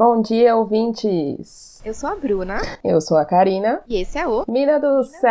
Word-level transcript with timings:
Bom 0.00 0.22
dia, 0.22 0.56
ouvintes! 0.56 1.69
Eu 1.82 1.94
sou 1.94 2.10
a 2.10 2.14
Bruna. 2.14 2.58
Eu 2.84 3.00
sou 3.00 3.16
a 3.16 3.24
Karina. 3.24 3.80
E 3.88 4.02
esse 4.02 4.18
é 4.18 4.26
o 4.26 4.44
Mina 4.46 4.78
do 4.78 5.02
Céu! 5.02 5.30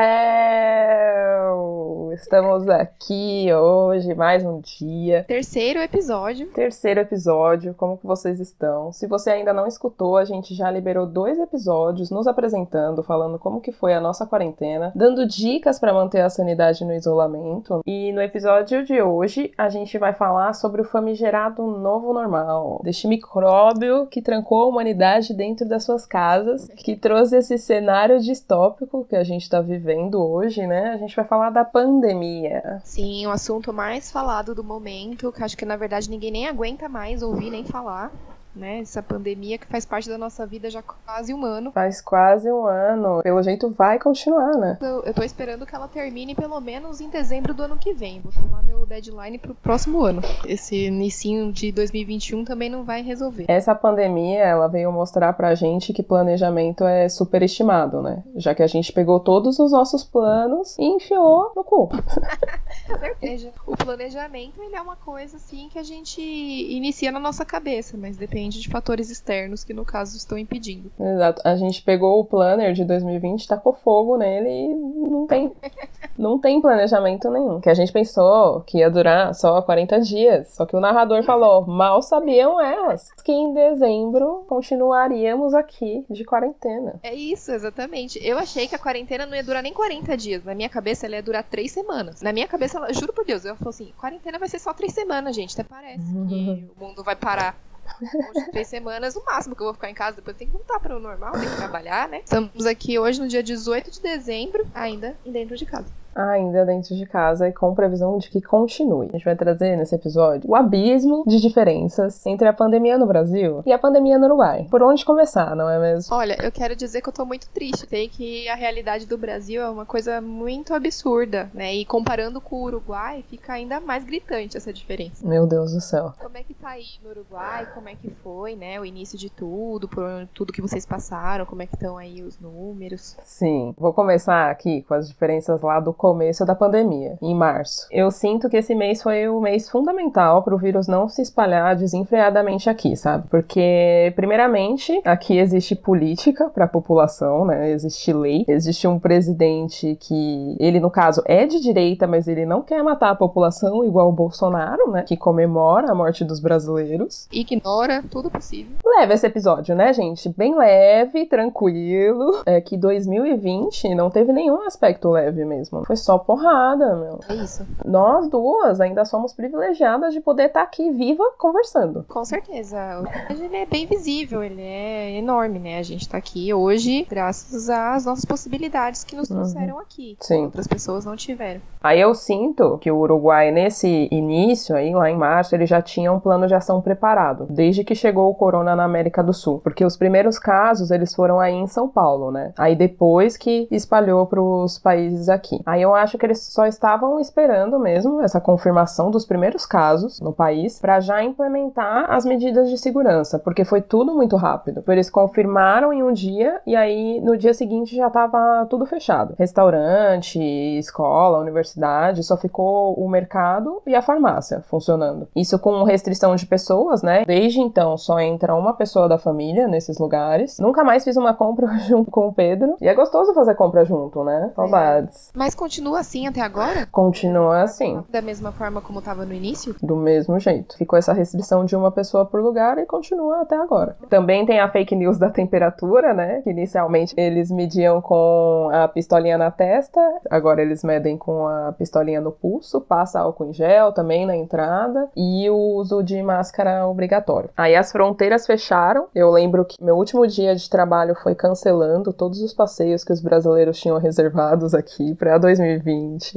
Estamos 2.12 2.68
aqui 2.68 3.54
hoje, 3.54 4.16
mais 4.16 4.44
um 4.44 4.60
dia. 4.60 5.24
Terceiro 5.28 5.80
episódio. 5.80 6.48
Terceiro 6.48 7.02
episódio, 7.02 7.76
como 7.76 8.00
que 8.00 8.08
vocês 8.08 8.40
estão? 8.40 8.92
Se 8.92 9.06
você 9.06 9.30
ainda 9.30 9.54
não 9.54 9.68
escutou, 9.68 10.18
a 10.18 10.26
gente 10.26 10.56
já 10.56 10.72
liberou 10.72 11.06
dois 11.06 11.38
episódios 11.38 12.10
nos 12.10 12.26
apresentando, 12.26 13.04
falando 13.04 13.38
como 13.38 13.62
que 13.62 13.72
foi 13.72 13.94
a 13.94 14.02
nossa 14.02 14.26
quarentena, 14.26 14.92
dando 14.96 15.28
dicas 15.28 15.78
para 15.78 15.94
manter 15.94 16.22
a 16.22 16.32
sanidade 16.32 16.84
no 16.84 16.96
isolamento. 16.96 17.82
E 17.86 18.12
no 18.12 18.24
episódio 18.24 18.84
de 18.84 19.00
hoje, 19.00 19.52
a 19.56 19.70
gente 19.70 20.00
vai 20.00 20.14
falar 20.14 20.54
sobre 20.54 20.82
o 20.82 20.86
famigerado 20.86 21.62
novo 21.62 22.12
normal, 22.12 22.82
deste 22.84 23.08
micróbio 23.08 24.08
que 24.08 24.20
trancou 24.20 24.64
a 24.64 24.68
humanidade 24.68 25.32
dentro 25.32 25.68
das 25.68 25.84
suas 25.84 26.08
casas 26.08 26.39
casas, 26.40 26.68
que 26.76 26.96
trouxe 26.96 27.38
esse 27.38 27.58
cenário 27.58 28.20
distópico 28.20 29.06
que 29.06 29.16
a 29.16 29.24
gente 29.24 29.44
está 29.44 29.62
vivendo 29.62 30.22
hoje, 30.22 30.66
né? 30.66 30.92
A 30.94 30.98
gente 30.98 31.16
vai 31.16 31.26
falar 31.26 31.50
da 31.50 31.66
pandemia. 31.66 32.82
Sim, 32.84 33.26
o 33.28 33.32
assunto 33.32 33.74
mais 33.74 34.12
falado 34.12 34.56
do 34.56 34.64
momento, 34.64 35.32
que 35.32 35.44
acho 35.44 35.58
que 35.58 35.66
na 35.66 35.76
verdade 35.76 36.10
ninguém 36.10 36.32
nem 36.32 36.48
aguenta 36.48 36.88
mais 36.88 37.22
ouvir 37.22 37.50
nem 37.50 37.64
falar 37.64 38.12
né? 38.60 38.80
Essa 38.82 39.02
pandemia 39.02 39.58
que 39.58 39.66
faz 39.66 39.86
parte 39.86 40.10
da 40.10 40.18
nossa 40.18 40.46
vida 40.46 40.70
já 40.70 40.84
quase 40.84 41.34
um 41.34 41.44
ano. 41.46 41.72
Faz 41.72 42.02
quase 42.02 42.52
um 42.52 42.66
ano. 42.66 43.22
Pelo 43.24 43.42
jeito 43.42 43.70
vai 43.70 43.98
continuar, 43.98 44.56
né? 44.58 44.78
Eu, 44.82 45.04
eu 45.04 45.14
tô 45.14 45.24
esperando 45.24 45.66
que 45.66 45.74
ela 45.74 45.88
termine 45.88 46.36
pelo 46.36 46.60
menos 46.60 47.02
em 47.02 47.10
dezembro 47.10 47.54
do 47.54 47.64
ano 47.64 47.78
que 47.78 47.94
vem. 47.94 48.20
Vou 48.22 48.32
tomar 48.32 48.62
meu 48.62 48.86
deadline 48.86 49.38
pro 49.38 49.56
próximo 49.56 50.04
ano. 50.04 50.22
Esse 50.46 50.88
início 50.88 51.52
de 51.52 51.72
2021 51.72 52.44
também 52.44 52.70
não 52.70 52.84
vai 52.84 53.02
resolver. 53.02 53.46
Essa 53.48 53.74
pandemia, 53.74 54.44
ela 54.44 54.68
veio 54.68 54.92
mostrar 54.92 55.32
pra 55.34 55.56
gente 55.56 55.94
que 55.94 56.04
planejamento 56.04 56.84
é 56.84 57.08
superestimado, 57.08 58.02
né? 58.02 58.24
Já 58.36 58.54
que 58.54 58.64
a 58.64 58.68
gente 58.68 58.92
pegou 58.92 59.20
todos 59.20 59.60
os 59.60 59.72
nossos 59.72 60.04
planos 60.04 60.78
e 60.78 60.84
enfiou 60.84 61.54
no 61.56 61.64
cu. 61.64 61.90
certeza. 63.00 63.52
O 63.66 63.76
planejamento, 63.76 64.62
ele 64.62 64.76
é 64.76 64.82
uma 64.82 64.96
coisa, 64.96 65.38
assim, 65.38 65.70
que 65.70 65.80
a 65.80 65.84
gente 65.84 66.22
inicia 66.22 67.12
na 67.12 67.20
nossa 67.20 67.46
cabeça, 67.46 67.98
mas 67.98 68.18
depende 68.18 68.60
de 68.60 68.70
fatores 68.70 69.10
externos 69.10 69.64
que, 69.64 69.74
no 69.74 69.86
caso, 69.86 70.16
estão 70.18 70.38
impedindo. 70.38 70.92
Exato. 71.00 71.42
A 71.46 71.56
gente 71.56 71.82
pegou 71.82 72.20
o 72.20 72.26
planner 72.26 72.74
de 72.74 72.84
2020, 72.84 73.48
tacou 73.48 73.74
fogo 73.74 74.18
nele 74.18 74.50
e 74.50 74.74
não 75.10 75.28
tem, 75.28 75.52
não 76.18 76.40
tem 76.40 76.62
planejamento 76.62 77.30
nenhum. 77.30 77.60
Que 77.60 77.70
a 77.70 77.74
gente 77.74 77.92
pensou 77.92 78.62
que 78.62 78.80
ia 78.80 78.90
durar 78.90 79.34
só 79.34 79.62
40 79.62 80.00
dias. 80.02 80.48
Só 80.50 80.66
que 80.66 80.76
o 80.76 80.80
narrador 80.80 81.24
falou: 81.24 81.66
mal 81.66 82.02
sabiam 82.02 82.60
elas 82.62 83.12
que 83.24 83.32
em 83.32 83.54
dezembro 83.54 84.46
continuaríamos 84.48 85.54
aqui 85.54 86.06
de 86.10 86.24
quarentena. 86.24 87.00
É 87.04 87.14
isso, 87.14 87.52
exatamente. 87.52 88.20
Eu 88.22 88.38
achei 88.38 88.68
que 88.68 88.76
a 88.76 88.80
quarentena 88.80 89.26
não 89.26 89.36
ia 89.36 89.44
durar 89.44 89.64
nem 89.64 89.74
40 89.74 90.18
dias. 90.18 90.44
Na 90.44 90.56
minha 90.56 90.70
cabeça, 90.70 91.06
ela 91.06 91.16
ia 91.16 91.24
durar 91.24 91.44
3 91.44 91.72
semanas. 91.72 92.22
Na 92.22 92.34
minha 92.34 92.48
cabeça, 92.48 92.59
ela, 92.74 92.94
juro 92.94 93.14
por 93.14 93.26
Deus, 93.26 93.46
eu 93.46 93.56
falei 93.56 93.70
assim: 93.70 93.94
quarentena 93.98 94.40
vai 94.40 94.50
ser 94.50 94.60
só 94.60 94.74
3 94.74 94.94
semanas, 94.94 95.36
gente. 95.36 95.54
Até 95.54 95.64
parece 95.64 96.06
que 96.28 96.70
o 96.76 96.80
mundo 96.80 97.04
vai 97.04 97.16
parar 97.16 97.56
Hoje, 98.02 98.52
três 98.52 98.68
semanas, 98.68 99.16
o 99.16 99.26
máximo 99.26 99.56
que 99.56 99.62
eu 99.62 99.66
vou 99.66 99.74
ficar 99.74 99.90
em 99.90 99.94
casa, 99.94 100.18
depois 100.18 100.38
tem 100.38 100.48
que 100.48 100.54
voltar 100.54 100.80
para 100.80 100.96
o 100.96 101.00
normal, 101.00 101.32
tem 101.34 101.50
que 101.50 101.56
trabalhar, 101.56 102.08
né? 102.08 102.22
Estamos 102.24 102.66
aqui 102.66 103.00
hoje 103.00 103.20
no 103.20 103.28
dia 103.28 103.42
18 103.42 103.90
de 103.92 104.02
dezembro, 104.02 104.68
ainda 104.74 105.18
dentro 105.26 105.58
de 105.58 105.66
casa 105.66 105.88
ainda 106.16 106.66
dentro 106.66 106.96
de 106.96 107.06
casa 107.06 107.48
e 107.48 107.54
com 107.54 107.74
previsão 107.74 108.18
de 108.18 108.30
que 108.30 108.42
continue. 108.42 109.08
A 109.10 109.12
gente 109.14 109.26
vai 109.26 109.36
trazer 109.36 109.76
nesse 109.76 109.96
episódio 109.96 110.50
o 110.50 110.56
abismo 110.56 111.24
de 111.28 111.40
diferenças 111.40 112.26
entre 112.26 112.48
a 112.48 112.54
pandemia 112.54 112.98
no 112.98 113.06
Brasil 113.06 113.62
e 113.66 113.72
a 113.72 113.80
pandemia 113.80 114.18
no 114.18 114.26
Uruguai. 114.26 114.68
Por 114.70 114.82
onde 114.84 115.06
começar, 115.06 115.56
não 115.56 115.70
é 115.70 115.80
mesmo? 115.80 116.16
Olha, 116.16 116.38
eu 116.44 116.52
quero 116.52 116.76
dizer 116.76 117.02
que 117.02 117.10
eu 117.10 117.14
tô 117.14 117.26
muito 117.26 117.50
triste. 117.50 117.88
Sei 117.88 118.08
que 118.08 118.48
a 118.50 118.56
realidade 118.56 119.06
do 119.06 119.18
Brasil 119.18 119.62
é 119.62 119.70
uma 119.70 119.86
coisa 119.86 120.22
muito 120.22 120.74
absurda, 120.74 121.50
né? 121.54 121.74
E 121.74 121.86
comparando 121.86 122.42
com 122.42 122.58
o 122.58 122.64
Uruguai, 122.64 123.24
fica 123.30 123.54
ainda 123.54 123.80
mais 123.80 124.04
gritante 124.04 124.58
essa 124.58 124.74
diferença. 124.74 125.26
Meu 125.28 125.48
Deus 125.48 125.74
do 125.74 125.82
céu. 125.82 126.14
Como 126.20 126.38
é 126.38 126.44
que 126.44 126.54
tá 126.54 126.70
aí 126.70 126.86
no 127.04 127.10
Uruguai? 127.10 127.68
Como 127.74 127.90
é 127.90 127.96
que 127.96 128.10
foi, 128.24 128.56
né? 128.56 128.80
O 128.80 128.86
início 128.86 129.18
de 129.18 129.30
tudo, 129.30 129.88
por 129.88 130.28
tudo 130.34 130.54
que 130.54 130.62
vocês 130.62 130.86
passaram, 130.86 131.46
como 131.46 131.62
é 131.62 131.66
que 131.66 131.76
estão 131.76 131.98
aí 131.98 132.22
os 132.22 132.40
números? 132.40 133.16
Sim, 133.24 133.74
vou 133.78 133.94
começar 133.94 134.50
aqui 134.50 134.82
com 134.84 134.94
as 134.94 135.08
diferenças 135.08 135.62
lá 135.62 135.80
do 135.80 135.94
começo 136.00 136.46
da 136.46 136.56
pandemia, 136.56 137.18
em 137.22 137.36
março. 137.36 137.86
Eu 137.92 138.10
sinto 138.10 138.50
que 138.50 138.56
esse 138.56 138.74
mês 138.74 139.04
foi 139.04 139.28
o 139.28 139.42
mês 139.42 139.70
fundamental 139.70 140.42
para 140.42 140.56
o 140.56 140.58
vírus 140.58 140.88
não 140.88 141.10
se 141.10 141.22
espalhar 141.22 141.76
desenfreadamente 141.76 142.70
aqui, 142.70 142.96
sabe? 142.96 143.28
Porque, 143.30 144.14
primeiramente, 144.16 145.02
aqui 145.04 145.38
existe 145.38 145.76
política 145.76 146.50
para 146.50 146.64
a 146.64 146.70
população, 146.70 147.44
né? 147.46 147.70
Existe 147.70 148.14
lei, 148.14 148.46
existe 148.48 148.88
um 148.88 148.98
presidente 148.98 149.98
que, 150.00 150.56
ele 150.58 150.80
no 150.80 150.90
caso 150.90 151.22
é 151.26 151.46
de 151.46 151.60
direita, 151.60 152.08
mas 152.08 152.30
ele 152.30 152.46
não 152.46 152.62
quer 152.62 152.82
matar 152.82 153.10
a 153.10 153.16
população 153.16 153.84
igual 153.84 154.08
o 154.08 154.14
Bolsonaro, 154.14 154.90
né? 154.92 155.04
Que 155.04 155.18
comemora 155.18 155.92
a 155.92 155.96
morte 155.96 156.24
dos 156.24 156.40
brasileiros. 156.40 157.28
Ignora 157.30 158.02
tudo 158.10 158.32
possível. 158.32 158.72
Leve 158.86 159.16
esse 159.16 159.28
episódio, 159.28 159.76
né, 159.76 159.92
gente? 159.92 160.30
Bem 160.30 160.56
leve, 160.56 161.26
tranquilo. 161.26 162.42
É 162.46 162.62
que 162.62 162.78
2020 162.78 163.94
não 163.94 164.10
teve 164.10 164.32
nenhum 164.32 164.62
aspecto 164.62 165.10
leve 165.10 165.44
mesmo. 165.44 165.89
Foi 165.90 165.96
só 165.96 166.20
porrada, 166.20 166.96
meu. 166.98 167.20
É 167.28 167.34
isso. 167.34 167.66
Nós 167.84 168.30
duas 168.30 168.80
ainda 168.80 169.04
somos 169.06 169.34
privilegiadas 169.34 170.14
de 170.14 170.22
poder 170.22 170.46
estar 170.46 170.62
aqui 170.62 170.92
viva 170.92 171.24
conversando. 171.36 172.06
Com 172.08 172.24
certeza. 172.24 173.02
Hoje 173.28 173.46
ele 173.46 173.58
é 173.58 173.66
bem 173.66 173.88
visível, 173.88 174.44
ele 174.44 174.62
é 174.62 175.18
enorme, 175.18 175.58
né? 175.58 175.80
A 175.80 175.82
gente 175.82 176.08
tá 176.08 176.16
aqui 176.16 176.54
hoje 176.54 177.08
graças 177.10 177.72
às 177.72 178.06
nossas 178.06 178.24
possibilidades 178.24 179.04
que 179.04 179.16
nos 179.16 179.32
uhum. 179.32 179.38
trouxeram 179.38 179.74
uhum. 179.78 179.82
aqui. 179.82 180.16
Sim. 180.20 180.44
Outras 180.44 180.68
pessoas 180.68 181.06
não 181.06 181.16
tiveram. 181.16 181.60
Aí 181.82 182.00
eu 182.00 182.14
sinto 182.14 182.78
que 182.78 182.92
o 182.92 182.98
Uruguai, 183.00 183.50
nesse 183.50 184.08
início 184.12 184.76
aí, 184.76 184.94
lá 184.94 185.10
em 185.10 185.18
março, 185.18 185.56
ele 185.56 185.66
já 185.66 185.82
tinha 185.82 186.14
um 186.14 186.20
plano 186.20 186.46
de 186.46 186.54
ação 186.54 186.82
preparado, 186.82 187.48
desde 187.50 187.84
que 187.84 187.96
chegou 187.96 188.30
o 188.30 188.36
corona 188.36 188.76
na 188.76 188.84
América 188.84 189.24
do 189.24 189.34
Sul. 189.34 189.60
Porque 189.64 189.84
os 189.84 189.98
primeiros 189.98 190.38
casos, 190.38 190.92
eles 190.92 191.16
foram 191.16 191.40
aí 191.40 191.56
em 191.56 191.66
São 191.66 191.88
Paulo, 191.88 192.32
né? 192.32 192.54
Aí 192.58 192.76
depois 192.76 193.38
que 193.38 193.68
espalhou 193.72 194.28
para 194.28 194.40
os 194.40 194.78
países 194.78 195.30
aqui. 195.30 195.60
Aí 195.66 195.79
eu 195.82 195.96
acho 195.96 196.18
que 196.18 196.26
eles 196.26 196.42
só 196.42 196.66
estavam 196.66 197.20
esperando 197.20 197.80
mesmo 197.80 198.22
essa 198.22 198.40
confirmação 198.40 199.12
dos 199.12 199.26
primeiros 199.26 199.66
casos 199.66 200.20
no 200.20 200.34
país 200.34 200.80
para 200.80 201.00
já 201.00 201.24
implementar 201.24 202.12
as 202.12 202.26
medidas 202.26 202.70
de 202.70 202.78
segurança, 202.78 203.40
porque 203.40 203.64
foi 203.64 203.82
tudo 203.82 204.14
muito 204.14 204.36
rápido. 204.36 204.84
Eles 204.88 205.10
confirmaram 205.10 205.94
em 205.94 206.04
um 206.04 206.12
dia 206.12 206.62
e 206.66 206.76
aí 206.76 207.20
no 207.22 207.38
dia 207.38 207.54
seguinte 207.54 207.96
já 207.96 208.08
estava 208.08 208.66
tudo 208.70 208.86
fechado. 208.86 209.36
Restaurante, 209.38 210.40
escola, 210.78 211.40
universidade, 211.40 212.24
só 212.24 212.38
ficou 212.38 212.94
o 212.94 213.10
mercado 213.10 213.82
e 213.86 213.96
a 213.96 214.02
farmácia 214.02 214.62
funcionando. 214.62 215.28
Isso 215.36 215.60
com 215.60 215.84
restrição 215.84 216.36
de 216.36 216.46
pessoas, 216.46 217.02
né? 217.02 217.24
Desde 217.26 217.60
então 217.60 217.98
só 217.98 218.20
entra 218.20 218.56
uma 218.56 218.74
pessoa 218.74 219.08
da 219.08 219.18
família 219.18 219.68
nesses 219.68 219.98
lugares. 219.98 220.60
Nunca 220.60 220.84
mais 220.84 221.04
fiz 221.04 221.16
uma 221.18 221.34
compra 221.34 221.68
junto 221.88 222.12
com 222.12 222.28
o 222.28 222.34
Pedro. 222.34 222.76
E 222.82 222.88
é 222.88 222.94
gostoso 222.94 223.34
fazer 223.34 223.56
compra 223.56 223.86
junto, 223.86 224.24
né? 224.24 224.52
Saudades. 224.56 225.30
É. 225.30 225.32
Mas 225.38 225.56
continua 225.70 226.00
assim 226.00 226.26
até 226.26 226.42
agora? 226.42 226.88
Continua 226.92 227.62
assim. 227.62 228.04
Da 228.10 228.24
mesma 228.24 228.52
forma 228.52 228.82
como 228.82 228.98
estava 228.98 229.24
no 229.24 229.32
início? 229.36 229.76
Do 229.84 229.96
mesmo 229.96 230.40
jeito. 230.40 230.76
Ficou 230.76 230.98
essa 230.98 231.14
restrição 231.14 231.64
de 231.64 231.76
uma 231.76 231.92
pessoa 231.92 232.26
por 232.26 232.42
lugar 232.42 232.80
e 232.80 232.88
continua 232.88 233.42
até 233.42 233.56
agora. 233.56 233.96
Também 234.10 234.48
tem 234.48 234.60
a 234.60 234.68
fake 234.68 234.96
news 234.96 235.20
da 235.20 235.30
temperatura, 235.30 236.12
né? 236.12 236.42
Que 236.42 236.50
inicialmente 236.50 237.14
eles 237.16 237.52
mediam 237.52 238.02
com 238.02 238.72
a 238.74 238.88
pistolinha 238.88 239.38
na 239.38 239.52
testa, 239.52 240.02
agora 240.32 240.60
eles 240.60 240.84
medem 240.84 241.20
com 241.20 241.48
a 241.48 241.72
pistolinha 241.74 242.20
no 242.20 242.32
pulso, 242.32 242.82
passa 242.82 243.20
álcool 243.20 243.46
em 243.46 243.54
gel 243.54 243.92
também 243.92 244.26
na 244.26 244.36
entrada 244.36 245.08
e 245.16 245.48
o 245.52 245.76
uso 245.76 246.02
de 246.02 246.20
máscara 246.24 246.88
obrigatório. 246.88 247.52
Aí 247.56 247.76
as 247.76 247.92
fronteiras 247.92 248.48
fecharam. 248.48 249.06
Eu 249.14 249.30
lembro 249.30 249.64
que 249.66 249.76
meu 249.80 249.96
último 249.96 250.26
dia 250.26 250.56
de 250.56 250.68
trabalho 250.68 251.14
foi 251.14 251.36
cancelando 251.36 252.12
todos 252.12 252.42
os 252.42 252.56
passeios 252.56 253.04
que 253.04 253.14
os 253.14 253.22
brasileiros 253.22 253.80
tinham 253.80 254.00
reservados 254.00 254.74
aqui 254.74 255.14
para 255.14 255.38
2020. 255.38 255.59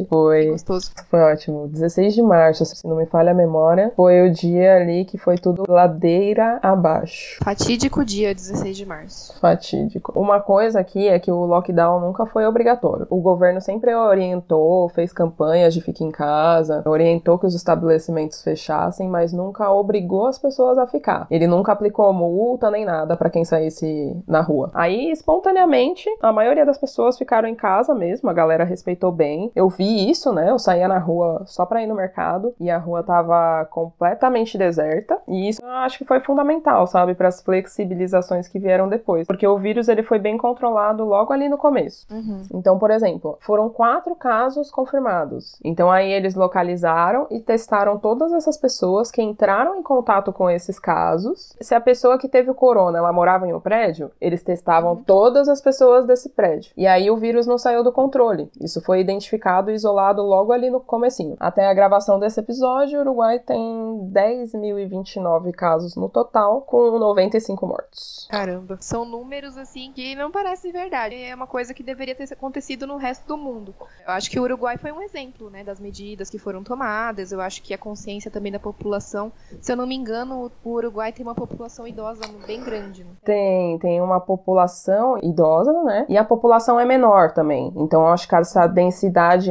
Foi. 0.09 0.47
Gostoso. 0.47 0.91
Foi 1.11 1.21
ótimo. 1.21 1.69
16 1.69 2.15
de 2.15 2.23
março, 2.23 2.65
se 2.65 2.87
não 2.87 2.97
me 2.97 3.07
falha 3.07 3.33
a 3.33 3.35
memória, 3.35 3.93
foi 3.95 4.27
o 4.27 4.33
dia 4.33 4.77
ali 4.77 5.05
que 5.05 5.19
foi 5.19 5.37
tudo 5.37 5.65
ladeira 5.69 6.59
abaixo. 6.63 7.39
Fatídico 7.43 8.05
dia 8.05 8.35
16 8.35 8.77
de 8.77 8.87
março. 8.87 9.39
Fatídico. 9.41 10.13
Uma 10.19 10.41
coisa 10.41 10.81
aqui 10.81 11.09
é 11.09 11.19
que 11.19 11.31
o 11.31 11.45
lockdown 11.45 12.01
nunca 12.01 12.27
foi 12.27 12.47
obrigatório. 12.47 13.07
O 13.11 13.21
governo 13.21 13.61
sempre 13.61 13.95
orientou, 13.95 14.89
fez 14.89 15.13
campanhas 15.13 15.75
de 15.75 15.81
fique 15.81 16.05
em 16.05 16.11
casa, 16.11 16.83
orientou 16.87 17.39
que 17.39 17.47
os 17.47 17.55
estabelecimentos 17.55 18.43
fechassem, 18.43 19.09
mas 19.09 19.33
nunca 19.33 19.71
obrigou 19.71 20.27
as 20.27 20.39
pessoas 20.39 20.79
a 20.79 20.87
ficar. 20.87 21.27
Ele 21.31 21.47
nunca 21.47 21.73
aplicou 21.73 22.13
multa 22.13 22.71
nem 22.71 22.85
nada 22.85 23.17
para 23.17 23.31
quem 23.31 23.45
saísse 23.45 24.17
na 24.27 24.41
rua. 24.41 24.71
Aí, 24.75 25.11
espontaneamente, 25.11 26.09
a 26.21 26.33
maioria 26.33 26.65
das 26.65 26.79
pessoas 26.79 27.19
ficaram 27.19 27.49
em 27.49 27.55
casa 27.55 27.95
mesmo, 27.95 28.31
a 28.31 28.33
galera 28.33 28.65
respeitou 28.65 29.12
bem. 29.13 29.51
Eu 29.55 29.69
vi 29.69 30.11
isso, 30.11 30.33
né? 30.33 30.51
Eu 30.51 30.59
saía 30.59 30.89
na 30.89 30.99
rua 30.99 31.43
só 31.47 31.65
pra 31.67 31.83
ir 31.83 31.87
no 31.87 31.95
mercado 31.95 32.55
e 32.59 32.71
a 32.71 32.79
rua 32.79 33.03
tava 33.03 33.65
completamente 33.71 34.57
deserta. 34.59 35.19
E 35.29 35.49
isso 35.49 35.63
eu 35.63 35.69
acho 35.71 35.99
que 35.99 36.05
foi 36.05 36.21
fundamental, 36.21 36.87
sabe, 36.87 37.15
para 37.15 37.29
as 37.29 37.41
flexibilizações 37.43 38.49
que 38.49 38.59
vieram 38.59 38.89
depois. 38.89 39.27
Porque 39.27 39.47
o 39.47 39.59
vírus 39.59 39.89
ele 39.89 40.03
foi 40.03 40.19
bem 40.19 40.37
controlado 40.37 41.05
logo 41.05 41.33
ali 41.33 41.49
no 41.49 41.59
começo. 41.59 42.07
Uhum. 42.11 42.43
Então, 42.55 42.79
por 42.79 42.91
exemplo, 42.91 43.37
foram 43.41 43.69
quatro 43.69 44.15
casos 44.15 44.71
confirmados. 44.71 45.59
Então 45.65 45.91
aí 45.91 46.11
eles 46.13 46.35
localizaram 46.35 47.27
e 47.31 47.41
testaram 47.41 47.99
todas 47.99 48.33
essas 48.33 48.57
pessoas 48.57 49.11
que 49.11 49.23
entraram 49.23 49.77
em 49.77 49.83
contato 49.83 50.33
com 50.33 50.49
esses 50.49 50.79
casos. 50.79 51.55
Se 51.61 51.75
a 51.75 51.81
pessoa 51.81 52.19
que 52.19 52.29
teve 52.29 52.51
o 52.51 52.55
corona, 52.55 52.99
ela 52.99 53.13
morava 53.13 53.47
em 53.47 53.53
um 53.53 53.61
prédio, 53.61 54.11
eles 54.21 54.43
testavam 54.43 54.93
Uhum. 54.93 55.03
todas 55.05 55.49
as 55.49 55.61
pessoas 55.61 56.07
desse 56.07 56.29
prédio. 56.31 56.73
E 56.77 56.87
aí 56.87 57.11
o 57.11 57.17
vírus 57.17 57.47
não 57.47 57.59
saiu 57.59 57.83
do 57.85 57.93
controle. 57.93 58.51
Isso 58.61 58.81
foi 58.81 59.02
identificado 59.03 59.71
e 59.71 59.75
isolado 59.75 60.23
logo 60.23 60.53
ali 60.53 60.71
no 60.71 60.81
comecinho. 60.81 61.37
Até 61.39 61.67
a 61.67 61.75
gravação 61.75 62.19
desse 62.19 62.41
episódio, 62.41 62.99
o 62.99 63.03
Uruguai 63.03 63.39
tem 63.39 64.11
10.029 64.13 65.53
casos 65.53 65.97
no 65.97 66.09
total, 66.09 66.63
com 66.63 66.99
95 66.99 67.67
mortos. 67.67 68.27
Caramba. 68.31 68.79
São 68.81 69.05
números 69.05 69.57
assim 69.59 69.93
que 69.95 70.15
não 70.15 70.31
parecem 70.31 70.73
verdade. 70.73 71.15
É 71.15 71.35
uma 71.35 71.47
coisa 71.47 71.75
que 71.75 71.83
deveria 71.83 72.15
ter 72.15 72.33
acontecido 72.33 72.87
no 72.87 72.97
resto 72.97 73.27
do 73.27 73.37
mundo. 73.37 73.75
Eu 74.07 74.13
acho 74.13 74.31
que 74.31 74.39
o 74.39 74.43
Uruguai 74.43 74.79
foi 74.79 74.93
um 74.93 75.03
exemplo, 75.03 75.51
né, 75.51 75.63
das 75.63 75.81
medidas 75.81 76.31
que 76.31 76.39
foram 76.39 76.63
tomadas. 76.63 77.33
Eu 77.33 77.41
acho 77.41 77.63
que 77.63 77.75
a 77.75 77.79
consciência 77.79 78.31
também 78.31 78.53
da 78.53 78.59
população. 78.59 79.33
Se 79.61 79.73
eu 79.73 79.77
não 79.77 79.87
me 79.87 79.95
engano, 79.95 80.51
o 80.65 80.71
Uruguai 80.71 81.13
tem 81.13 81.25
uma 81.25 81.35
população 81.35 81.87
idosa 81.87 82.23
bem 82.47 82.63
grande. 82.63 83.05
Né? 83.05 83.11
Tem, 83.25 83.79
tem 83.79 84.01
uma 84.01 84.21
população 84.21 85.19
idosa, 85.23 85.73
né? 85.83 86.07
E 86.09 86.17
a 86.17 86.25
população 86.25 86.79
é 86.79 86.85
menor 86.85 87.33
também. 87.33 87.73
Então, 87.77 88.03
eu 88.03 88.09
acho 88.09 88.29
que 88.29 88.35
essa 88.35 88.67
densidade 88.67 88.92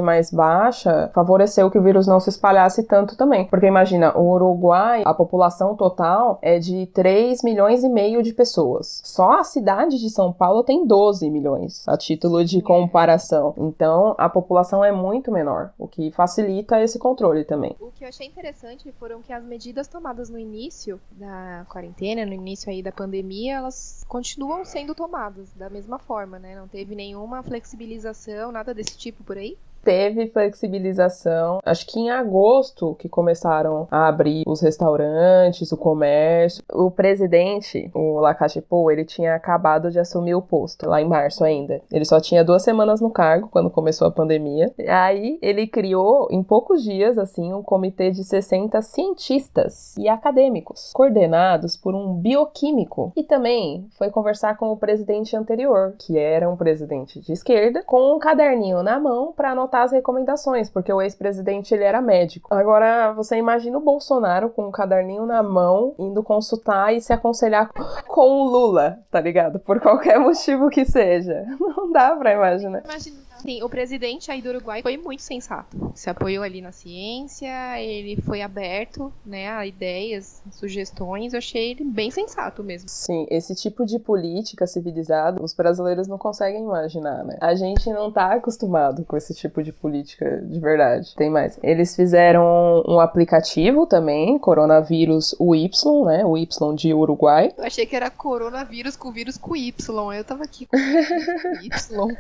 mais 0.04 0.32
baixa 0.32 1.10
favoreceu 1.14 1.70
que 1.70 1.78
o 1.78 1.84
vírus 1.84 2.08
não 2.08 2.20
se 2.20 2.30
espalhasse 2.30 2.84
tanto 2.84 3.16
também. 3.16 3.46
Porque 3.46 3.66
imagina, 3.66 4.18
o 4.18 4.34
Uruguai, 4.34 5.04
a 5.06 5.14
população 5.14 5.76
total 5.76 6.40
é 6.42 6.60
de 6.60 6.88
3 6.88 7.44
milhões 7.44 7.84
e 7.84 7.90
meio 7.90 8.24
de 8.24 8.34
pessoas. 8.34 9.02
Só 9.04 9.40
a 9.40 9.44
cidade 9.44 10.00
de 10.00 10.10
São 10.10 10.32
Paulo 10.32 10.64
tem 10.64 10.86
12 10.86 11.30
milhões, 11.30 11.88
a 11.88 11.98
título 11.98 12.44
de 12.44 12.62
comparação. 12.62 13.54
Então, 13.58 14.16
a 14.18 14.30
população 14.30 14.84
é 14.84 14.92
muito 14.92 15.32
menor, 15.32 15.72
o 15.78 15.88
que 15.88 16.12
facilita 16.12 16.82
esse 16.82 17.00
controle 17.00 17.44
também. 17.44 17.76
O 17.80 17.92
que 17.92 18.04
eu 18.04 18.10
achei 18.10 18.28
interessante 18.28 18.92
foram 19.00 19.22
que 19.22 19.34
as 19.34 19.44
medidas 19.44 19.88
tomadas 19.88 20.30
no 20.30 20.40
início 20.40 21.00
da 21.12 21.66
quarentena, 21.70 22.26
no 22.26 22.34
início 22.34 22.70
aí 22.70 22.82
da 22.82 22.92
pandemia, 22.92 23.58
elas 23.58 24.04
continuam 24.08 24.66
sendo 24.66 24.94
tomadas 24.94 25.52
da 25.54 25.70
mesma 25.70 25.98
forma, 26.00 26.38
né? 26.40 26.56
Não 26.56 26.68
teve 26.68 26.96
nenhuma 26.96 27.44
flexibilização, 27.44 28.52
nada 28.52 28.74
desse 28.74 28.98
tipo 28.98 29.24
por 29.32 29.38
aí. 29.38 29.58
Teve 29.84 30.28
flexibilização, 30.28 31.60
acho 31.66 31.88
que 31.88 32.00
em 32.00 32.12
agosto 32.12 32.96
que 33.00 33.10
começaram 33.10 33.88
a 33.90 34.08
abrir 34.08 34.44
os 34.46 34.62
restaurantes, 34.62 35.72
o 35.72 35.78
comércio. 35.78 36.64
O 36.72 36.92
presidente, 36.92 37.90
o 37.94 38.20
Lacachepou, 38.20 38.92
ele 38.92 39.04
tinha 39.04 39.34
acabado 39.34 39.90
de 39.90 40.00
assumir 40.00 40.36
o 40.36 40.42
posto, 40.42 40.88
lá 40.88 41.02
em 41.02 41.08
março 41.08 41.44
ainda. 41.44 41.82
Ele 41.92 42.06
só 42.06 42.20
tinha 42.20 42.44
duas 42.44 42.64
semanas 42.64 43.02
no 43.02 43.10
cargo 43.10 43.50
quando 43.52 43.72
começou 43.72 44.08
a 44.08 44.12
pandemia. 44.12 44.72
Aí 44.88 45.40
ele 45.42 45.66
criou, 45.66 46.28
em 46.30 46.44
poucos 46.44 46.84
dias, 46.84 47.18
assim, 47.18 47.52
um 47.54 47.64
comitê 47.64 48.12
de 48.12 48.24
60 48.24 48.82
cientistas 48.82 49.98
e 49.98 50.08
acadêmicos, 50.08 50.92
coordenados 50.94 51.76
por 51.76 51.96
um 51.96 52.14
bioquímico. 52.14 53.12
E 53.16 53.24
também 53.24 53.88
foi 53.98 54.10
conversar 54.10 54.58
com 54.58 54.72
o 54.72 54.78
presidente 54.78 55.36
anterior, 55.36 55.96
que 55.98 56.18
era 56.18 56.50
um 56.50 56.56
presidente 56.56 57.20
de 57.20 57.34
esquerda, 57.34 57.84
com 57.84 58.16
um 58.16 58.20
caderninho 58.20 58.84
na 58.84 59.00
mão 59.00 59.34
para 59.34 59.52
anotar 59.52 59.71
as 59.80 59.92
recomendações, 59.92 60.70
porque 60.70 60.92
o 60.92 61.02
ex-presidente 61.02 61.74
ele 61.74 61.84
era 61.84 62.02
médico. 62.02 62.54
Agora, 62.54 63.12
você 63.14 63.38
imagina 63.38 63.78
o 63.78 63.82
Bolsonaro 63.82 64.50
com 64.50 64.68
um 64.68 64.72
caderninho 64.72 65.26
na 65.26 65.42
mão, 65.42 65.96
indo 65.98 66.24
consultar 66.24 66.94
e 66.94 67.02
se 67.02 67.14
aconselhar 67.14 67.72
com 68.08 68.22
o 68.22 68.50
Lula, 68.50 69.00
tá 69.10 69.22
ligado? 69.22 69.60
Por 69.60 69.80
qualquer 69.80 70.20
motivo 70.20 70.70
que 70.70 70.86
seja. 70.86 71.46
Não 71.60 71.92
dá 71.92 72.16
pra 72.16 72.34
imaginar. 72.34 72.84
Imagina. 72.84 73.31
Sim, 73.42 73.64
o 73.64 73.70
presidente 73.70 74.32
aí 74.32 74.42
do 74.42 74.50
Uruguai 74.50 74.84
foi 74.84 74.98
muito 74.98 75.24
sensato. 75.24 75.92
Se 75.96 76.10
apoiou 76.10 76.44
ali 76.44 76.62
na 76.62 76.72
ciência, 76.72 77.82
ele 77.82 78.22
foi 78.22 78.42
aberto, 78.42 79.12
né, 79.26 79.50
a 79.50 79.66
ideias, 79.66 80.44
sugestões. 80.52 81.34
Eu 81.34 81.40
achei 81.40 81.72
ele 81.72 81.84
bem 81.84 82.12
sensato 82.12 82.64
mesmo. 82.64 82.88
Sim, 82.88 83.26
esse 83.32 83.56
tipo 83.56 83.84
de 83.86 83.98
política 83.98 84.68
civilizada, 84.68 85.42
os 85.42 85.56
brasileiros 85.56 86.08
não 86.08 86.20
conseguem 86.20 86.64
imaginar, 86.64 87.24
né? 87.24 87.38
A 87.42 87.56
gente 87.56 87.90
não 87.90 88.12
tá 88.12 88.34
acostumado 88.34 89.04
com 89.06 89.18
esse 89.18 89.34
tipo 89.34 89.64
de 89.64 89.72
política 89.72 90.42
de 90.46 90.60
verdade. 90.60 91.16
Tem 91.16 91.30
mais. 91.30 91.58
Eles 91.64 91.96
fizeram 91.96 92.84
um 92.88 93.00
aplicativo 93.00 93.88
também, 93.88 94.38
coronavírus 94.38 95.36
UY, 95.40 95.72
né? 96.06 96.24
O 96.26 96.38
Y 96.38 96.76
de 96.76 96.94
Uruguai. 96.94 97.52
Eu 97.58 97.64
achei 97.64 97.86
que 97.86 97.96
era 97.96 98.10
coronavírus 98.10 98.96
com 98.96 99.12
vírus 99.12 99.38
com 99.38 99.56
Y. 99.56 100.14
Eu 100.14 100.24
tava 100.24 100.44
aqui 100.44 100.68
com 100.68 100.78
Y. 100.78 102.18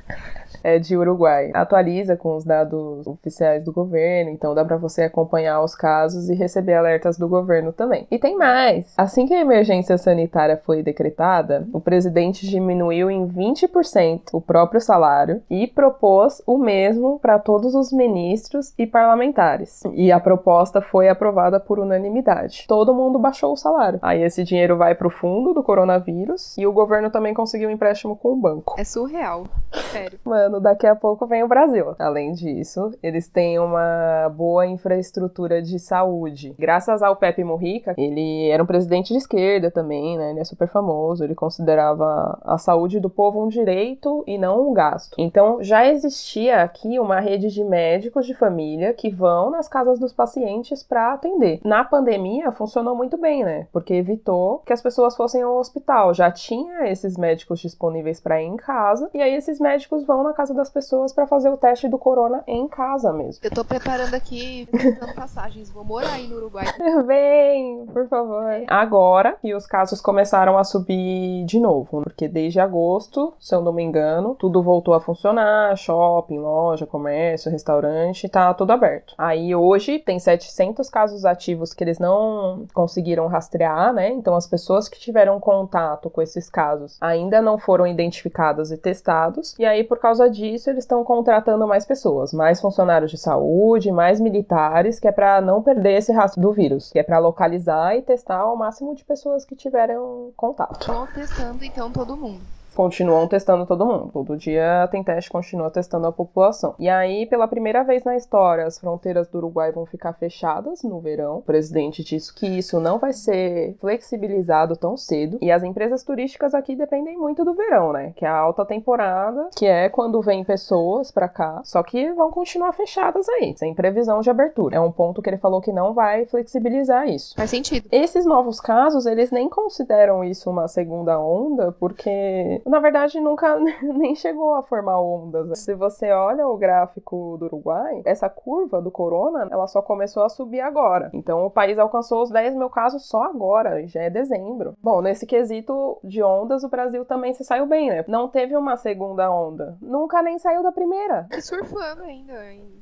É 0.63 0.79
de 0.79 0.97
Uruguai. 0.97 1.10
Atualiza 1.53 2.15
com 2.15 2.35
os 2.35 2.43
dados 2.43 3.07
oficiais 3.07 3.63
do 3.63 3.71
governo, 3.71 4.31
então 4.31 4.53
dá 4.55 4.63
pra 4.63 4.77
você 4.77 5.03
acompanhar 5.03 5.61
os 5.61 5.75
casos 5.75 6.29
e 6.29 6.35
receber 6.35 6.73
alertas 6.73 7.17
do 7.17 7.27
governo 7.27 7.71
também. 7.71 8.07
E 8.09 8.17
tem 8.17 8.37
mais. 8.37 8.93
Assim 8.97 9.25
que 9.25 9.33
a 9.33 9.41
emergência 9.41 9.97
sanitária 9.97 10.59
foi 10.63 10.83
decretada, 10.83 11.67
o 11.73 11.79
presidente 11.79 12.47
diminuiu 12.47 13.09
em 13.09 13.27
20% 13.27 14.21
o 14.33 14.41
próprio 14.41 14.81
salário 14.81 15.41
e 15.49 15.67
propôs 15.67 16.41
o 16.45 16.57
mesmo 16.57 17.19
para 17.19 17.39
todos 17.39 17.75
os 17.75 17.91
ministros 17.91 18.73
e 18.77 18.85
parlamentares. 18.85 19.83
E 19.93 20.11
a 20.11 20.19
proposta 20.19 20.81
foi 20.81 21.09
aprovada 21.09 21.59
por 21.59 21.79
unanimidade. 21.79 22.65
Todo 22.67 22.93
mundo 22.93 23.19
baixou 23.19 23.53
o 23.53 23.57
salário. 23.57 23.99
Aí 24.01 24.21
esse 24.23 24.43
dinheiro 24.43 24.77
vai 24.77 24.95
pro 24.95 25.09
fundo 25.09 25.53
do 25.53 25.63
coronavírus 25.63 26.57
e 26.57 26.65
o 26.65 26.73
governo 26.73 27.09
também 27.09 27.33
conseguiu 27.33 27.69
um 27.69 27.71
empréstimo 27.71 28.15
com 28.15 28.33
o 28.33 28.35
banco. 28.35 28.75
É 28.77 28.83
surreal. 28.83 29.45
Sério. 29.91 30.19
Mano, 30.23 30.59
daqui 30.59 30.87
a 30.87 30.95
pouco 31.01 31.25
vem 31.25 31.43
o 31.43 31.47
Brasil. 31.47 31.95
Além 31.97 32.31
disso, 32.31 32.91
eles 33.01 33.27
têm 33.27 33.57
uma 33.57 34.29
boa 34.29 34.67
infraestrutura 34.67 35.59
de 35.61 35.79
saúde. 35.79 36.55
Graças 36.59 37.01
ao 37.01 37.15
Pepe 37.15 37.43
Mujica, 37.43 37.95
ele 37.97 38.49
era 38.49 38.61
um 38.61 38.67
presidente 38.67 39.11
de 39.11 39.17
esquerda 39.17 39.71
também, 39.71 40.15
né? 40.17 40.29
Ele 40.29 40.39
é 40.39 40.43
super 40.43 40.67
famoso, 40.67 41.23
ele 41.23 41.33
considerava 41.33 42.39
a 42.43 42.57
saúde 42.59 42.99
do 42.99 43.09
povo 43.09 43.43
um 43.43 43.47
direito 43.47 44.23
e 44.27 44.37
não 44.37 44.69
um 44.69 44.73
gasto. 44.73 45.15
Então, 45.17 45.63
já 45.63 45.87
existia 45.87 46.61
aqui 46.61 46.99
uma 46.99 47.19
rede 47.19 47.49
de 47.49 47.63
médicos 47.63 48.27
de 48.27 48.35
família 48.35 48.93
que 48.93 49.09
vão 49.09 49.49
nas 49.49 49.67
casas 49.67 49.97
dos 49.97 50.13
pacientes 50.13 50.83
para 50.83 51.13
atender. 51.13 51.59
Na 51.65 51.83
pandemia, 51.83 52.51
funcionou 52.51 52.95
muito 52.95 53.17
bem, 53.17 53.43
né? 53.43 53.67
Porque 53.73 53.95
evitou 53.95 54.59
que 54.59 54.73
as 54.73 54.81
pessoas 54.81 55.15
fossem 55.15 55.41
ao 55.41 55.57
hospital. 55.57 56.13
Já 56.13 56.29
tinha 56.29 56.87
esses 56.91 57.17
médicos 57.17 57.59
disponíveis 57.59 58.19
para 58.19 58.41
ir 58.41 58.45
em 58.45 58.55
casa, 58.55 59.09
e 59.15 59.21
aí 59.21 59.33
esses 59.33 59.59
médicos 59.59 60.05
vão 60.05 60.23
na 60.23 60.33
casa 60.33 60.53
das 60.53 60.69
pessoas 60.69 60.90
para 61.13 61.25
fazer 61.25 61.49
o 61.49 61.57
teste 61.57 61.87
do 61.87 61.97
corona 61.97 62.43
em 62.45 62.67
casa 62.67 63.13
mesmo. 63.13 63.41
Eu 63.43 63.51
tô 63.51 63.63
preparando 63.63 64.13
aqui, 64.13 64.67
passagens. 65.15 65.69
Vou 65.69 65.85
morar 65.85 66.13
aí 66.13 66.27
no 66.27 66.35
Uruguai. 66.35 66.65
Vem, 67.07 67.85
por 67.85 68.07
favor. 68.07 68.43
Agora 68.67 69.37
que 69.41 69.55
os 69.55 69.65
casos 69.65 70.01
começaram 70.01 70.57
a 70.57 70.63
subir 70.63 71.45
de 71.45 71.59
novo, 71.59 72.01
porque 72.03 72.27
desde 72.27 72.59
agosto, 72.59 73.33
se 73.39 73.55
eu 73.55 73.61
não 73.61 73.71
me 73.71 73.83
engano, 73.83 74.35
tudo 74.35 74.61
voltou 74.61 74.93
a 74.93 74.99
funcionar, 74.99 75.75
shopping, 75.77 76.39
loja, 76.39 76.85
comércio, 76.85 77.51
restaurante, 77.51 78.27
tá 78.27 78.53
tudo 78.53 78.71
aberto. 78.71 79.13
Aí 79.17 79.55
hoje 79.55 79.97
tem 79.99 80.19
700 80.19 80.89
casos 80.89 81.23
ativos 81.23 81.73
que 81.73 81.83
eles 81.83 81.99
não 81.99 82.65
conseguiram 82.73 83.27
rastrear, 83.27 83.93
né? 83.93 84.09
Então 84.09 84.35
as 84.35 84.47
pessoas 84.47 84.89
que 84.89 84.99
tiveram 84.99 85.39
contato 85.39 86.09
com 86.09 86.21
esses 86.21 86.49
casos 86.49 86.97
ainda 86.99 87.41
não 87.41 87.57
foram 87.57 87.87
identificadas 87.87 88.71
e 88.71 88.77
testados. 88.77 89.55
E 89.57 89.65
aí 89.65 89.83
por 89.83 89.99
causa 89.99 90.29
disso, 90.29 90.69
eles 90.69 90.80
estão 90.83 91.03
contratando 91.03 91.67
mais 91.67 91.85
pessoas, 91.85 92.33
mais 92.33 92.59
funcionários 92.59 93.11
de 93.11 93.17
saúde, 93.17 93.91
mais 93.91 94.19
militares, 94.19 94.99
que 94.99 95.07
é 95.07 95.11
para 95.11 95.41
não 95.41 95.61
perder 95.61 95.97
esse 95.97 96.11
rastro 96.11 96.41
do 96.41 96.51
vírus, 96.51 96.91
que 96.91 96.99
é 96.99 97.03
para 97.03 97.19
localizar 97.19 97.95
e 97.95 98.01
testar 98.01 98.45
o 98.45 98.55
máximo 98.55 98.95
de 98.95 99.05
pessoas 99.05 99.45
que 99.45 99.55
tiveram 99.55 100.31
contato. 100.35 100.85
Tô 100.85 101.05
testando 101.07 101.63
então 101.63 101.91
todo 101.91 102.15
mundo. 102.17 102.60
Continuam 102.75 103.27
testando 103.27 103.65
todo 103.65 103.85
mundo. 103.85 104.09
Todo 104.13 104.37
dia 104.37 104.87
tem 104.91 105.03
teste, 105.03 105.29
continua 105.29 105.69
testando 105.69 106.07
a 106.07 106.11
população. 106.11 106.73
E 106.79 106.89
aí, 106.89 107.25
pela 107.25 107.47
primeira 107.47 107.83
vez 107.83 108.03
na 108.03 108.15
história, 108.15 108.65
as 108.65 108.79
fronteiras 108.79 109.27
do 109.27 109.37
Uruguai 109.37 109.71
vão 109.71 109.85
ficar 109.85 110.13
fechadas 110.13 110.83
no 110.83 110.99
verão. 110.99 111.37
O 111.37 111.41
presidente 111.41 112.03
disse 112.03 112.33
que 112.33 112.47
isso 112.47 112.79
não 112.79 112.97
vai 112.97 113.13
ser 113.13 113.75
flexibilizado 113.79 114.75
tão 114.75 114.95
cedo. 114.95 115.37
E 115.41 115.51
as 115.51 115.63
empresas 115.63 116.03
turísticas 116.03 116.53
aqui 116.53 116.75
dependem 116.75 117.17
muito 117.17 117.43
do 117.43 117.53
verão, 117.53 117.91
né? 117.91 118.13
Que 118.15 118.25
é 118.25 118.29
a 118.29 118.37
alta 118.37 118.65
temporada, 118.65 119.49
que 119.55 119.65
é 119.65 119.89
quando 119.89 120.21
vem 120.21 120.43
pessoas 120.43 121.11
pra 121.11 121.27
cá. 121.27 121.61
Só 121.63 121.83
que 121.83 122.11
vão 122.13 122.31
continuar 122.31 122.71
fechadas 122.73 123.27
aí, 123.29 123.53
sem 123.57 123.73
previsão 123.73 124.21
de 124.21 124.29
abertura. 124.29 124.77
É 124.77 124.79
um 124.79 124.91
ponto 124.91 125.21
que 125.21 125.29
ele 125.29 125.37
falou 125.37 125.61
que 125.61 125.71
não 125.71 125.93
vai 125.93 126.25
flexibilizar 126.25 127.07
isso. 127.07 127.35
Faz 127.35 127.49
sentido. 127.49 127.87
Esses 127.91 128.25
novos 128.25 128.59
casos, 128.59 129.05
eles 129.05 129.31
nem 129.31 129.49
consideram 129.49 130.23
isso 130.23 130.49
uma 130.49 130.67
segunda 130.67 131.19
onda, 131.19 131.71
porque 131.73 132.61
Na 132.71 132.79
verdade, 132.79 133.19
nunca 133.19 133.59
nem 133.83 134.15
chegou 134.15 134.55
a 134.55 134.63
formar 134.63 134.97
ondas. 135.01 135.59
Se 135.59 135.75
você 135.75 136.09
olha 136.09 136.47
o 136.47 136.55
gráfico 136.55 137.35
do 137.37 137.47
Uruguai, 137.47 138.01
essa 138.05 138.29
curva 138.29 138.81
do 138.81 138.89
corona, 138.89 139.49
ela 139.51 139.67
só 139.67 139.81
começou 139.81 140.23
a 140.23 140.29
subir 140.29 140.61
agora. 140.61 141.09
Então, 141.13 141.45
o 141.45 141.51
país 141.51 141.77
alcançou 141.77 142.23
os 142.23 142.29
10 142.29 142.55
mil 142.55 142.69
casos 142.69 143.09
só 143.09 143.23
agora, 143.23 143.85
já 143.87 144.03
é 144.03 144.09
dezembro. 144.09 144.73
Bom, 144.81 145.01
nesse 145.01 145.25
quesito 145.25 145.99
de 146.01 146.23
ondas, 146.23 146.63
o 146.63 146.69
Brasil 146.69 147.03
também 147.03 147.33
se 147.33 147.43
saiu 147.43 147.65
bem, 147.65 147.89
né? 147.89 148.05
Não 148.07 148.29
teve 148.29 148.55
uma 148.55 148.77
segunda 148.77 149.29
onda. 149.29 149.77
Nunca 149.81 150.21
nem 150.21 150.39
saiu 150.39 150.63
da 150.63 150.71
primeira. 150.71 151.27
E 151.29 151.41
surfando 151.41 152.03
ainda, 152.03 152.33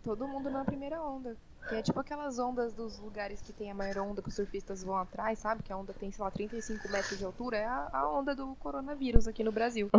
todo 0.04 0.28
mundo 0.28 0.52
na 0.52 0.64
primeira 0.64 1.02
onda. 1.02 1.36
Que 1.70 1.76
é 1.76 1.82
tipo 1.84 2.00
aquelas 2.00 2.40
ondas 2.40 2.74
dos 2.74 3.00
lugares 3.00 3.42
que 3.42 3.54
tem 3.54 3.70
a 3.70 3.76
maior 3.76 4.00
onda 4.00 4.24
que 4.24 4.30
os 4.30 4.36
surfistas 4.36 4.84
vão 4.84 4.98
atrás, 4.98 5.38
sabe? 5.38 5.62
Que 5.62 5.72
a 5.72 5.78
onda 5.78 5.94
tem, 5.94 6.12
sei 6.12 6.24
lá, 6.24 6.32
35 6.32 6.92
metros 6.92 7.20
de 7.20 7.24
altura. 7.24 7.58
É 7.58 7.66
a, 7.66 7.90
a 7.94 8.10
onda 8.10 8.34
do 8.34 8.56
coronavírus 8.56 9.28
aqui 9.28 9.44
no 9.44 9.52
Brasil. 9.52 9.90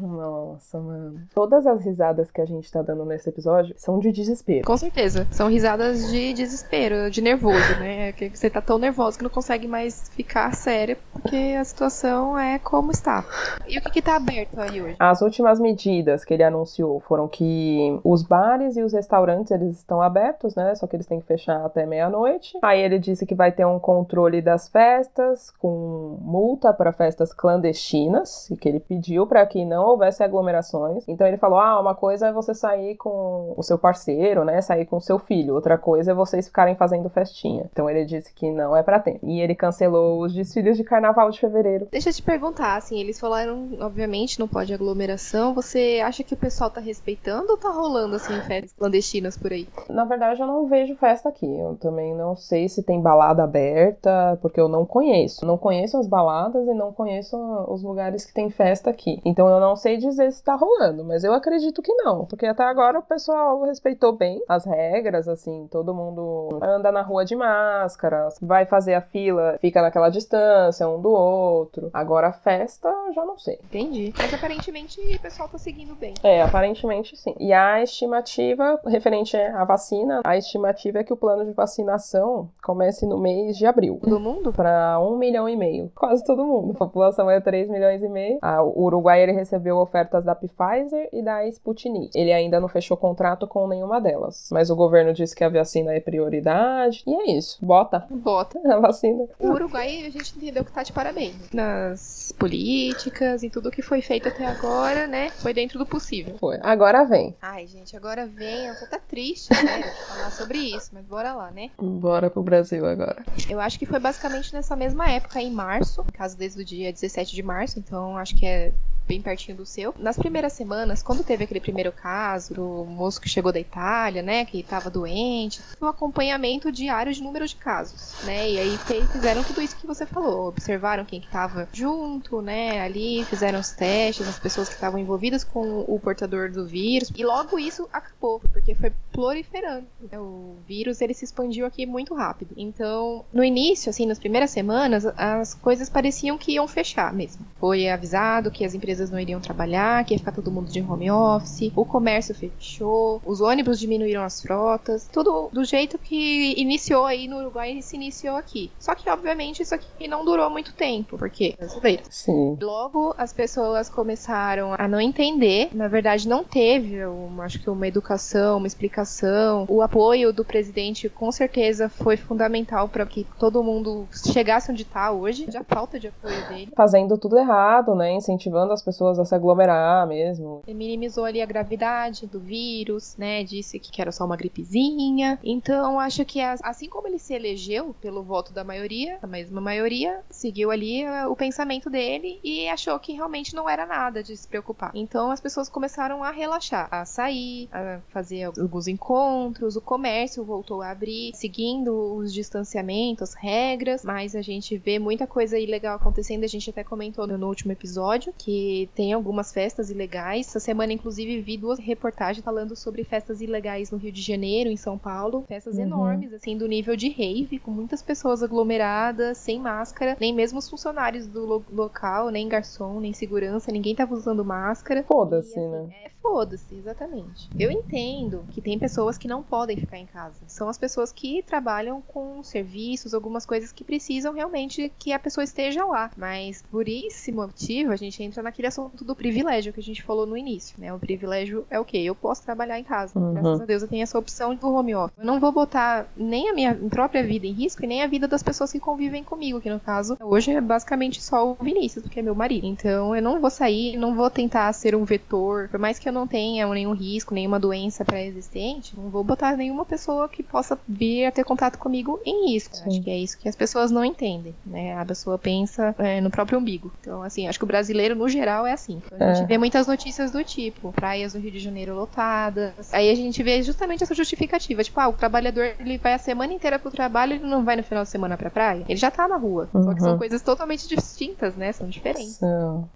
Nossa, 0.00 0.78
mano. 0.78 1.20
Todas 1.34 1.66
as 1.66 1.84
risadas 1.84 2.30
que 2.30 2.40
a 2.40 2.46
gente 2.46 2.70
tá 2.70 2.82
dando 2.82 3.04
nesse 3.04 3.28
episódio 3.28 3.74
são 3.76 3.98
de 3.98 4.12
desespero. 4.12 4.64
Com 4.64 4.76
certeza. 4.76 5.26
São 5.32 5.48
risadas 5.48 6.08
de 6.08 6.32
desespero, 6.32 7.10
de 7.10 7.20
nervoso, 7.20 7.78
né? 7.80 8.10
É 8.10 8.12
que 8.12 8.30
você 8.30 8.48
tá 8.48 8.60
tão 8.60 8.78
nervoso 8.78 9.18
que 9.18 9.24
não 9.24 9.30
consegue 9.30 9.66
mais 9.66 10.08
ficar 10.10 10.54
séria 10.54 10.96
porque 11.12 11.56
a 11.58 11.64
situação 11.64 12.38
é 12.38 12.60
como 12.60 12.92
está. 12.92 13.24
E 13.66 13.76
o 13.76 13.82
que, 13.82 13.90
que 13.90 14.02
tá 14.02 14.14
aberto 14.16 14.58
aí 14.60 14.80
hoje? 14.80 14.96
As 15.00 15.20
últimas 15.20 15.58
medidas 15.58 16.24
que 16.24 16.32
ele 16.32 16.44
anunciou 16.44 17.00
foram 17.00 17.26
que 17.26 17.98
os 18.04 18.22
bares 18.22 18.76
e 18.76 18.82
os 18.82 18.92
restaurantes 18.92 19.50
eles 19.50 19.78
estão 19.78 20.00
abertos, 20.00 20.54
né? 20.54 20.74
Só 20.76 20.86
que 20.86 20.94
eles 20.94 21.07
têm 21.08 21.20
que 21.20 21.26
fechar 21.26 21.64
até 21.64 21.86
meia-noite. 21.86 22.58
Aí 22.62 22.80
ele 22.80 22.98
disse 22.98 23.26
que 23.26 23.34
vai 23.34 23.50
ter 23.50 23.64
um 23.64 23.78
controle 23.78 24.40
das 24.40 24.68
festas, 24.68 25.50
com 25.58 26.18
multa 26.20 26.72
para 26.72 26.92
festas 26.92 27.32
clandestinas, 27.32 28.50
e 28.50 28.56
que 28.56 28.68
ele 28.68 28.80
pediu 28.80 29.26
para 29.26 29.44
que 29.46 29.64
não 29.64 29.86
houvesse 29.86 30.22
aglomerações. 30.22 31.04
Então 31.08 31.26
ele 31.26 31.36
falou: 31.36 31.58
ah, 31.58 31.80
uma 31.80 31.94
coisa 31.94 32.28
é 32.28 32.32
você 32.32 32.54
sair 32.54 32.96
com 32.96 33.54
o 33.56 33.62
seu 33.62 33.78
parceiro, 33.78 34.44
né? 34.44 34.60
Sair 34.60 34.84
com 34.86 34.96
o 34.96 35.00
seu 35.00 35.18
filho. 35.18 35.54
Outra 35.54 35.78
coisa 35.78 36.10
é 36.10 36.14
vocês 36.14 36.46
ficarem 36.46 36.76
fazendo 36.76 37.08
festinha. 37.08 37.66
Então 37.72 37.88
ele 37.88 38.04
disse 38.04 38.32
que 38.32 38.50
não 38.50 38.76
é 38.76 38.82
para 38.82 39.00
ter. 39.00 39.18
E 39.22 39.40
ele 39.40 39.54
cancelou 39.54 40.22
os 40.22 40.34
desfiles 40.34 40.76
de 40.76 40.84
carnaval 40.84 41.30
de 41.30 41.40
fevereiro. 41.40 41.88
Deixa 41.90 42.10
eu 42.10 42.12
te 42.12 42.22
perguntar, 42.22 42.76
assim, 42.76 43.00
eles 43.00 43.18
falaram, 43.18 43.68
obviamente, 43.80 44.38
não 44.38 44.48
pode 44.48 44.72
aglomeração. 44.74 45.54
Você 45.54 46.00
acha 46.04 46.22
que 46.22 46.34
o 46.34 46.36
pessoal 46.36 46.70
tá 46.70 46.80
respeitando 46.80 47.50
ou 47.50 47.56
tá 47.56 47.70
rolando, 47.70 48.16
assim, 48.16 48.38
festas 48.42 48.72
clandestinas 48.72 49.36
por 49.36 49.52
aí? 49.52 49.66
Na 49.88 50.04
verdade, 50.04 50.40
eu 50.40 50.46
não 50.46 50.66
vejo 50.66 50.96
festa 50.98 51.28
aqui. 51.28 51.46
Eu 51.58 51.76
também 51.76 52.14
não 52.14 52.36
sei 52.36 52.68
se 52.68 52.82
tem 52.82 53.00
balada 53.00 53.42
aberta, 53.42 54.38
porque 54.42 54.60
eu 54.60 54.68
não 54.68 54.84
conheço. 54.84 55.46
Não 55.46 55.56
conheço 55.56 55.96
as 55.96 56.06
baladas 56.06 56.66
e 56.66 56.74
não 56.74 56.92
conheço 56.92 57.36
os 57.68 57.82
lugares 57.82 58.24
que 58.24 58.34
tem 58.34 58.50
festa 58.50 58.90
aqui. 58.90 59.20
Então 59.24 59.48
eu 59.48 59.60
não 59.60 59.76
sei 59.76 59.96
dizer 59.96 60.30
se 60.32 60.42
tá 60.42 60.54
rolando, 60.54 61.04
mas 61.04 61.24
eu 61.24 61.32
acredito 61.32 61.82
que 61.82 61.92
não, 61.94 62.24
porque 62.24 62.46
até 62.46 62.64
agora 62.64 62.98
o 62.98 63.02
pessoal 63.02 63.62
respeitou 63.62 64.12
bem 64.12 64.42
as 64.48 64.64
regras, 64.64 65.28
assim, 65.28 65.68
todo 65.70 65.94
mundo 65.94 66.58
anda 66.62 66.92
na 66.92 67.02
rua 67.02 67.24
de 67.24 67.36
máscara, 67.36 68.28
vai 68.40 68.66
fazer 68.66 68.94
a 68.94 69.00
fila, 69.00 69.56
fica 69.60 69.82
naquela 69.82 70.08
distância 70.08 70.88
um 70.88 71.00
do 71.00 71.10
outro. 71.10 71.90
Agora 71.92 72.28
a 72.28 72.32
festa, 72.32 72.92
já 73.14 73.24
não 73.24 73.38
sei. 73.38 73.58
Entendi. 73.64 74.12
Mas 74.16 74.32
aparentemente 74.32 75.00
o 75.00 75.20
pessoal 75.20 75.48
tá 75.48 75.58
seguindo 75.58 75.94
bem. 75.94 76.14
É, 76.22 76.42
aparentemente 76.42 77.16
sim. 77.16 77.34
E 77.38 77.52
a 77.52 77.82
estimativa 77.82 78.80
referente 78.86 79.36
à 79.36 79.64
vacina, 79.64 80.20
a 80.24 80.36
estimativa 80.36 80.77
expectativa 80.78 81.00
é 81.00 81.04
que 81.04 81.12
o 81.12 81.16
plano 81.16 81.44
de 81.44 81.52
vacinação 81.52 82.48
comece 82.62 83.04
no 83.04 83.18
mês 83.18 83.56
de 83.56 83.66
abril. 83.66 83.98
Todo 84.02 84.20
mundo? 84.20 84.52
Para 84.52 85.00
um 85.00 85.18
milhão 85.18 85.48
e 85.48 85.56
meio. 85.56 85.90
Quase 85.94 86.24
todo 86.24 86.46
mundo. 86.46 86.72
A 86.72 86.78
população 86.78 87.28
é 87.28 87.40
3 87.40 87.68
milhões 87.68 88.02
e 88.02 88.08
meio. 88.08 88.38
Ah, 88.40 88.62
o 88.62 88.84
Uruguai 88.84 89.22
ele 89.22 89.32
recebeu 89.32 89.76
ofertas 89.76 90.24
da 90.24 90.34
Pfizer 90.34 91.08
e 91.12 91.22
da 91.22 91.46
Sputnik. 91.48 92.10
Ele 92.14 92.32
ainda 92.32 92.60
não 92.60 92.68
fechou 92.68 92.96
contrato 92.96 93.46
com 93.46 93.66
nenhuma 93.66 94.00
delas. 94.00 94.48
Mas 94.52 94.70
o 94.70 94.76
governo 94.76 95.12
disse 95.12 95.34
que 95.34 95.44
a 95.44 95.48
vacina 95.48 95.92
é 95.92 96.00
prioridade. 96.00 97.02
E 97.06 97.14
é 97.14 97.36
isso. 97.36 97.58
Bota. 97.64 98.06
Bota. 98.10 98.58
A 98.68 98.80
vacina. 98.80 99.24
O 99.40 99.48
Uruguai, 99.48 100.04
a 100.06 100.10
gente 100.10 100.36
entendeu 100.36 100.64
que 100.64 100.70
tá 100.70 100.82
de 100.82 100.92
parabéns. 100.92 101.34
Nas 101.52 102.32
políticas 102.38 103.42
e 103.42 103.50
tudo 103.50 103.70
que 103.70 103.82
foi 103.82 104.02
feito 104.02 104.28
até 104.28 104.46
agora, 104.46 105.06
né? 105.06 105.30
Foi 105.30 105.54
dentro 105.54 105.78
do 105.78 105.86
possível. 105.86 106.36
Foi. 106.38 106.58
Agora 106.62 107.04
vem. 107.04 107.34
Ai, 107.40 107.66
gente, 107.66 107.96
agora 107.96 108.26
vem. 108.26 108.66
Eu 108.66 108.78
tô 108.78 108.84
até 108.84 108.98
triste, 108.98 109.50
né? 109.64 109.82
falar 110.06 110.30
sobre 110.30 110.67
isso 110.76 110.90
mas 110.92 111.04
bora 111.04 111.34
lá, 111.34 111.50
né? 111.50 111.70
Bora 111.78 112.30
pro 112.30 112.42
Brasil 112.42 112.84
agora. 112.86 113.24
Eu 113.48 113.60
acho 113.60 113.78
que 113.78 113.86
foi 113.86 113.98
basicamente 113.98 114.52
nessa 114.52 114.76
mesma 114.76 115.10
época, 115.10 115.40
em 115.40 115.50
março, 115.50 116.04
caso 116.12 116.36
desde 116.36 116.60
o 116.60 116.64
dia 116.64 116.92
17 116.92 117.34
de 117.34 117.42
março, 117.42 117.78
então 117.78 118.16
acho 118.16 118.36
que 118.36 118.46
é 118.46 118.72
bem 119.08 119.22
pertinho 119.22 119.56
do 119.56 119.64
seu. 119.64 119.94
Nas 119.98 120.18
primeiras 120.18 120.52
semanas, 120.52 121.02
quando 121.02 121.24
teve 121.24 121.44
aquele 121.44 121.60
primeiro 121.60 121.90
caso 121.90 122.54
do 122.54 122.84
moço 122.84 123.20
que 123.20 123.28
chegou 123.28 123.50
da 123.50 123.58
Itália, 123.58 124.22
né, 124.22 124.44
que 124.44 124.60
estava 124.60 124.90
doente, 124.90 125.60
um 125.80 125.86
acompanhamento 125.86 126.70
diário 126.70 127.12
de 127.12 127.22
número 127.22 127.46
de 127.46 127.56
casos, 127.56 128.14
né? 128.24 128.50
E 128.50 128.58
aí 128.58 128.78
fizeram 129.10 129.42
tudo 129.42 129.62
isso 129.62 129.76
que 129.76 129.86
você 129.86 130.04
falou, 130.04 130.48
observaram 130.48 131.04
quem 131.04 131.20
que 131.20 131.26
estava 131.26 131.66
junto, 131.72 132.42
né, 132.42 132.82
ali, 132.82 133.24
fizeram 133.24 133.58
os 133.60 133.70
testes, 133.70 134.28
as 134.28 134.38
pessoas 134.38 134.68
que 134.68 134.74
estavam 134.74 135.00
envolvidas 135.00 135.42
com 135.42 135.80
o 135.88 135.98
portador 135.98 136.50
do 136.50 136.66
vírus. 136.66 137.10
E 137.16 137.24
logo 137.24 137.58
isso 137.58 137.88
acabou, 137.92 138.40
porque 138.52 138.74
foi 138.74 138.92
proliferando. 139.10 139.86
Né? 140.00 140.18
O 140.18 140.56
vírus 140.66 141.00
ele 141.00 141.14
se 141.14 141.24
expandiu 141.24 141.64
aqui 141.64 141.86
muito 141.86 142.14
rápido. 142.14 142.52
Então, 142.56 143.24
no 143.32 143.42
início, 143.42 143.88
assim, 143.88 144.06
nas 144.06 144.18
primeiras 144.18 144.50
semanas, 144.50 145.06
as 145.16 145.54
coisas 145.54 145.88
pareciam 145.88 146.36
que 146.36 146.52
iam 146.52 146.68
fechar 146.68 147.12
mesmo. 147.12 147.46
Foi 147.58 147.88
avisado 147.88 148.50
que 148.50 148.64
as 148.64 148.74
empresas 148.74 148.97
empresas 148.98 149.10
não 149.10 149.20
iriam 149.20 149.40
trabalhar, 149.40 150.04
que 150.04 150.14
ia 150.14 150.18
ficar 150.18 150.32
todo 150.32 150.50
mundo 150.50 150.70
de 150.70 150.80
home 150.80 151.10
office, 151.10 151.72
o 151.74 151.84
comércio 151.84 152.34
fechou, 152.34 153.22
os 153.24 153.40
ônibus 153.40 153.78
diminuíram 153.78 154.24
as 154.24 154.42
frotas, 154.42 155.08
tudo 155.12 155.48
do 155.52 155.64
jeito 155.64 155.98
que 155.98 156.54
iniciou 156.60 157.04
aí 157.04 157.28
no 157.28 157.38
Uruguai 157.38 157.78
e 157.78 157.82
se 157.82 157.96
iniciou 157.96 158.36
aqui. 158.36 158.70
Só 158.78 158.94
que, 158.94 159.08
obviamente, 159.08 159.62
isso 159.62 159.74
aqui 159.74 160.08
não 160.08 160.24
durou 160.24 160.50
muito 160.50 160.72
tempo, 160.72 161.16
porque 161.16 161.54
brasileiro. 161.56 162.02
Sim. 162.10 162.58
Logo, 162.60 163.14
as 163.16 163.32
pessoas 163.32 163.88
começaram 163.88 164.74
a 164.76 164.88
não 164.88 165.00
entender, 165.00 165.70
na 165.72 165.86
verdade, 165.86 166.28
não 166.28 166.42
teve, 166.42 167.04
uma, 167.04 167.44
acho 167.44 167.60
que 167.60 167.70
uma 167.70 167.86
educação, 167.86 168.58
uma 168.58 168.66
explicação. 168.66 169.64
O 169.68 169.82
apoio 169.82 170.32
do 170.32 170.44
presidente, 170.44 171.08
com 171.08 171.30
certeza, 171.30 171.88
foi 171.88 172.16
fundamental 172.16 172.88
para 172.88 173.06
que 173.06 173.26
todo 173.38 173.62
mundo 173.62 174.08
chegasse 174.32 174.70
onde 174.70 174.82
está 174.82 175.12
hoje. 175.12 175.46
Já 175.50 175.62
falta 175.62 175.98
de 175.98 176.08
apoio 176.08 176.48
dele. 176.48 176.72
Fazendo 176.76 177.16
tudo 177.16 177.38
errado, 177.38 177.94
né? 177.94 178.12
Incentivando 178.14 178.72
as 178.72 178.82
pessoas 178.88 179.18
a 179.18 179.24
se 179.24 179.34
aglomerar 179.34 180.06
mesmo. 180.06 180.62
Ele 180.66 180.76
minimizou 180.76 181.26
ali 181.26 181.42
a 181.42 181.46
gravidade 181.46 182.26
do 182.26 182.40
vírus, 182.40 183.14
né? 183.18 183.44
Disse 183.44 183.78
que 183.78 184.00
era 184.00 184.10
só 184.10 184.24
uma 184.24 184.36
gripezinha. 184.36 185.38
Então, 185.44 186.00
acho 186.00 186.24
que 186.24 186.40
assim 186.40 186.88
como 186.88 187.06
ele 187.06 187.18
se 187.18 187.34
elegeu 187.34 187.94
pelo 188.00 188.22
voto 188.22 188.50
da 188.50 188.64
maioria, 188.64 189.18
a 189.22 189.26
mesma 189.26 189.60
maioria, 189.60 190.20
seguiu 190.30 190.70
ali 190.70 191.02
eh, 191.02 191.26
o 191.26 191.36
pensamento 191.36 191.90
dele 191.90 192.40
e 192.42 192.66
achou 192.68 192.98
que 192.98 193.12
realmente 193.12 193.54
não 193.54 193.68
era 193.68 193.84
nada 193.84 194.22
de 194.22 194.34
se 194.34 194.48
preocupar. 194.48 194.90
Então, 194.94 195.30
as 195.30 195.40
pessoas 195.40 195.68
começaram 195.68 196.24
a 196.24 196.30
relaxar, 196.30 196.88
a 196.90 197.04
sair, 197.04 197.68
a 197.70 198.00
fazer 198.08 198.44
alguns 198.44 198.88
encontros, 198.88 199.76
o 199.76 199.80
comércio 199.80 200.42
voltou 200.44 200.80
a 200.80 200.90
abrir, 200.90 201.32
seguindo 201.34 202.14
os 202.16 202.32
distanciamentos, 202.32 203.30
as 203.30 203.34
regras, 203.34 204.02
mas 204.02 204.34
a 204.34 204.40
gente 204.40 204.78
vê 204.78 204.98
muita 204.98 205.26
coisa 205.26 205.58
ilegal 205.58 205.96
acontecendo. 205.96 206.44
A 206.44 206.48
gente 206.48 206.70
até 206.70 206.82
comentou 206.82 207.26
no 207.26 207.46
último 207.46 207.72
episódio 207.72 208.32
que 208.38 208.77
tem 208.86 209.12
algumas 209.12 209.52
festas 209.52 209.90
ilegais. 209.90 210.48
Essa 210.48 210.60
semana, 210.60 210.92
inclusive, 210.92 211.40
vi 211.40 211.56
duas 211.56 211.78
reportagens 211.78 212.44
falando 212.44 212.76
sobre 212.76 213.04
festas 213.04 213.40
ilegais 213.40 213.90
no 213.90 213.98
Rio 213.98 214.12
de 214.12 214.22
Janeiro, 214.22 214.70
em 214.70 214.76
São 214.76 214.96
Paulo. 214.96 215.44
Festas 215.48 215.76
uhum. 215.76 215.82
enormes, 215.82 216.32
assim, 216.32 216.56
do 216.56 216.66
nível 216.66 216.96
de 216.96 217.08
rave, 217.08 217.58
com 217.58 217.70
muitas 217.70 218.02
pessoas 218.02 218.42
aglomeradas, 218.42 219.38
sem 219.38 219.58
máscara. 219.58 220.16
Nem 220.20 220.34
mesmo 220.34 220.58
os 220.58 220.68
funcionários 220.68 221.26
do 221.26 221.44
lo 221.44 221.64
local, 221.70 222.30
nem 222.30 222.48
garçom, 222.48 223.00
nem 223.00 223.12
segurança, 223.12 223.72
ninguém 223.72 223.94
tava 223.94 224.14
usando 224.14 224.44
máscara. 224.44 225.02
Foda-se, 225.04 225.58
assim, 225.58 225.68
né? 225.68 225.88
É, 226.04 226.10
foda-se, 226.22 226.74
exatamente. 226.74 227.48
Eu 227.58 227.70
entendo 227.70 228.44
que 228.50 228.60
tem 228.60 228.78
pessoas 228.78 229.18
que 229.18 229.28
não 229.28 229.42
podem 229.42 229.76
ficar 229.76 229.98
em 229.98 230.06
casa. 230.06 230.40
São 230.46 230.68
as 230.68 230.78
pessoas 230.78 231.12
que 231.12 231.42
trabalham 231.42 232.00
com 232.00 232.42
serviços, 232.42 233.14
algumas 233.14 233.44
coisas 233.44 233.72
que 233.72 233.84
precisam 233.84 234.32
realmente 234.32 234.92
que 234.98 235.12
a 235.12 235.18
pessoa 235.18 235.44
esteja 235.44 235.84
lá. 235.84 236.10
Mas 236.16 236.62
por 236.70 236.88
esse 236.88 237.32
motivo, 237.32 237.92
a 237.92 237.96
gente 237.96 238.22
entra 238.22 238.42
naquele 238.42 238.67
assunto 238.68 239.04
do 239.04 239.14
privilégio 239.14 239.72
que 239.72 239.80
a 239.80 239.82
gente 239.82 240.02
falou 240.02 240.26
no 240.26 240.36
início, 240.36 240.76
né? 240.78 240.92
O 240.92 240.98
privilégio 240.98 241.66
é 241.70 241.78
o 241.78 241.84
quê? 241.84 241.98
Eu 241.98 242.14
posso 242.14 242.42
trabalhar 242.42 242.78
em 242.78 242.84
casa. 242.84 243.18
Uhum. 243.18 243.34
Graças 243.34 243.60
a 243.60 243.64
Deus 243.64 243.82
eu 243.82 243.88
tenho 243.88 244.02
essa 244.02 244.18
opção 244.18 244.54
do 244.54 244.72
home 244.72 244.94
office. 244.94 245.16
Eu 245.18 245.24
não 245.24 245.40
vou 245.40 245.52
botar 245.52 246.06
nem 246.16 246.48
a 246.48 246.54
minha 246.54 246.74
própria 246.74 247.22
vida 247.22 247.46
em 247.46 247.52
risco 247.52 247.84
e 247.84 247.86
nem 247.86 248.02
a 248.02 248.06
vida 248.06 248.28
das 248.28 248.42
pessoas 248.42 248.72
que 248.72 248.80
convivem 248.80 249.24
comigo, 249.24 249.60
que 249.60 249.70
no 249.70 249.80
caso, 249.80 250.16
hoje 250.20 250.52
é 250.52 250.60
basicamente 250.60 251.20
só 251.22 251.50
o 251.50 251.54
Vinícius, 251.60 252.02
porque 252.02 252.20
é 252.20 252.22
meu 252.22 252.34
marido. 252.34 252.66
Então 252.66 253.14
eu 253.14 253.22
não 253.22 253.40
vou 253.40 253.50
sair, 253.50 253.96
não 253.96 254.14
vou 254.14 254.30
tentar 254.30 254.72
ser 254.72 254.94
um 254.94 255.04
vetor, 255.04 255.68
por 255.68 255.80
mais 255.80 255.98
que 255.98 256.08
eu 256.08 256.12
não 256.12 256.26
tenha 256.26 256.66
nenhum 256.68 256.92
risco, 256.92 257.34
nenhuma 257.34 257.58
doença 257.58 258.04
pré-existente, 258.04 258.96
não 258.96 259.08
vou 259.08 259.24
botar 259.24 259.56
nenhuma 259.56 259.84
pessoa 259.84 260.28
que 260.28 260.42
possa 260.42 260.78
vir 260.86 261.26
a 261.26 261.32
ter 261.32 261.44
contato 261.44 261.78
comigo 261.78 262.20
em 262.24 262.52
risco. 262.52 262.76
Acho 262.86 263.02
que 263.02 263.10
é 263.10 263.18
isso 263.18 263.38
que 263.38 263.48
as 263.48 263.56
pessoas 263.56 263.90
não 263.90 264.04
entendem, 264.04 264.54
né? 264.64 264.96
A 264.98 265.04
pessoa 265.04 265.38
pensa 265.38 265.94
é, 265.98 266.20
no 266.20 266.30
próprio 266.30 266.58
umbigo. 266.58 266.92
Então, 267.00 267.22
assim, 267.22 267.48
acho 267.48 267.58
que 267.58 267.64
o 267.64 267.68
brasileiro, 267.68 268.14
no 268.14 268.28
geral, 268.28 268.57
geral 268.58 268.66
é 268.66 268.72
assim. 268.72 269.00
A 269.12 269.32
gente 269.32 269.44
é. 269.44 269.46
vê 269.46 269.58
muitas 269.58 269.86
notícias 269.86 270.30
do 270.30 270.42
tipo, 270.42 270.92
praias 270.92 271.32
do 271.32 271.38
Rio 271.38 271.50
de 271.50 271.58
Janeiro 271.58 271.94
lotadas. 271.94 272.92
Aí 272.92 273.10
a 273.10 273.14
gente 273.14 273.42
vê 273.42 273.62
justamente 273.62 274.02
essa 274.02 274.14
justificativa, 274.14 274.82
tipo, 274.82 274.98
ah, 275.00 275.08
o 275.08 275.12
trabalhador 275.12 275.74
ele 275.78 275.98
vai 275.98 276.14
a 276.14 276.18
semana 276.18 276.52
inteira 276.52 276.78
pro 276.78 276.90
trabalho, 276.90 277.34
ele 277.34 277.46
não 277.46 277.64
vai 277.64 277.76
no 277.76 277.82
final 277.82 278.02
de 278.04 278.10
semana 278.10 278.36
pra 278.36 278.50
praia. 278.50 278.84
Ele 278.88 278.98
já 278.98 279.10
tá 279.10 279.28
na 279.28 279.36
rua. 279.36 279.68
Uhum. 279.72 279.84
Só 279.84 279.94
que 279.94 280.00
são 280.00 280.12
uhum. 280.12 280.18
coisas 280.18 280.42
totalmente 280.42 280.88
distintas, 280.88 281.54
né? 281.54 281.72
São 281.72 281.88
diferentes. 281.88 282.40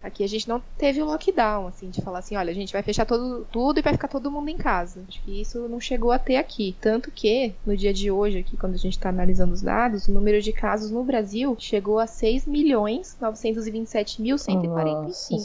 Aqui 0.02 0.25
a 0.25 0.28
gente 0.28 0.49
não 0.49 0.62
teve 0.76 1.02
um 1.02 1.07
lockdown, 1.07 1.69
assim, 1.69 1.90
de 1.90 2.00
falar 2.02 2.21
assim, 2.21 2.37
olha, 2.37 2.50
a 2.50 2.54
gente 2.54 2.73
vai 2.73 2.83
fechar 2.83 3.07
todo, 3.07 3.47
tudo 3.50 3.78
e 3.78 3.83
vai 3.83 3.92
ficar 3.92 4.09
todo 4.09 4.31
mundo 4.31 4.49
em 4.49 4.57
casa. 4.57 5.04
Acho 5.09 5.23
que 5.23 5.40
isso 5.40 5.69
não 5.69 5.81
chegou 5.81 6.11
a 6.11 6.19
ter 6.19 6.37
aqui. 6.37 6.76
Tanto 6.81 7.11
que, 7.11 7.54
no 7.64 7.76
dia 7.76 7.92
de 7.92 8.11
hoje, 8.11 8.38
aqui, 8.38 8.57
quando 8.57 8.75
a 8.75 8.78
gente 8.78 8.99
tá 8.99 9.09
analisando 9.09 9.52
os 9.52 9.62
dados, 9.62 10.09
o 10.09 10.12
número 10.12 10.40
de 10.40 10.52
casos 10.52 10.90
no 10.90 11.04
Brasil 11.04 11.57
chegou 11.59 11.99
a 11.99 12.07
6 12.07 12.47
milhões 12.47 13.16
927 13.21 14.23
mil 14.23 14.38
145. 14.38 15.42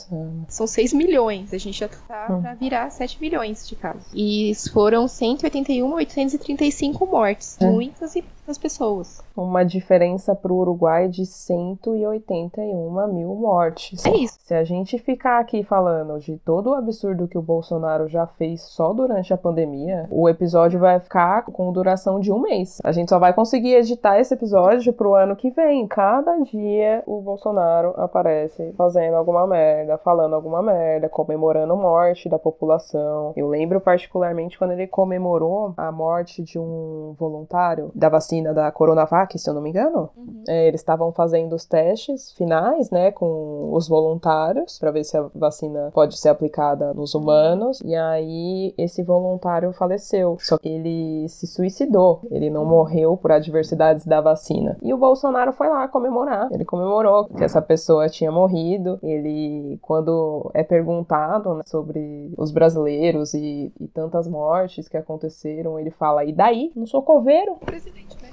São 0.48 0.68
6 0.68 0.94
milhões. 0.94 1.54
A 1.54 1.58
gente 1.58 1.80
já 1.80 1.88
tá 1.88 2.28
hum. 2.30 2.42
pra 2.42 2.54
virar 2.54 2.90
7 2.90 3.20
milhões 3.22 3.68
de 3.68 3.76
casos. 3.76 4.06
E 4.14 4.54
foram 4.72 5.06
181.835 5.06 7.08
mortes. 7.08 7.58
É. 7.62 7.70
Muitas 7.70 8.16
e 8.16 8.24
das 8.48 8.58
pessoas. 8.58 9.22
Uma 9.36 9.64
diferença 9.64 10.34
para 10.34 10.52
o 10.52 10.58
Uruguai 10.58 11.10
de 11.10 11.26
181 11.26 13.14
mil 13.14 13.36
mortes. 13.36 14.04
É 14.06 14.16
isso. 14.16 14.38
Se 14.40 14.54
a 14.54 14.64
gente 14.64 14.98
ficar 14.98 15.40
aqui 15.40 15.64
falando 15.64 16.18
de 16.20 16.38
todo 16.38 16.72
o 16.72 16.74
absurdo 16.74 17.28
que 17.28 17.38
o 17.38 17.42
Bolsonaro 17.42 18.08
já 18.08 18.26
fez 18.26 18.62
só 18.62 18.94
durante 18.94 19.34
a 19.34 19.38
pandemia, 19.38 20.08
o 20.10 20.30
episódio 20.30 20.80
vai 20.80 21.00
ficar 21.00 21.44
com 21.44 21.72
duração 21.72 22.20
de 22.20 22.32
um 22.32 22.40
mês. 22.40 22.80
A 22.84 22.92
gente 22.92 23.10
só 23.10 23.20
vai 23.20 23.34
conseguir 23.34 23.76
editar 23.76 24.18
esse 24.18 24.34
episódio 24.34 24.94
pro 24.94 25.14
ano 25.14 25.36
que 25.36 25.52
vem. 25.52 25.86
Cada 25.88 26.40
dia 26.40 27.04
o 27.06 27.22
Bolsonaro 27.22 27.94
aparece 27.98 28.74
fazendo 28.78 29.16
alguma 29.16 29.46
merda, 29.46 29.87
falando 29.96 30.34
alguma 30.34 30.64
merda, 30.64 31.08
comemorando 31.08 31.74
a 31.74 31.76
morte 31.76 32.28
da 32.28 32.40
população. 32.40 33.34
Eu 33.36 33.48
lembro 33.48 33.80
particularmente 33.80 34.58
quando 34.58 34.72
ele 34.72 34.88
comemorou 34.88 35.74
a 35.78 35.92
morte 35.92 36.42
de 36.42 36.58
um 36.58 37.16
voluntário 37.20 37.92
da 37.94 38.10
vacina 38.10 38.54
da 38.54 38.72
Coronavac, 38.72 39.38
se 39.38 39.48
eu 39.48 39.54
não 39.54 39.62
me 39.62 39.70
engano. 39.70 40.10
Uhum. 40.18 40.44
É, 40.48 40.68
eles 40.68 40.82
estavam 40.82 41.12
fazendo 41.12 41.54
os 41.54 41.66
testes 41.66 42.32
finais, 42.34 42.90
né, 42.90 43.12
com 43.12 43.70
os 43.72 43.88
voluntários, 43.88 44.80
para 44.80 44.92
ver 44.92 45.04
se 45.04 45.16
a 45.16 45.30
vacina 45.36 45.92
pode 45.94 46.18
ser 46.18 46.30
aplicada 46.30 46.94
nos 46.94 47.14
uhum. 47.14 47.22
humanos. 47.22 47.82
E 47.86 47.96
aí 47.96 48.74
esse 48.78 49.04
voluntário 49.04 49.72
faleceu. 49.74 50.38
Só 50.40 50.58
que 50.58 50.70
ele 50.70 51.28
se 51.30 51.46
suicidou. 51.46 52.22
Ele 52.32 52.50
não 52.50 52.66
morreu 52.66 53.18
por 53.18 53.32
adversidades 53.32 54.06
da 54.06 54.22
vacina. 54.22 54.78
E 54.82 54.94
o 54.94 54.98
Bolsonaro 54.98 55.52
foi 55.54 55.68
lá 55.68 55.88
comemorar. 55.88 56.48
Ele 56.52 56.66
comemorou 56.66 57.26
que 57.26 57.44
essa 57.44 57.62
pessoa 57.62 58.10
tinha 58.10 58.32
morrido. 58.32 59.00
Ele, 59.04 59.77
quando 59.82 60.52
é 60.54 60.64
perguntado 60.64 61.56
né, 61.56 61.64
sobre 61.66 62.34
os 62.38 62.52
brasileiros 62.52 63.34
e, 63.34 63.72
e 63.80 63.88
tantas 63.88 64.28
mortes 64.28 64.88
que 64.88 64.98
aconteceram, 64.98 65.80
ele 65.80 65.92
fala: 65.92 66.24
e 66.26 66.34
daí? 66.34 66.72
Não 66.76 66.86
sou 66.86 67.02
coveiro? 67.02 67.56
Presidente, 67.66 68.18
né? 68.22 68.30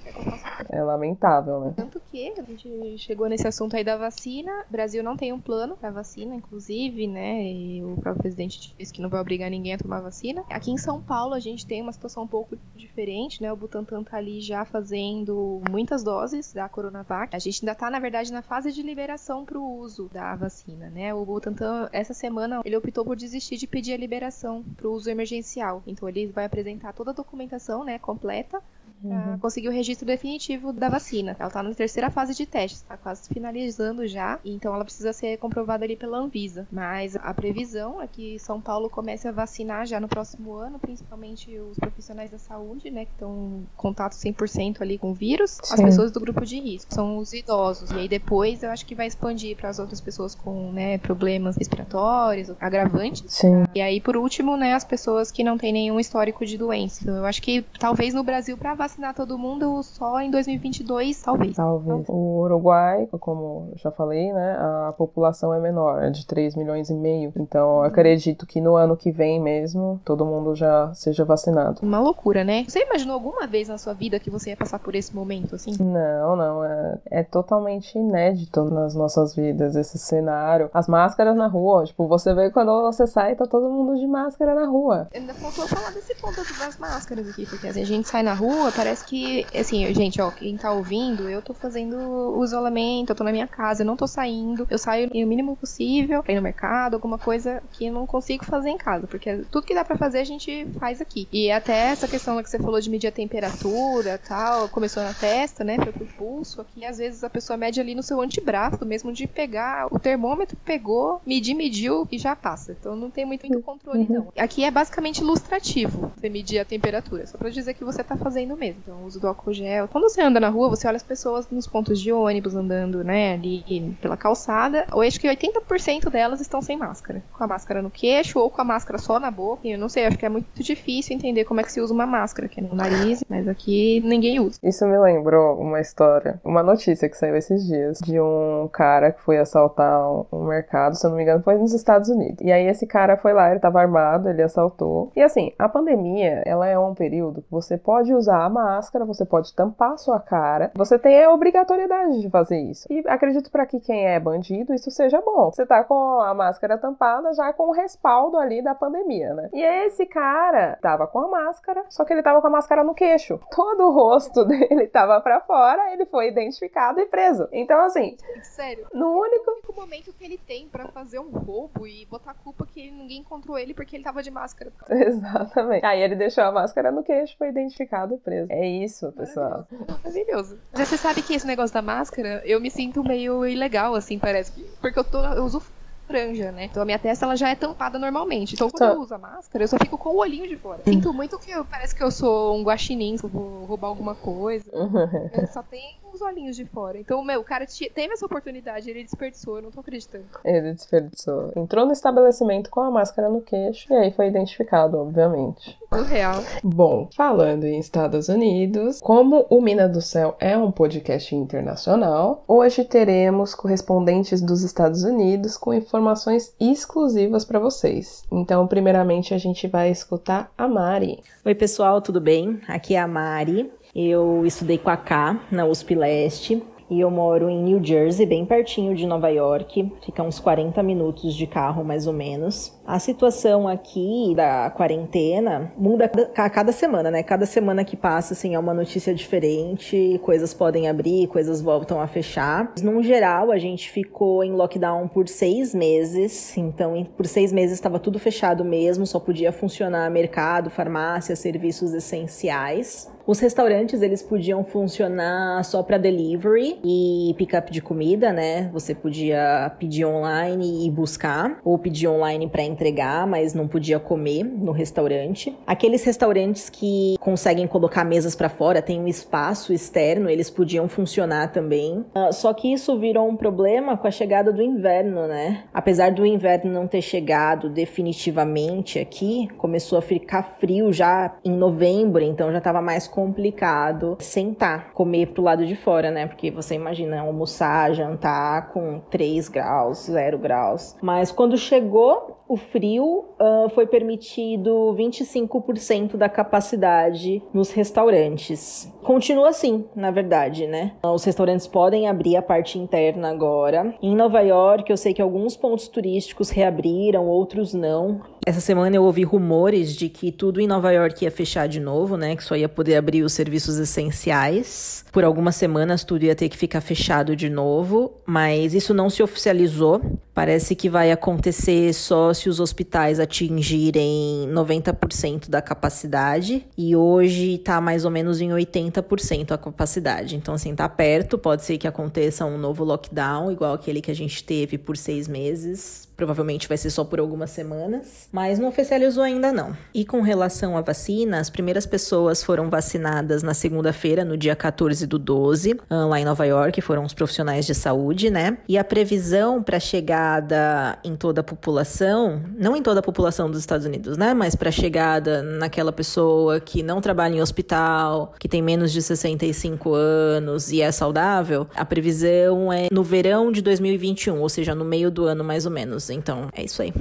É 0.71 0.83
lamentável, 0.83 1.61
né? 1.61 1.75
A 2.15 2.45
gente 2.45 2.97
chegou 2.99 3.29
nesse 3.29 3.45
assunto 3.45 3.75
aí 3.75 3.83
da 3.83 3.97
vacina. 3.97 4.65
O 4.69 4.73
Brasil 4.73 5.03
não 5.03 5.17
tem 5.17 5.33
um 5.33 5.41
plano 5.41 5.77
pra 5.77 5.91
vacina, 5.91 6.37
inclusive, 6.37 7.09
né? 7.09 7.43
E 7.43 7.83
o 7.83 7.97
próprio 7.97 8.23
presidente 8.23 8.73
disse 8.79 8.93
que 8.93 9.03
não 9.03 9.09
vai 9.09 9.21
obrigar 9.21 9.51
ninguém 9.51 9.75
a 9.75 9.79
tomar 9.79 10.01
vacina. 10.01 10.45
Aqui 10.49 10.71
em 10.71 10.77
São 10.79 11.03
Paulo 11.03 11.35
a 11.35 11.41
gente 11.41 11.67
tem 11.67 11.83
uma 11.83 11.91
situação 11.91 12.23
um 12.23 12.29
pouco 12.29 12.57
diferente, 12.77 13.43
né? 13.43 13.53
O 13.53 13.57
Butantan 13.57 14.05
tá 14.05 14.17
ali 14.17 14.41
já 14.41 14.65
fazendo 14.65 15.61
muitas 15.69 16.05
doses 16.05 16.53
da 16.53 16.69
Coronavac. 16.69 17.35
A 17.35 17.39
gente 17.41 17.65
ainda 17.65 17.75
tá, 17.75 17.91
na 17.91 17.99
verdade, 17.99 18.33
na 18.33 18.43
fase 18.43 18.71
de 18.71 18.81
liberação 18.81 19.45
pro 19.45 19.61
uso 19.61 20.09
da 20.13 20.37
vacina, 20.37 20.89
né? 20.91 21.13
O 21.13 21.25
Butantan, 21.25 21.89
essa 21.91 22.15
semana, 22.15 22.61
ele 22.65 22.77
optou 22.77 23.05
por 23.05 23.17
desistir 23.17 23.57
de 23.57 23.67
pedir 23.67 23.93
a 23.93 23.97
liberação 23.97 24.63
pro 24.77 24.93
uso 24.93 25.11
emergencial. 25.11 25.83
Então 25.85 26.09
ele 26.09 26.29
vai 26.29 26.45
apresentar 26.45 26.93
toda 26.93 27.11
a 27.11 27.15
documentação, 27.15 27.83
né, 27.83 27.99
completa 27.99 28.63
uhum. 29.05 29.39
conseguir 29.39 29.69
o 29.69 29.73
registro 29.73 30.07
definitivo 30.07 30.73
da 30.73 30.89
vacina. 30.89 31.37
Ela 31.39 31.49
está 31.49 31.63
na 31.63 31.75
terceira 31.75 32.11
fase 32.11 32.35
de 32.35 32.47
testes, 32.47 32.81
está 32.81 32.97
quase 32.97 33.29
finalizando 33.29 34.07
já, 34.07 34.39
então 34.45 34.75
ela 34.75 34.85
precisa 34.85 35.13
ser 35.13 35.37
comprovada 35.39 35.85
ali 35.85 35.97
pela 35.97 36.19
Anvisa. 36.19 36.67
Mas 36.73 37.17
a 37.17 37.35
previsão 37.35 38.01
é 38.01 38.07
que 38.07 38.39
São 38.39 38.61
Paulo 38.61 38.89
comece 38.89 39.29
a 39.29 39.33
vacinar 39.33 39.87
já 39.87 40.01
no 40.01 40.09
próximo 40.09 40.55
ano, 40.55 40.79
principalmente 40.79 41.57
os 41.59 41.79
profissionais 41.79 42.31
da 42.31 42.39
saúde, 42.39 42.91
né, 42.91 43.05
que 43.05 43.13
estão 43.13 43.63
em 43.63 43.67
contato 43.77 44.13
100% 44.13 44.81
ali 44.81 44.99
com 44.99 45.11
o 45.11 45.15
vírus, 45.15 45.59
Sim. 45.63 45.75
as 45.75 45.81
pessoas 45.81 46.11
do 46.11 46.21
grupo 46.21 46.45
de 46.45 46.59
risco, 46.59 46.93
são 46.93 47.19
os 47.19 47.33
idosos. 47.33 47.91
E 47.91 47.95
aí 47.95 48.09
depois 48.09 48.63
eu 48.63 48.71
acho 48.71 48.87
que 48.87 48.95
vai 48.95 49.07
expandir 49.07 49.57
para 49.57 49.69
as 49.69 49.79
outras 49.79 50.01
pessoas 50.01 50.35
com, 50.35 50.73
né, 50.73 50.99
problemas 50.99 51.57
respiratórios, 51.57 52.51
agravantes. 52.61 53.25
Sim. 53.29 53.65
E 53.75 53.81
aí 53.81 54.01
por 54.01 54.17
último, 54.17 54.57
né, 54.57 54.75
as 54.75 54.85
pessoas 54.85 55.31
que 55.31 55.45
não 55.45 55.59
têm 55.59 55.73
nenhum 55.73 56.01
histórico 56.01 56.45
de 56.47 56.57
doença. 56.57 57.03
Então, 57.03 57.17
eu 57.17 57.27
acho 57.27 57.43
que 57.43 57.65
talvez 57.79 58.15
no 58.15 58.23
Brasil 58.23 58.57
para 58.57 58.75
vacinar 58.75 58.94
todo 59.15 59.39
mundo 59.39 59.83
só 59.83 60.21
em 60.21 60.31
2022, 60.31 61.23
talvez. 61.23 61.57
Talvez. 61.57 62.05
O 62.09 62.41
Uruguai, 62.43 63.09
como 63.21 63.69
eu 63.73 63.79
já 63.79 63.91
falei, 63.91 64.33
né, 64.33 64.57
a 64.89 64.93
população 64.97 65.53
é 65.53 65.61
menor, 65.61 66.03
é 66.03 66.11
de 66.11 66.27
3 66.27 66.57
milhões 66.57 66.91
e 66.91 66.95
meio. 66.95 67.33
Então, 67.37 67.79
eu 67.79 67.83
acredito 67.83 68.47
que 68.47 68.61
no 68.61 68.77
ano 68.77 68.97
que 68.97 69.11
vem 69.11 69.41
mesmo, 69.41 70.01
todo 70.05 70.25
mundo 70.25 70.55
já 70.55 70.93
seja 70.95 71.25
vacinado. 71.25 71.81
Uma 71.83 72.01
loucura, 72.01 72.45
né? 72.45 72.65
Você 72.67 72.83
imaginou 72.83 73.15
alguma 73.15 73.47
vez 73.47 73.69
na 73.69 73.79
sua 73.79 73.95
vida 73.95 74.19
que 74.19 74.31
você 74.31 74.51
ia 74.51 74.57
passar 74.57 74.79
por 74.79 74.95
esse 74.95 75.15
momento, 75.15 75.55
assim? 75.55 75.73
Não, 75.79 76.37
não. 76.37 76.65
É, 76.65 76.99
é 77.11 77.23
totalmente 77.23 77.97
inédito 77.99 78.65
nas 78.65 78.95
nossas 78.95 79.35
vidas 79.35 79.77
esse 79.77 79.99
cenário. 79.99 80.71
As 80.73 80.89
máscaras 80.89 81.37
na 81.37 81.47
rua, 81.47 81.85
tipo, 81.85 82.07
você 82.07 82.35
vê 82.35 82.51
quando 82.51 82.83
você 82.83 83.07
sai, 83.07 83.35
tá 83.35 83.47
todo 83.47 83.69
mundo 83.69 83.97
de 83.99 84.07
máscara 84.07 84.55
na 84.55 84.67
rua. 84.67 85.09
Ainda 85.15 85.35
faltou 85.35 85.67
falar 85.67 85.91
desse 85.93 86.15
ponto 86.17 86.37
das 86.59 86.79
máscaras 86.79 87.29
aqui, 87.29 87.47
porque 87.47 87.69
assim, 87.69 87.83
a 87.83 87.87
gente 87.87 88.09
sai 88.09 88.23
na 88.23 88.35
rua, 88.35 88.71
parece 88.85 89.05
que, 89.05 89.47
assim, 89.59 89.93
gente, 89.95 90.21
ó, 90.21 90.31
quem 90.31 90.57
tá 90.57 90.71
ouvindo, 90.71 91.29
eu 91.29 91.41
tô 91.41 91.55
fazendo 91.55 91.97
o 91.97 92.45
isolamento, 92.45 93.11
eu 93.11 93.17
tô 93.17 93.25
na 93.25 93.33
minha 93.33 93.47
casa, 93.47 93.83
eu 93.83 93.87
não 93.87 93.97
tô 93.97 94.07
saindo, 94.07 94.67
eu 94.71 94.79
saio 94.79 95.09
o 95.09 95.27
mínimo 95.27 95.57
possível 95.57 96.23
pra 96.23 96.33
ir 96.33 96.37
no 96.37 96.43
mercado, 96.43 96.95
alguma 96.95 97.19
coisa 97.19 97.63
que 97.73 97.87
eu 97.87 97.93
não 97.93 98.07
consigo 98.07 98.45
fazer 98.45 98.69
em 98.69 98.77
casa, 98.77 99.07
porque 99.07 99.39
tudo 99.51 99.67
que 99.67 99.75
dá 99.75 99.85
pra 99.85 99.97
fazer 99.97 100.19
a 100.19 100.25
gente 100.25 100.67
faz 100.79 101.01
aqui. 101.01 101.27
E 101.33 101.51
até 101.51 101.73
essa 101.73 102.07
questão 102.07 102.43
que 102.43 102.51
você 102.51 102.59
falou 102.59 102.79
de 102.79 102.91
medir 102.91 103.09
a 103.09 103.13
temperatura 103.13 104.19
tal, 104.19 104.69
começou 104.69 105.03
na 105.03 105.15
testa, 105.15 105.65
né, 105.65 105.77
foi 105.79 105.93
pro 105.93 106.07
pulso, 106.07 106.61
aqui 106.61 106.85
às 106.85 106.99
vezes 106.99 107.25
a 107.25 107.31
pessoa 107.31 107.57
mede 107.57 107.81
ali 107.81 107.95
no 107.95 108.03
seu 108.03 108.21
antebraço, 108.21 108.85
mesmo 108.85 109.13
de 109.13 109.27
pegar 109.27 109.87
o 109.91 109.99
termômetro, 109.99 110.57
pegou, 110.65 111.23
medir, 111.25 111.55
mediu 111.55 112.07
e 112.13 112.19
já 112.19 112.37
passa. 112.37 112.77
Então 112.79 112.95
não 112.95 113.11
tem 113.11 113.25
muito, 113.25 113.47
muito 113.47 113.63
controle, 113.63 114.01
uhum. 114.01 114.15
não. 114.15 114.33
Aqui 114.37 114.65
é 114.65 114.71
basicamente 114.71 115.21
ilustrativo 115.21 116.13
você 116.17 116.29
medir 116.29 116.59
a 116.59 116.65
temperatura, 116.65 117.27
só 117.27 117.39
pra 117.39 117.49
dizer 117.49 117.75
que 117.75 117.85
você 117.85 118.05
tá 118.05 118.17
fazendo 118.17 118.57
mesmo. 118.57 118.64
Então, 118.69 119.03
o 119.03 119.07
uso 119.07 119.21
do 119.21 119.29
álcool 119.29 119.53
gel. 119.53 119.89
Quando 119.89 120.09
você 120.09 120.23
anda 120.23 120.41
na 120.41 120.49
rua, 120.49 120.69
você 120.69 120.87
olha 120.87 120.97
as 120.97 121.03
pessoas 121.03 121.49
nos 121.51 121.67
pontos 121.67 122.01
de 122.01 122.13
ônibus 122.13 122.55
andando, 122.55 123.05
né, 123.05 123.35
ali 123.35 123.97
pela 124.01 124.17
calçada. 124.17 124.87
Eu 124.93 125.01
acho 125.01 125.21
que 125.21 125.29
80% 125.29 126.11
delas 126.11 126.41
estão 126.41 126.61
sem 126.63 126.77
máscara. 126.77 127.23
Com 127.33 127.45
a 127.45 127.47
máscara 127.47 127.83
no 127.83 127.91
queixo 127.91 128.39
ou 128.39 128.51
com 128.51 128.61
a 128.61 128.65
máscara 128.65 128.99
só 128.99 129.19
na 129.19 129.31
boca. 129.31 129.67
Eu 129.67 129.79
não 129.79 129.89
sei, 129.89 130.07
acho 130.07 130.19
que 130.19 130.27
é 130.27 130.29
muito 130.29 130.63
difícil 130.63 131.17
entender 131.17 131.45
como 131.45 131.61
é 131.61 131.63
que 131.63 131.73
se 131.73 131.81
usa 131.81 131.93
uma 131.93 132.07
máscara, 132.07 132.49
que 132.49 132.61
é 132.61 132.63
no 132.63 132.75
nariz, 132.75 133.25
mas 133.29 133.47
aqui 133.49 134.01
ninguém 134.05 134.41
usa. 134.41 134.59
Isso 134.63 134.87
me 134.87 134.99
lembrou 134.99 135.59
uma 135.59 135.81
história, 135.81 136.41
uma 136.45 136.63
notícia 136.63 137.09
que 137.09 137.17
saiu 137.17 137.37
esses 137.37 137.67
dias 137.67 137.99
de 137.99 138.21
um 138.21 138.69
cara 138.73 139.13
que 139.13 139.21
foi 139.23 139.39
assaltar 139.39 140.01
um 140.33 140.45
mercado, 140.47 140.97
se 140.97 141.07
eu 141.07 141.11
não 141.11 141.17
me 141.17 141.23
engano, 141.23 141.43
foi 141.43 141.57
nos 141.57 141.73
Estados 141.73 142.09
Unidos. 142.09 142.39
E 142.41 142.53
aí 142.53 142.67
esse 142.67 142.87
cara 142.87 143.17
foi 143.17 143.33
lá, 143.33 143.51
ele 143.51 143.61
tava 143.61 143.81
armado, 143.81 144.29
ele 144.29 144.43
assaltou. 144.43 145.11
E 145.15 145.23
assim, 145.23 145.53
a 145.59 145.69
pandemia, 145.69 146.43
ela 146.45 146.67
é 146.67 146.79
um 146.79 146.95
período 146.95 147.43
que 147.43 147.51
você 147.51 147.77
pode 147.77 148.13
usar 148.13 148.45
a 148.45 148.49
máscara, 148.55 149.05
você 149.05 149.25
pode 149.25 149.53
tampar 149.53 149.93
a 149.93 149.97
sua 149.97 150.21
cara. 150.21 150.71
Você 150.75 150.99
tem 150.99 151.23
a 151.23 151.33
obrigatoriedade 151.33 152.21
de 152.21 152.31
fazer 152.31 152.61
isso. 152.61 152.87
E 152.91 153.03
acredito 153.07 153.51
para 153.51 153.67
que 153.67 153.81
quem 153.81 154.07
é 154.07 154.19
bandido 154.21 154.73
isso 154.73 154.91
seja 154.91 155.21
bom. 155.21 155.51
Você 155.51 155.67
tá 155.67 155.83
com 155.83 156.21
a 156.21 156.33
máscara 156.33 156.79
tampada 156.79 157.33
já 157.35 157.53
com 157.53 157.69
o 157.69 157.73
respaldo 157.73 158.39
ali 158.39 158.63
da 158.63 158.75
pandemia, 158.75 159.35
né? 159.35 159.51
E 159.53 159.63
esse 159.63 160.07
cara 160.07 160.79
tava 160.81 161.07
com 161.07 161.21
a 161.21 161.29
máscara, 161.29 161.85
só 161.91 162.05
que 162.05 162.13
ele 162.13 162.23
tava 162.23 162.41
com 162.41 162.47
a 162.47 162.51
máscara 162.51 162.85
no 162.85 162.95
queixo. 162.95 163.41
Todo 163.55 163.89
o 163.89 163.91
rosto 163.91 164.45
dele 164.45 164.87
tava 164.87 165.21
para 165.21 165.41
fora, 165.41 165.93
ele 165.93 166.07
foi 166.07 166.29
identificado 166.29 167.01
e 167.01 167.07
preso. 167.07 167.49
Então 167.53 167.81
assim, 167.81 168.17
sério. 168.43 168.87
No 168.93 169.11
único... 169.19 169.51
o 169.51 169.55
único 169.55 169.73
momento 169.75 170.13
que 170.13 170.25
ele 170.25 170.39
tem 170.39 170.69
para 170.69 170.87
fazer 170.89 171.19
um 171.19 171.31
roubo 171.31 171.87
e 171.87 172.07
botar 172.07 172.31
a 172.31 172.35
culpa 172.35 172.67
que 172.67 172.91
ninguém 172.91 173.19
encontrou 173.19 173.59
ele 173.59 173.75
porque 173.75 173.97
ele 173.97 174.05
tava 174.05 174.23
de 174.23 174.31
máscara. 174.31 174.73
Exatamente. 174.89 175.85
Aí 175.85 176.01
ele 176.01 176.15
deixou 176.15 176.45
a 176.45 176.53
máscara 176.53 176.91
no 176.91 177.03
queixo, 177.03 177.37
foi 177.37 177.49
identificado 177.49 178.15
e 178.15 178.19
preso. 178.19 178.44
É 178.49 178.67
isso, 178.67 179.11
pessoal. 179.13 179.67
Maravilhoso. 179.89 180.59
Você 180.73 180.97
sabe 180.97 181.23
que 181.23 181.35
esse 181.35 181.47
negócio 181.47 181.75
da 181.75 181.83
máscara, 181.83 182.43
eu 182.45 182.61
me 182.61 182.71
sinto 182.71 183.03
meio 183.03 183.47
ilegal, 183.47 183.95
assim, 183.95 184.19
parece. 184.19 184.53
Porque 184.81 184.99
eu, 184.99 185.05
tô, 185.05 185.25
eu 185.25 185.45
uso 185.45 185.63
franja, 186.07 186.53
né? 186.53 186.65
Então 186.65 186.83
a 186.83 186.87
minha 186.87 186.99
testa 186.99 187.25
ela 187.25 187.37
já 187.37 187.49
é 187.49 187.55
tampada 187.55 187.99
normalmente. 187.99 188.55
Então 188.55 188.71
quando 188.71 188.93
eu 188.93 189.01
uso 189.01 189.15
a 189.15 189.19
máscara, 189.19 189.65
eu 189.65 189.69
só 189.69 189.79
fico 189.79 189.97
com 189.97 190.11
o 190.11 190.19
olhinho 190.19 190.49
de 190.49 190.57
fora. 190.57 190.83
Sinto 190.85 191.13
muito 191.13 191.39
que 191.39 191.51
eu, 191.51 191.65
parece 191.65 191.95
que 191.95 192.03
eu 192.03 192.11
sou 192.11 192.57
um 192.57 192.63
guaxinim, 192.63 193.17
que 193.17 193.27
vou 193.27 193.65
roubar 193.65 193.89
alguma 193.89 194.15
coisa. 194.15 194.71
eu 194.73 195.47
só 195.49 195.63
tenho 195.63 196.04
os 196.15 196.23
olhinhos 196.23 196.57
de 196.57 196.65
fora. 196.65 196.99
Então, 196.99 197.23
meu, 197.25 197.41
o 197.41 197.45
cara 197.45 197.67
teve 197.67 198.13
essa 198.13 198.25
oportunidade, 198.25 198.89
ele 198.89 199.03
desperdiçou, 199.03 199.57
eu 199.57 199.63
não 199.63 199.71
tô 199.71 199.81
acreditando. 199.81 200.25
Ele 200.45 200.73
desperdiçou. 200.73 201.53
Entrou 201.57 201.85
no 201.85 201.93
estabelecimento 201.93 202.71
com 202.71 202.81
a 202.81 202.91
máscara 202.91 203.29
no 203.29 203.41
queixo 203.41 203.93
e 203.93 203.97
aí 203.97 204.13
foi 204.13 204.29
identificado, 204.29 204.97
obviamente. 204.99 205.77
O 205.91 206.03
real. 206.03 206.43
Bom, 206.63 207.09
falando 207.15 207.65
em 207.65 207.79
Estados 207.79 208.29
Unidos, 208.29 209.01
como 209.01 209.47
o 209.51 209.61
Mina 209.61 209.89
do 209.89 210.01
Céu 210.01 210.37
é 210.39 210.57
um 210.57 210.71
podcast 210.71 211.35
internacional, 211.35 212.45
hoje 212.47 212.85
teremos 212.85 213.55
correspondentes 213.55 214.41
dos 214.41 214.63
Estados 214.63 215.03
Unidos 215.05 215.57
com 215.57 215.75
informações 215.75 216.55
exclusivas 216.61 217.45
para 217.45 217.59
vocês. 217.59 218.25
Então, 218.31 218.67
primeiramente, 218.67 219.35
a 219.35 219.39
gente 219.39 219.67
vai 219.67 219.91
escutar 219.91 220.53
a 220.57 220.69
Mari. 220.69 221.23
Oi, 221.45 221.55
pessoal, 221.55 222.01
tudo 222.01 222.21
bem? 222.21 222.61
Aqui 222.69 222.95
é 222.95 223.01
a 223.01 223.09
Mari. 223.09 223.71
Eu 223.95 224.45
estudei 224.45 224.77
com 224.77 224.91
a 224.91 224.97
K 224.97 225.41
na 225.53 225.65
USP 225.67 225.95
Leste 225.95 226.61
e 226.91 227.01
eu 227.01 227.11
moro 227.11 227.49
em 227.49 227.63
New 227.63 227.83
Jersey, 227.83 228.27
bem 228.27 228.45
pertinho 228.45 228.95
de 228.95 229.07
Nova 229.07 229.29
York, 229.29 229.91
fica 230.05 230.23
uns 230.23 230.39
40 230.39 230.83
minutos 230.83 231.35
de 231.35 231.47
carro 231.47 231.83
mais 231.85 232.07
ou 232.07 232.13
menos. 232.13 232.79
A 232.85 232.99
situação 232.99 233.67
aqui 233.67 234.35
da 234.37 234.69
quarentena 234.71 235.73
muda 235.79 236.11
a 236.37 236.51
cada 236.51 236.73
semana, 236.73 237.11
né? 237.11 237.23
Cada 237.23 237.47
semana 237.47 237.85
que 237.85 237.97
passa, 237.97 238.35
assim, 238.35 238.55
é 238.55 238.59
uma 238.59 238.75
notícia 238.75 239.15
diferente, 239.15 240.21
coisas 240.23 240.53
podem 240.53 240.89
abrir, 240.89 241.27
coisas 241.29 241.63
voltam 241.63 242.01
a 242.01 242.07
fechar. 242.07 242.73
No 242.83 243.03
geral, 243.03 243.51
a 243.51 243.59
gente 243.59 243.91
ficou 243.91 244.45
em 244.45 244.53
lockdown 244.53 245.09
por 245.09 245.27
seis 245.29 245.75
meses, 245.75 246.57
então 246.59 247.07
por 247.17 247.27
seis 247.27 247.53
meses 247.53 247.75
estava 247.75 247.99
tudo 247.99 248.19
fechado 248.19 248.65
mesmo, 248.65 249.07
só 249.07 249.19
podia 249.19 249.53
funcionar 249.53 250.11
mercado, 250.11 250.69
farmácia, 250.69 251.35
serviços 251.35 251.95
essenciais. 251.95 253.14
Os 253.27 253.41
restaurantes 253.41 254.03
eles 254.03 254.23
podiam 254.23 254.63
funcionar 254.63 255.65
só 255.65 255.83
para 255.83 255.97
delivery 255.97 256.79
e 256.85 257.35
pick-up 257.39 257.73
de 257.73 257.81
comida, 257.81 258.33
né? 258.35 258.69
Você 258.71 258.95
podia 258.95 259.73
pedir 259.79 260.05
online 260.05 260.87
e 260.87 260.91
buscar, 260.91 261.59
ou 261.65 261.79
pedir 261.79 262.07
online 262.07 262.47
para 262.47 262.63
entregar, 262.63 263.27
mas 263.27 263.55
não 263.55 263.67
podia 263.67 263.99
comer 263.99 264.45
no 264.45 264.73
restaurante. 264.73 265.57
Aqueles 265.67 266.05
restaurantes 266.05 266.69
que 266.69 267.17
conseguem 267.19 267.67
colocar 267.67 268.05
mesas 268.05 268.37
para 268.37 268.51
fora, 268.51 268.83
tem 268.83 269.01
um 269.01 269.09
espaço 269.09 269.73
externo, 269.73 270.29
eles 270.29 270.51
podiam 270.51 270.87
funcionar 270.87 271.51
também. 271.51 272.05
Uh, 272.15 272.31
só 272.31 272.53
que 272.53 272.71
isso 272.71 272.99
virou 272.99 273.27
um 273.27 273.37
problema 273.37 273.97
com 273.97 274.07
a 274.07 274.11
chegada 274.11 274.53
do 274.53 274.61
inverno, 274.61 275.27
né? 275.27 275.65
Apesar 275.73 276.13
do 276.13 276.27
inverno 276.27 276.71
não 276.71 276.87
ter 276.87 277.01
chegado 277.01 277.71
definitivamente 277.71 278.99
aqui, 278.99 279.49
começou 279.57 279.97
a 279.97 280.03
ficar 280.03 280.43
frio 280.61 280.93
já 280.93 281.35
em 281.43 281.57
novembro, 281.57 282.23
então 282.23 282.53
já 282.53 282.59
estava 282.59 282.83
mais 282.83 283.09
complicado 283.15 284.17
sentar, 284.19 284.93
comer 284.93 285.29
pro 285.29 285.45
lado 285.45 285.65
de 285.65 285.77
fora, 285.77 286.11
né? 286.11 286.27
Porque 286.27 286.51
você 286.51 286.75
imagina 286.75 287.21
almoçar, 287.21 287.95
jantar 287.95 288.73
com 288.73 288.99
3 289.09 289.49
graus, 289.49 290.07
0 290.07 290.37
graus. 290.37 290.97
Mas 291.01 291.31
quando 291.31 291.57
chegou 291.57 292.43
o 292.49 292.57
frio, 292.57 293.25
uh, 293.41 293.69
foi 293.73 293.87
permitido 293.87 294.95
25% 294.99 296.17
da 296.17 296.29
capacidade 296.29 297.41
nos 297.55 297.71
restaurantes. 297.71 298.93
Continua 299.03 299.51
assim, 299.51 299.85
na 299.95 300.11
verdade, 300.11 300.67
né? 300.67 300.93
Os 301.03 301.25
restaurantes 301.25 301.67
podem 301.67 302.09
abrir 302.09 302.37
a 302.37 302.43
parte 302.43 302.79
interna 302.79 303.31
agora. 303.31 303.95
Em 304.03 304.15
Nova 304.15 304.41
York, 304.41 304.91
eu 304.91 304.97
sei 304.97 305.15
que 305.15 305.23
alguns 305.23 305.57
pontos 305.57 305.89
turísticos 305.89 306.51
reabriram, 306.51 307.27
outros 307.27 307.73
não. 307.73 308.21
Essa 308.45 308.61
semana 308.61 308.95
eu 308.97 309.05
ouvi 309.05 309.23
rumores 309.23 309.95
de 309.95 310.09
que 310.09 310.31
tudo 310.31 310.61
em 310.61 310.67
Nova 310.67 310.91
York 310.91 311.25
ia 311.25 311.31
fechar 311.31 311.67
de 311.67 311.81
novo, 311.81 312.17
né? 312.17 312.37
Que 312.37 312.45
só 312.45 312.57
ia 312.57 312.69
poder 312.69 312.97
abrir 313.05 313.23
os 313.23 313.35
serviços 313.35 313.79
essenciais. 313.79 315.05
Por 315.13 315.23
algumas 315.23 315.55
semanas 315.55 316.03
tudo 316.03 316.25
ia 316.25 316.35
ter 316.35 316.49
que 316.49 316.57
ficar 316.57 316.81
fechado 316.81 317.37
de 317.37 317.51
novo, 317.51 318.15
mas 318.27 318.73
isso 318.73 318.95
não 318.95 319.11
se 319.11 319.23
oficializou. 319.23 320.01
Parece 320.33 320.75
que 320.75 320.89
vai 320.89 321.13
acontecer 321.13 321.93
só 321.93 322.33
se 322.35 322.49
os 322.49 322.59
hospitais 322.59 323.21
atingirem 323.21 324.49
90% 324.51 325.49
da 325.49 325.63
capacidade 325.63 326.67
e 326.77 326.97
hoje 326.97 327.59
tá 327.59 327.81
mais 327.81 328.05
ou 328.05 328.11
menos 328.11 328.41
em 328.41 328.49
80% 328.49 329.53
a 329.53 329.59
capacidade. 329.59 330.35
Então, 330.35 330.55
assim, 330.55 330.75
tá 330.75 330.89
perto, 330.89 331.39
pode 331.39 331.63
ser 331.63 331.79
que 331.79 331.87
aconteça 331.87 332.45
um 332.45 332.59
novo 332.59 332.83
lockdown, 332.83 333.53
igual 333.53 333.75
aquele 333.75 334.01
que 334.01 334.11
a 334.11 334.15
gente 334.15 334.43
teve 334.43 334.79
por 334.79 334.97
seis 334.97 335.29
meses 335.29 336.09
Provavelmente 336.17 336.69
vai 336.69 336.77
ser 336.77 336.91
só 336.91 337.05
por 337.05 337.19
algumas 337.19 337.51
semanas, 337.51 338.29
mas 338.33 338.59
não 338.59 338.69
oficializou 338.69 339.23
ainda 339.23 339.53
não. 339.53 339.77
E 339.93 340.05
com 340.05 340.21
relação 340.21 340.77
à 340.77 340.81
vacina, 340.81 341.41
as 341.41 341.51
primeiras 341.51 341.87
pessoas 341.87 342.43
foram 342.43 342.71
vacinadas 342.71 343.43
na 343.43 343.55
segunda-feira, 343.55 344.25
no 344.25 344.37
dia 344.37 344.55
14 344.55 345.07
do 345.07 345.19
12, 345.19 345.81
ah, 345.91 346.07
lá 346.07 346.21
em 346.21 346.25
Nova 346.25 346.45
York, 346.47 346.81
foram 346.81 347.05
os 347.05 347.15
profissionais 347.15 347.67
de 347.67 347.75
saúde, 347.75 348.31
né? 348.31 348.59
E 348.69 348.79
a 348.79 348.85
previsão 348.85 349.63
para 349.63 349.81
chegada 349.81 350.99
em 351.05 351.17
toda 351.17 351.41
a 351.41 351.45
população, 351.45 352.43
não 352.57 352.77
em 352.77 352.83
toda 352.83 353.01
a 353.01 353.03
população 353.03 353.51
dos 353.51 353.61
Estados 353.61 353.87
Unidos, 353.87 354.17
né, 354.17 354.35
mas 354.35 354.55
para 354.55 354.71
chegada 354.71 355.43
naquela 355.43 355.93
pessoa 355.93 356.61
que 356.61 356.83
não 356.83 357.01
trabalha 357.01 357.37
em 357.37 357.41
hospital, 357.41 358.35
que 358.39 358.49
tem 358.49 358.63
menos 358.63 358.93
de 358.93 359.03
65 359.03 359.95
anos 359.95 360.71
e 360.71 360.81
é 360.81 360.91
saudável, 360.91 361.67
a 361.75 361.85
previsão 361.85 362.73
é 362.73 362.89
no 362.91 363.03
verão 363.03 363.51
de 363.51 363.63
2021, 363.63 364.41
ou 364.41 364.49
seja, 364.49 364.75
no 364.75 364.85
meio 364.85 365.11
do 365.11 365.25
ano 365.25 365.45
mais 365.45 365.67
ou 365.67 365.73
menos. 365.73 366.04
Então, 366.13 366.49
é 366.53 366.63
isso 366.63 366.83
aí. 366.83 366.93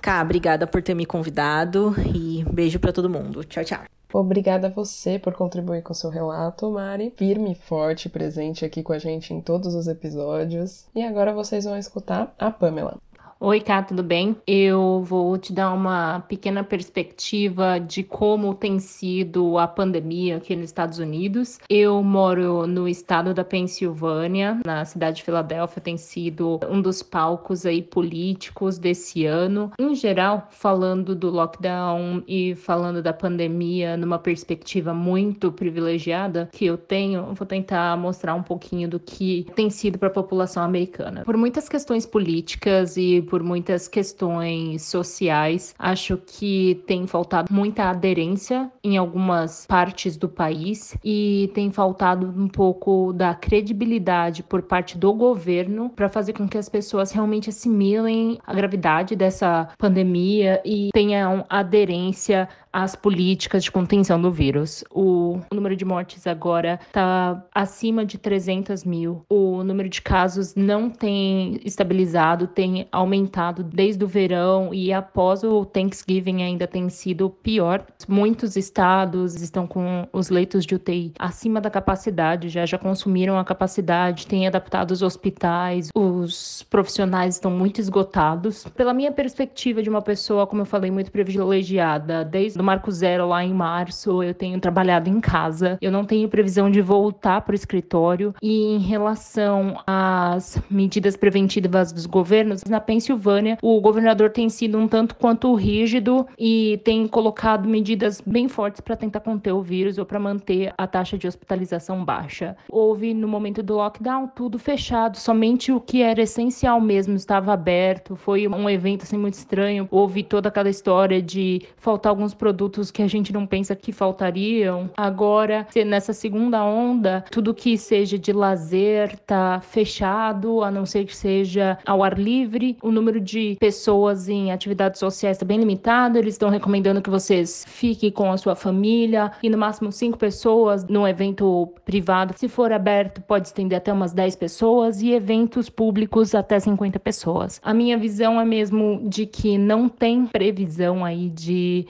Cá, 0.00 0.22
obrigada 0.22 0.66
por 0.66 0.82
ter 0.82 0.94
me 0.94 1.06
convidado 1.06 1.94
e 2.14 2.44
beijo 2.50 2.78
para 2.78 2.92
todo 2.92 3.08
mundo. 3.08 3.44
Tchau, 3.44 3.64
tchau. 3.64 3.82
Obrigada 4.12 4.66
a 4.66 4.70
você 4.70 5.18
por 5.18 5.32
contribuir 5.32 5.82
com 5.82 5.92
o 5.92 5.96
seu 5.96 6.10
relato, 6.10 6.70
Mari. 6.70 7.14
Firme 7.16 7.52
e 7.52 7.54
forte, 7.54 8.10
presente 8.10 8.64
aqui 8.64 8.82
com 8.82 8.92
a 8.92 8.98
gente 8.98 9.32
em 9.32 9.40
todos 9.40 9.74
os 9.74 9.88
episódios. 9.88 10.86
E 10.94 11.02
agora 11.02 11.32
vocês 11.32 11.64
vão 11.64 11.78
escutar 11.78 12.34
a 12.38 12.50
Pamela. 12.50 12.98
Oi, 13.44 13.60
Cá, 13.60 13.82
tudo 13.82 14.04
bem? 14.04 14.36
Eu 14.46 15.02
vou 15.04 15.36
te 15.36 15.52
dar 15.52 15.72
uma 15.72 16.20
pequena 16.20 16.62
perspectiva 16.62 17.80
de 17.80 18.04
como 18.04 18.54
tem 18.54 18.78
sido 18.78 19.58
a 19.58 19.66
pandemia 19.66 20.36
aqui 20.36 20.54
nos 20.54 20.66
Estados 20.66 21.00
Unidos. 21.00 21.58
Eu 21.68 22.00
moro 22.04 22.68
no 22.68 22.86
estado 22.86 23.34
da 23.34 23.42
Pensilvânia, 23.42 24.60
na 24.64 24.84
cidade 24.84 25.16
de 25.16 25.22
Filadélfia, 25.24 25.82
tem 25.82 25.96
sido 25.96 26.60
um 26.70 26.80
dos 26.80 27.02
palcos 27.02 27.66
aí 27.66 27.82
políticos 27.82 28.78
desse 28.78 29.26
ano. 29.26 29.72
Em 29.76 29.92
geral, 29.96 30.46
falando 30.48 31.12
do 31.12 31.28
lockdown 31.28 32.22
e 32.28 32.54
falando 32.54 33.02
da 33.02 33.12
pandemia 33.12 33.96
numa 33.96 34.20
perspectiva 34.20 34.94
muito 34.94 35.50
privilegiada 35.50 36.48
que 36.52 36.64
eu 36.64 36.78
tenho, 36.78 37.34
vou 37.34 37.44
tentar 37.44 37.96
mostrar 37.96 38.36
um 38.36 38.42
pouquinho 38.44 38.88
do 38.88 39.00
que 39.00 39.48
tem 39.56 39.68
sido 39.68 39.98
para 39.98 40.06
a 40.06 40.12
população 40.12 40.62
americana. 40.62 41.24
Por 41.24 41.36
muitas 41.36 41.68
questões 41.68 42.06
políticas 42.06 42.96
e 42.96 43.31
por 43.32 43.42
muitas 43.42 43.88
questões 43.88 44.82
sociais. 44.82 45.74
Acho 45.78 46.18
que 46.18 46.82
tem 46.86 47.06
faltado 47.06 47.50
muita 47.50 47.84
aderência 47.84 48.70
em 48.84 48.98
algumas 48.98 49.64
partes 49.64 50.18
do 50.18 50.28
país 50.28 50.94
e 51.02 51.50
tem 51.54 51.72
faltado 51.72 52.26
um 52.26 52.46
pouco 52.46 53.10
da 53.14 53.34
credibilidade 53.34 54.42
por 54.42 54.60
parte 54.60 54.98
do 54.98 55.14
governo 55.14 55.88
para 55.88 56.10
fazer 56.10 56.34
com 56.34 56.46
que 56.46 56.58
as 56.58 56.68
pessoas 56.68 57.10
realmente 57.10 57.48
assimilem 57.48 58.38
a 58.46 58.52
gravidade 58.52 59.16
dessa 59.16 59.70
pandemia 59.78 60.60
e 60.62 60.90
tenham 60.92 61.46
aderência 61.48 62.46
às 62.72 62.96
políticas 62.96 63.62
de 63.64 63.70
contenção 63.70 64.20
do 64.20 64.30
vírus. 64.30 64.84
O, 64.90 65.38
o 65.50 65.54
número 65.54 65.76
de 65.76 65.84
mortes 65.84 66.26
agora 66.26 66.80
está 66.86 67.44
acima 67.54 68.04
de 68.04 68.16
300 68.16 68.84
mil. 68.84 69.24
O 69.28 69.62
número 69.62 69.88
de 69.88 70.00
casos 70.00 70.54
não 70.54 70.88
tem 70.88 71.60
estabilizado, 71.64 72.46
tem 72.46 72.88
aumentado 72.90 73.62
desde 73.62 74.04
o 74.04 74.08
verão 74.08 74.72
e 74.72 74.92
após 74.92 75.42
o 75.42 75.64
Thanksgiving 75.64 76.42
ainda 76.42 76.66
tem 76.66 76.88
sido 76.88 77.28
pior. 77.28 77.84
Muitos 78.08 78.56
estados 78.56 79.40
estão 79.40 79.66
com 79.66 80.08
os 80.12 80.30
leitos 80.30 80.64
de 80.64 80.74
UTI 80.74 81.12
acima 81.18 81.60
da 81.60 81.70
capacidade, 81.70 82.48
já 82.48 82.64
já 82.64 82.78
consumiram 82.78 83.38
a 83.38 83.44
capacidade, 83.44 84.26
têm 84.26 84.46
adaptado 84.46 84.92
os 84.92 85.02
hospitais, 85.02 85.88
os 85.94 86.62
profissionais 86.64 87.34
estão 87.34 87.50
muito 87.50 87.80
esgotados. 87.80 88.64
Pela 88.74 88.94
minha 88.94 89.12
perspectiva 89.12 89.82
de 89.82 89.90
uma 89.90 90.00
pessoa, 90.00 90.46
como 90.46 90.62
eu 90.62 90.66
falei, 90.66 90.90
muito 90.90 91.10
privilegiada, 91.10 92.24
desde 92.24 92.61
do 92.62 92.64
Marco 92.64 92.90
Zero 92.92 93.28
lá 93.28 93.44
em 93.44 93.52
março, 93.52 94.22
eu 94.22 94.32
tenho 94.32 94.58
trabalhado 94.60 95.10
em 95.10 95.20
casa. 95.20 95.76
Eu 95.82 95.90
não 95.90 96.04
tenho 96.04 96.28
previsão 96.28 96.70
de 96.70 96.80
voltar 96.80 97.40
para 97.40 97.52
o 97.52 97.56
escritório. 97.56 98.32
E 98.40 98.76
em 98.76 98.78
relação 98.78 99.80
às 99.84 100.62
medidas 100.70 101.16
preventivas 101.16 101.92
dos 101.92 102.06
governos, 102.06 102.62
na 102.64 102.80
Pensilvânia, 102.80 103.58
o 103.60 103.80
governador 103.80 104.30
tem 104.30 104.48
sido 104.48 104.78
um 104.78 104.86
tanto 104.86 105.16
quanto 105.16 105.52
rígido 105.54 106.26
e 106.38 106.80
tem 106.84 107.06
colocado 107.08 107.68
medidas 107.68 108.22
bem 108.24 108.48
fortes 108.48 108.80
para 108.80 108.94
tentar 108.94 109.20
conter 109.20 109.52
o 109.52 109.60
vírus 109.60 109.98
ou 109.98 110.06
para 110.06 110.20
manter 110.20 110.72
a 110.78 110.86
taxa 110.86 111.18
de 111.18 111.26
hospitalização 111.26 112.04
baixa. 112.04 112.56
Houve 112.68 113.12
no 113.12 113.26
momento 113.26 113.62
do 113.62 113.74
lockdown 113.74 114.28
tudo 114.28 114.58
fechado, 114.58 115.18
somente 115.18 115.72
o 115.72 115.80
que 115.80 116.00
era 116.00 116.22
essencial 116.22 116.80
mesmo 116.80 117.16
estava 117.16 117.52
aberto. 117.52 118.14
Foi 118.14 118.46
um 118.46 118.70
evento 118.70 119.02
assim 119.02 119.16
muito 119.16 119.34
estranho. 119.34 119.88
Houve 119.90 120.22
toda 120.22 120.48
aquela 120.48 120.70
história 120.70 121.20
de 121.20 121.62
faltar 121.76 122.10
alguns 122.10 122.34
produtos 122.34 122.51
que 122.92 123.02
a 123.02 123.08
gente 123.08 123.32
não 123.32 123.46
pensa 123.46 123.74
que 123.74 123.92
faltariam. 123.92 124.90
Agora, 124.96 125.66
nessa 125.86 126.12
segunda 126.12 126.64
onda, 126.64 127.24
tudo 127.30 127.54
que 127.54 127.76
seja 127.76 128.18
de 128.18 128.32
lazer 128.32 129.18
tá 129.26 129.60
fechado, 129.60 130.62
a 130.62 130.70
não 130.70 130.86
ser 130.86 131.04
que 131.04 131.16
seja 131.16 131.78
ao 131.86 132.02
ar 132.02 132.18
livre. 132.18 132.76
O 132.82 132.90
número 132.90 133.20
de 133.20 133.56
pessoas 133.60 134.28
em 134.28 134.52
atividades 134.52 134.98
sociais 134.98 135.36
está 135.36 135.46
bem 135.46 135.58
limitado. 135.58 136.18
Eles 136.18 136.34
estão 136.34 136.50
recomendando 136.50 137.02
que 137.02 137.10
vocês 137.10 137.64
fiquem 137.68 138.10
com 138.10 138.30
a 138.30 138.36
sua 138.36 138.54
família 138.54 139.32
e 139.42 139.48
no 139.48 139.58
máximo 139.58 139.90
cinco 139.92 140.18
pessoas 140.18 140.86
num 140.88 141.06
evento 141.06 141.72
privado. 141.84 142.34
Se 142.36 142.48
for 142.48 142.72
aberto, 142.72 143.20
pode 143.22 143.48
estender 143.48 143.78
até 143.78 143.92
umas 143.92 144.12
10 144.12 144.36
pessoas 144.36 145.02
e 145.02 145.12
eventos 145.12 145.68
públicos 145.68 146.34
até 146.34 146.58
50 146.58 146.98
pessoas. 147.00 147.60
A 147.62 147.74
minha 147.74 147.96
visão 147.98 148.40
é 148.40 148.44
mesmo 148.44 149.02
de 149.04 149.26
que 149.26 149.58
não 149.58 149.88
tem 149.88 150.26
previsão 150.26 151.04
aí 151.04 151.28
de 151.28 151.86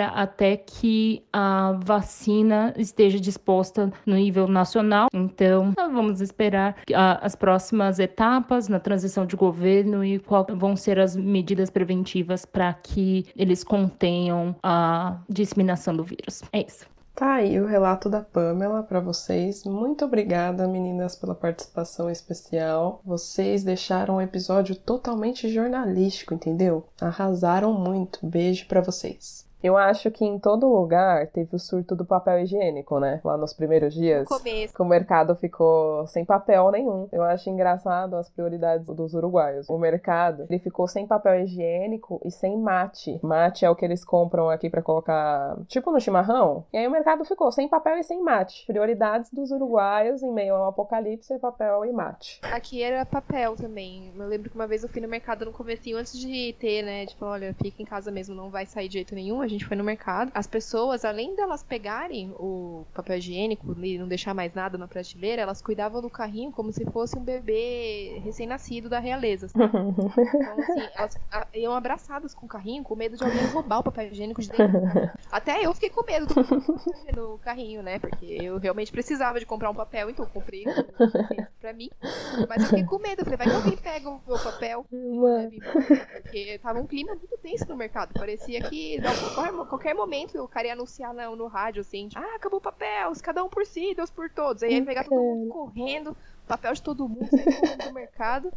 até 0.00 0.56
que 0.56 1.24
a 1.32 1.78
vacina 1.82 2.74
esteja 2.76 3.18
disposta 3.18 3.92
no 4.04 4.14
nível 4.14 4.46
nacional. 4.46 5.08
Então, 5.12 5.72
vamos 5.76 6.20
esperar 6.20 6.76
as 6.94 7.34
próximas 7.34 7.98
etapas 7.98 8.68
na 8.68 8.78
transição 8.78 9.26
de 9.26 9.36
governo 9.36 10.04
e 10.04 10.18
qual 10.18 10.46
vão 10.54 10.76
ser 10.76 11.00
as 11.00 11.16
medidas 11.16 11.70
preventivas 11.70 12.44
para 12.44 12.72
que 12.74 13.26
eles 13.34 13.64
contenham 13.64 14.54
a 14.62 15.18
disseminação 15.28 15.96
do 15.96 16.04
vírus. 16.04 16.42
É 16.52 16.60
isso. 16.60 16.86
Tá 17.14 17.36
aí 17.36 17.58
o 17.58 17.66
relato 17.66 18.10
da 18.10 18.20
Pamela 18.20 18.82
para 18.82 19.00
vocês. 19.00 19.64
Muito 19.64 20.04
obrigada, 20.04 20.68
meninas, 20.68 21.16
pela 21.16 21.34
participação 21.34 22.10
especial. 22.10 23.00
Vocês 23.02 23.64
deixaram 23.64 24.16
o 24.16 24.20
episódio 24.20 24.76
totalmente 24.76 25.48
jornalístico, 25.48 26.34
entendeu? 26.34 26.86
Arrasaram 27.00 27.72
muito. 27.72 28.18
Beijo 28.22 28.66
para 28.68 28.82
vocês. 28.82 29.45
Eu 29.62 29.76
acho 29.76 30.10
que 30.10 30.24
em 30.24 30.38
todo 30.38 30.68
lugar 30.68 31.26
teve 31.28 31.56
o 31.56 31.58
surto 31.58 31.96
do 31.96 32.04
papel 32.04 32.40
higiênico, 32.40 33.00
né? 33.00 33.20
Lá 33.24 33.36
nos 33.36 33.52
primeiros 33.52 33.94
dias. 33.94 34.28
No 34.28 34.38
começo. 34.38 34.74
Que 34.74 34.82
o 34.82 34.84
mercado 34.84 35.34
ficou 35.34 36.06
sem 36.06 36.24
papel 36.24 36.70
nenhum. 36.70 37.08
Eu 37.10 37.22
acho 37.22 37.48
engraçado 37.48 38.16
as 38.16 38.28
prioridades 38.28 38.86
dos 38.86 39.14
uruguaios. 39.14 39.68
O 39.68 39.78
mercado, 39.78 40.46
ele 40.48 40.58
ficou 40.58 40.86
sem 40.86 41.06
papel 41.06 41.40
higiênico 41.40 42.20
e 42.24 42.30
sem 42.30 42.58
mate. 42.58 43.18
Mate 43.22 43.64
é 43.64 43.70
o 43.70 43.74
que 43.74 43.84
eles 43.84 44.04
compram 44.04 44.50
aqui 44.50 44.68
para 44.68 44.82
colocar, 44.82 45.56
tipo 45.66 45.90
no 45.90 46.00
chimarrão. 46.00 46.64
E 46.72 46.76
aí 46.76 46.86
o 46.86 46.90
mercado 46.90 47.24
ficou 47.24 47.50
sem 47.50 47.68
papel 47.68 47.96
e 47.98 48.02
sem 48.02 48.22
mate. 48.22 48.66
Prioridades 48.66 49.30
dos 49.30 49.50
uruguaios 49.50 50.22
em 50.22 50.32
meio 50.32 50.54
ao 50.54 50.68
apocalipse 50.68 51.32
é 51.32 51.38
papel 51.38 51.84
e 51.84 51.92
mate. 51.92 52.40
Aqui 52.42 52.82
era 52.82 53.06
papel 53.06 53.56
também. 53.56 54.12
Eu 54.16 54.26
lembro 54.26 54.50
que 54.50 54.56
uma 54.56 54.66
vez 54.66 54.82
eu 54.82 54.88
fui 54.88 55.00
no 55.00 55.08
mercado 55.08 55.44
no 55.44 55.52
comecinho 55.52 55.96
antes 55.96 56.18
de 56.18 56.54
ter, 56.58 56.82
né? 56.82 57.06
Tipo, 57.06 57.24
olha, 57.24 57.54
fica 57.54 57.82
em 57.82 57.86
casa 57.86 58.10
mesmo, 58.10 58.34
não 58.34 58.50
vai 58.50 58.66
sair 58.66 58.88
de 58.88 58.94
jeito 58.94 59.14
nenhum. 59.14 59.45
A 59.46 59.48
gente 59.48 59.64
foi 59.64 59.76
no 59.76 59.84
mercado, 59.84 60.32
as 60.34 60.48
pessoas, 60.48 61.04
além 61.04 61.36
delas 61.36 61.62
pegarem 61.62 62.32
o 62.32 62.84
papel 62.92 63.18
higiênico 63.18 63.76
e 63.80 63.96
não 63.96 64.08
deixar 64.08 64.34
mais 64.34 64.52
nada 64.52 64.76
na 64.76 64.88
prateleira, 64.88 65.40
elas 65.40 65.62
cuidavam 65.62 66.02
do 66.02 66.10
carrinho 66.10 66.50
como 66.50 66.72
se 66.72 66.84
fosse 66.86 67.16
um 67.16 67.22
bebê 67.22 68.20
recém-nascido 68.24 68.88
da 68.88 68.98
realeza. 68.98 69.48
Então, 70.36 70.58
assim, 70.58 70.88
elas 70.94 71.18
iam 71.54 71.74
abraçadas 71.74 72.34
com 72.34 72.46
o 72.46 72.48
carrinho, 72.48 72.82
com 72.82 72.96
medo 72.96 73.16
de 73.16 73.22
alguém 73.22 73.44
roubar 73.46 73.78
o 73.78 73.82
papel 73.84 74.08
higiênico 74.08 74.40
de 74.40 74.48
dentro. 74.48 74.80
Até 75.30 75.64
eu 75.64 75.72
fiquei 75.74 75.90
com 75.90 76.04
medo 76.04 76.26
do 76.26 76.34
no 77.14 77.38
carrinho, 77.38 77.82
né? 77.82 77.98
Porque 77.98 78.24
eu 78.26 78.58
realmente 78.58 78.90
precisava 78.90 79.38
de 79.38 79.46
comprar 79.46 79.70
um 79.70 79.74
papel, 79.74 80.10
então 80.10 80.24
eu 80.24 80.30
comprei 80.30 80.64
pra 81.60 81.72
mim. 81.72 81.88
Mas 82.48 82.62
eu 82.62 82.68
fiquei 82.68 82.84
com 82.84 82.98
medo. 82.98 83.20
Eu 83.20 83.24
falei, 83.24 83.36
vai 83.38 83.48
que 83.48 83.54
alguém 83.54 83.76
pega 83.76 84.08
o 84.08 84.20
meu 84.26 84.38
papel. 84.38 84.86
Porque 86.22 86.58
tava 86.62 86.80
um 86.80 86.86
clima 86.86 87.14
muito 87.14 87.36
tenso 87.38 87.66
no 87.68 87.76
mercado. 87.76 88.12
Parecia 88.14 88.60
que 88.68 88.98
qualquer, 89.36 89.68
qualquer 89.68 89.94
momento 89.94 90.42
o 90.42 90.48
cara 90.48 90.68
ia 90.68 90.72
anunciar 90.72 91.12
no, 91.12 91.36
no 91.36 91.46
rádio, 91.46 91.80
assim, 91.80 92.08
de, 92.08 92.16
ah, 92.16 92.34
acabou 92.36 92.58
o 92.58 92.62
papel, 92.62 93.12
cada 93.22 93.44
um 93.44 93.48
por 93.48 93.66
si, 93.66 93.94
Deus 93.94 94.10
por 94.10 94.30
todos. 94.30 94.62
Aí 94.62 94.74
ia 94.74 94.84
pegar 94.84 95.04
todo 95.04 95.18
mundo 95.18 95.48
correndo, 95.48 96.16
papel 96.46 96.72
de 96.72 96.82
todo 96.82 97.08
mundo, 97.08 97.28
no 97.86 97.92
mercado. 97.92 98.52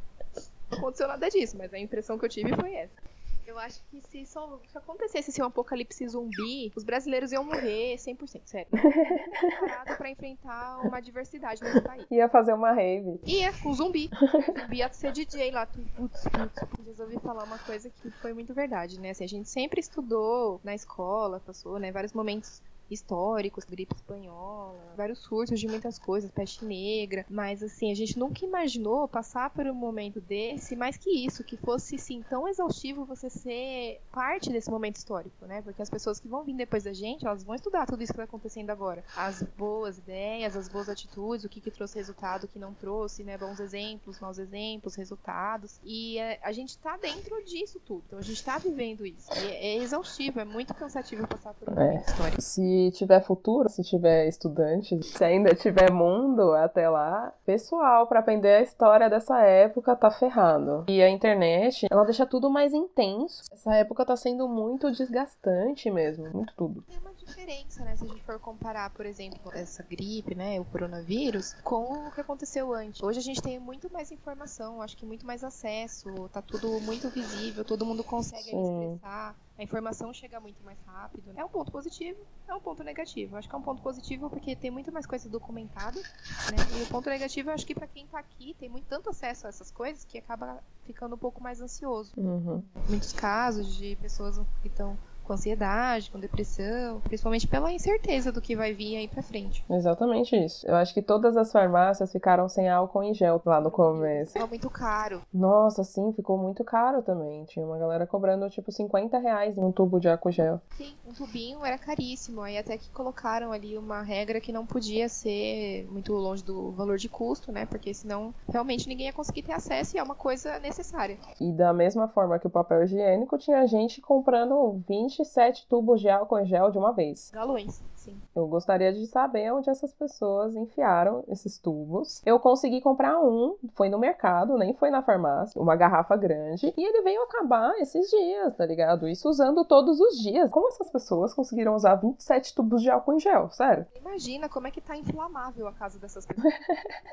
Não 0.71 0.77
aconteceu 0.77 1.07
nada 1.07 1.29
disso, 1.29 1.57
mas 1.57 1.73
a 1.73 1.79
impressão 1.79 2.17
que 2.17 2.25
eu 2.25 2.29
tive 2.29 2.55
foi 2.55 2.73
essa. 2.73 3.08
Eu 3.49 3.57
acho 3.57 3.83
que 3.89 3.99
se, 3.99 4.27
só, 4.27 4.59
se 4.67 4.77
acontecesse 4.77 5.31
assim, 5.31 5.41
um 5.41 5.45
apocalipse 5.45 6.07
zumbi, 6.07 6.71
os 6.75 6.83
brasileiros 6.83 7.31
iam 7.31 7.43
morrer 7.43 7.95
100%, 7.95 8.41
sério. 8.45 8.67
Preparado 8.69 9.97
pra 9.97 10.07
enfrentar 10.11 10.77
uma 10.85 10.99
diversidade 10.99 11.59
nesse 11.63 11.81
país. 11.81 12.05
Ia 12.11 12.29
fazer 12.29 12.53
uma 12.53 12.71
rave. 12.71 13.19
Ia, 13.25 13.51
com 13.53 13.73
zumbi. 13.73 14.07
O 14.13 14.51
zumbi 14.61 14.77
ia 14.77 14.93
ser 14.93 15.11
DJ 15.13 15.49
lá. 15.49 15.65
Putz, 15.65 16.25
putz. 16.25 16.85
Resolvi 16.85 17.17
falar 17.17 17.43
uma 17.43 17.57
coisa 17.57 17.89
que 17.89 18.11
foi 18.11 18.33
muito 18.33 18.53
verdade, 18.53 18.99
né? 18.99 19.09
Assim, 19.09 19.23
a 19.23 19.27
gente 19.27 19.49
sempre 19.49 19.79
estudou 19.79 20.61
na 20.63 20.75
escola, 20.75 21.39
passou, 21.39 21.79
né? 21.79 21.91
Vários 21.91 22.13
momentos 22.13 22.61
históricos, 22.93 23.63
gripe 23.65 23.95
espanhola, 23.95 24.77
vários 24.95 25.19
surtos 25.19 25.59
de 25.59 25.67
muitas 25.67 25.97
coisas, 25.97 26.31
peste 26.31 26.65
negra, 26.65 27.25
mas 27.29 27.63
assim, 27.63 27.91
a 27.91 27.95
gente 27.95 28.17
nunca 28.17 28.43
imaginou 28.45 29.07
passar 29.07 29.49
por 29.49 29.65
um 29.65 29.73
momento 29.73 30.19
desse, 30.19 30.75
mais 30.75 30.97
que 30.97 31.09
isso, 31.09 31.43
que 31.43 31.57
fosse 31.57 31.97
sim 31.97 32.23
tão 32.29 32.47
exaustivo 32.47 33.05
você 33.05 33.29
ser 33.29 34.01
parte 34.11 34.49
desse 34.49 34.69
momento 34.69 34.97
histórico, 34.97 35.45
né? 35.45 35.61
Porque 35.61 35.81
as 35.81 35.89
pessoas 35.89 36.19
que 36.19 36.27
vão 36.27 36.43
vir 36.43 36.55
depois 36.55 36.83
da 36.83 36.93
gente, 36.93 37.25
elas 37.25 37.43
vão 37.43 37.55
estudar 37.55 37.85
tudo 37.85 38.03
isso 38.03 38.13
que 38.13 38.19
está 38.19 38.23
acontecendo 38.23 38.69
agora. 38.69 39.03
As 39.15 39.41
boas 39.57 39.97
ideias, 39.97 40.55
as 40.55 40.67
boas 40.67 40.89
atitudes, 40.89 41.45
o 41.45 41.49
que, 41.49 41.61
que 41.61 41.71
trouxe 41.71 41.97
resultado, 41.97 42.43
o 42.43 42.47
que 42.47 42.59
não 42.59 42.73
trouxe, 42.73 43.23
né? 43.23 43.37
Bons 43.37 43.59
exemplos, 43.59 44.19
maus 44.19 44.37
exemplos, 44.37 44.95
resultados. 44.95 45.79
E 45.83 46.17
é, 46.17 46.39
a 46.43 46.51
gente 46.51 46.69
está 46.69 46.97
dentro 46.97 47.43
disso 47.45 47.79
tudo. 47.79 48.03
Então 48.07 48.19
a 48.19 48.21
gente 48.21 48.37
está 48.37 48.57
vivendo 48.57 49.05
isso. 49.05 49.31
E 49.33 49.47
é, 49.47 49.77
é 49.77 49.83
exaustivo, 49.83 50.39
é 50.39 50.45
muito 50.45 50.73
cansativo 50.73 51.27
passar 51.27 51.53
por 51.53 51.69
um 51.69 51.79
é. 51.79 51.85
momento 51.85 52.07
histórico. 52.09 52.41
Se 52.41 52.78
tiver 52.91 53.21
futuro, 53.21 53.69
se 53.69 53.83
tiver 53.83 54.27
estudante, 54.27 55.01
se 55.03 55.23
ainda 55.23 55.53
tiver 55.53 55.91
mundo 55.91 56.53
até 56.53 56.89
lá, 56.89 57.33
pessoal 57.45 58.07
para 58.07 58.19
aprender 58.19 58.55
a 58.55 58.61
história 58.61 59.09
dessa 59.09 59.41
época 59.41 59.95
tá 59.95 60.09
ferrado. 60.11 60.85
E 60.87 61.01
a 61.01 61.09
internet, 61.09 61.87
ela 61.89 62.03
deixa 62.03 62.25
tudo 62.25 62.49
mais 62.49 62.73
intenso. 62.73 63.43
Essa 63.51 63.75
época 63.75 64.05
tá 64.05 64.15
sendo 64.15 64.47
muito 64.47 64.91
desgastante 64.91 65.89
mesmo, 65.91 66.29
muito 66.31 66.53
tudo. 66.55 66.83
Tem 66.87 66.99
uma 66.99 67.13
diferença, 67.13 67.83
né, 67.83 67.95
se 67.95 68.05
a 68.05 68.07
gente 68.07 68.23
for 68.23 68.39
comparar, 68.39 68.89
por 68.91 69.05
exemplo, 69.05 69.51
essa 69.53 69.83
gripe, 69.83 70.35
né, 70.35 70.59
o 70.59 70.65
coronavírus, 70.65 71.53
com 71.63 72.07
o 72.07 72.11
que 72.11 72.21
aconteceu 72.21 72.73
antes. 72.73 73.01
Hoje 73.01 73.19
a 73.19 73.23
gente 73.23 73.41
tem 73.41 73.59
muito 73.59 73.91
mais 73.91 74.11
informação, 74.11 74.81
acho 74.81 74.97
que 74.97 75.05
muito 75.05 75.25
mais 75.25 75.43
acesso, 75.43 76.29
tá 76.29 76.41
tudo 76.41 76.79
muito 76.81 77.09
visível, 77.09 77.63
todo 77.63 77.85
mundo 77.85 78.03
consegue 78.03 78.49
expressar 78.49 79.35
a 79.59 79.63
informação 79.63 80.13
chega 80.13 80.39
muito 80.39 80.63
mais 80.63 80.79
rápido. 80.87 81.33
É 81.35 81.43
um 81.43 81.49
ponto 81.49 81.69
positivo, 81.69 82.17
é 82.47 82.53
um 82.55 82.61
ponto 82.61 82.81
negativo. 82.81 83.35
Acho 83.35 83.49
que 83.49 83.53
é 83.53 83.57
um 83.57 83.61
ponto 83.61 83.81
positivo 83.81 84.29
porque 84.29 84.55
tem 84.55 84.71
muito 84.71 84.89
mais 84.89 85.05
coisa 85.05 85.27
documentada, 85.27 85.99
né? 85.99 86.79
E 86.79 86.83
o 86.83 86.87
ponto 86.87 87.09
negativo, 87.09 87.49
eu 87.49 87.53
acho 87.53 87.65
que 87.65 87.75
para 87.75 87.85
quem 87.85 88.07
tá 88.07 88.19
aqui 88.19 88.55
tem 88.57 88.69
muito 88.69 88.85
tanto 88.85 89.09
acesso 89.09 89.47
a 89.47 89.49
essas 89.49 89.69
coisas 89.69 90.05
que 90.05 90.17
acaba 90.17 90.63
ficando 90.85 91.15
um 91.15 91.17
pouco 91.17 91.43
mais 91.43 91.59
ansioso. 91.59 92.13
Uhum. 92.15 92.63
Muitos 92.87 93.11
casos 93.11 93.75
de 93.75 93.97
pessoas 93.97 94.39
que 94.61 94.69
estão 94.69 94.97
com 95.29 95.33
ansiedade, 95.33 96.09
com 96.09 96.19
depressão, 96.19 96.99
principalmente 97.01 97.47
pela 97.47 97.71
incerteza 97.71 98.31
do 98.31 98.41
que 98.41 98.55
vai 98.55 98.73
vir 98.73 98.97
aí 98.97 99.07
pra 99.07 99.21
frente. 99.21 99.63
Exatamente 99.69 100.35
isso. 100.35 100.67
Eu 100.67 100.75
acho 100.75 100.91
que 100.91 101.03
todas 101.03 101.37
as 101.37 101.51
farmácias 101.51 102.11
ficaram 102.11 102.49
sem 102.49 102.67
álcool 102.67 103.03
em 103.03 103.13
gel 103.13 103.39
lá 103.45 103.61
no 103.61 103.69
começo. 103.69 104.33
Ficou 104.33 104.47
muito 104.47 104.69
caro. 104.71 105.21
Nossa, 105.31 105.83
sim, 105.83 106.11
ficou 106.13 106.35
muito 106.35 106.63
caro 106.63 107.03
também. 107.03 107.45
Tinha 107.45 107.63
uma 107.63 107.77
galera 107.77 108.07
cobrando 108.07 108.49
tipo 108.49 108.71
50 108.71 109.19
reais 109.19 109.55
um 109.55 109.71
tubo 109.71 109.99
de 109.99 110.09
álcool 110.09 110.31
gel. 110.31 110.59
Sim, 110.71 110.95
um 111.05 111.13
tubinho 111.13 111.63
era 111.63 111.77
caríssimo. 111.77 112.41
Aí 112.41 112.57
até 112.57 112.75
que 112.75 112.89
colocaram 112.89 113.51
ali 113.51 113.77
uma 113.77 114.01
regra 114.01 114.41
que 114.41 114.51
não 114.51 114.65
podia 114.65 115.07
ser 115.07 115.87
muito 115.91 116.11
longe 116.13 116.43
do 116.43 116.71
valor 116.71 116.97
de 116.97 117.07
custo, 117.07 117.51
né? 117.51 117.67
Porque 117.67 117.93
senão 117.93 118.33
realmente 118.51 118.87
ninguém 118.87 119.05
ia 119.05 119.13
conseguir 119.13 119.43
ter 119.43 119.53
acesso 119.53 119.95
e 119.95 119.99
é 119.99 120.03
uma 120.03 120.15
coisa 120.15 120.57
necessária. 120.57 121.19
E 121.39 121.51
da 121.51 121.71
mesma 121.71 122.07
forma 122.07 122.39
que 122.39 122.47
o 122.47 122.49
papel 122.49 122.83
higiênico, 122.83 123.37
tinha 123.37 123.67
gente 123.67 124.01
comprando 124.01 124.81
20 124.87 125.18
27 125.19 125.67
tubos 125.67 125.99
de 125.99 126.09
álcool 126.09 126.39
em 126.39 126.45
gel 126.45 126.71
de 126.71 126.77
uma 126.77 126.93
vez. 126.93 127.29
Galões, 127.33 127.81
sim. 127.95 128.19
Eu 128.35 128.47
gostaria 128.47 128.93
de 128.93 129.05
saber 129.07 129.51
onde 129.51 129.69
essas 129.69 129.93
pessoas 129.93 130.55
enfiaram 130.55 131.23
esses 131.27 131.57
tubos. 131.57 132.21
Eu 132.25 132.39
consegui 132.39 132.79
comprar 132.81 133.19
um, 133.19 133.57
foi 133.73 133.89
no 133.89 133.99
mercado, 133.99 134.57
nem 134.57 134.73
foi 134.73 134.89
na 134.89 135.01
farmácia, 135.01 135.61
uma 135.61 135.75
garrafa 135.75 136.15
grande, 136.15 136.73
e 136.75 136.83
ele 136.83 137.01
veio 137.01 137.21
acabar 137.23 137.77
esses 137.79 138.09
dias, 138.09 138.55
tá 138.55 138.65
ligado? 138.65 139.07
Isso 139.07 139.29
usando 139.29 139.65
todos 139.65 139.99
os 139.99 140.17
dias. 140.17 140.49
Como 140.49 140.69
essas 140.69 140.89
pessoas 140.89 141.33
conseguiram 141.33 141.75
usar 141.75 141.95
27 141.95 142.55
tubos 142.55 142.81
de 142.81 142.89
álcool 142.89 143.13
em 143.13 143.19
gel? 143.19 143.49
Sério? 143.49 143.85
Imagina 143.95 144.47
como 144.47 144.67
é 144.67 144.71
que 144.71 144.81
tá 144.81 144.95
inflamável 144.95 145.67
a 145.67 145.73
casa 145.73 145.99
dessas 145.99 146.25
pessoas. 146.25 146.53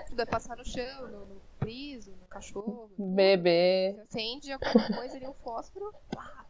Tudo 0.09 0.23
é 0.23 0.27
passar 0.27 0.57
no 0.57 0.65
chão, 0.65 1.09
no, 1.09 1.27
no 1.27 1.46
piso, 1.65 2.11
no 2.11 2.27
cachorro. 2.27 2.91
Bebê. 2.99 3.97
Acende 4.09 4.53
alguma 4.53 4.87
coisa 4.97 5.17
ali, 5.17 5.27
um 5.27 5.35
fósforo, 5.35 5.93
pá. 6.11 6.45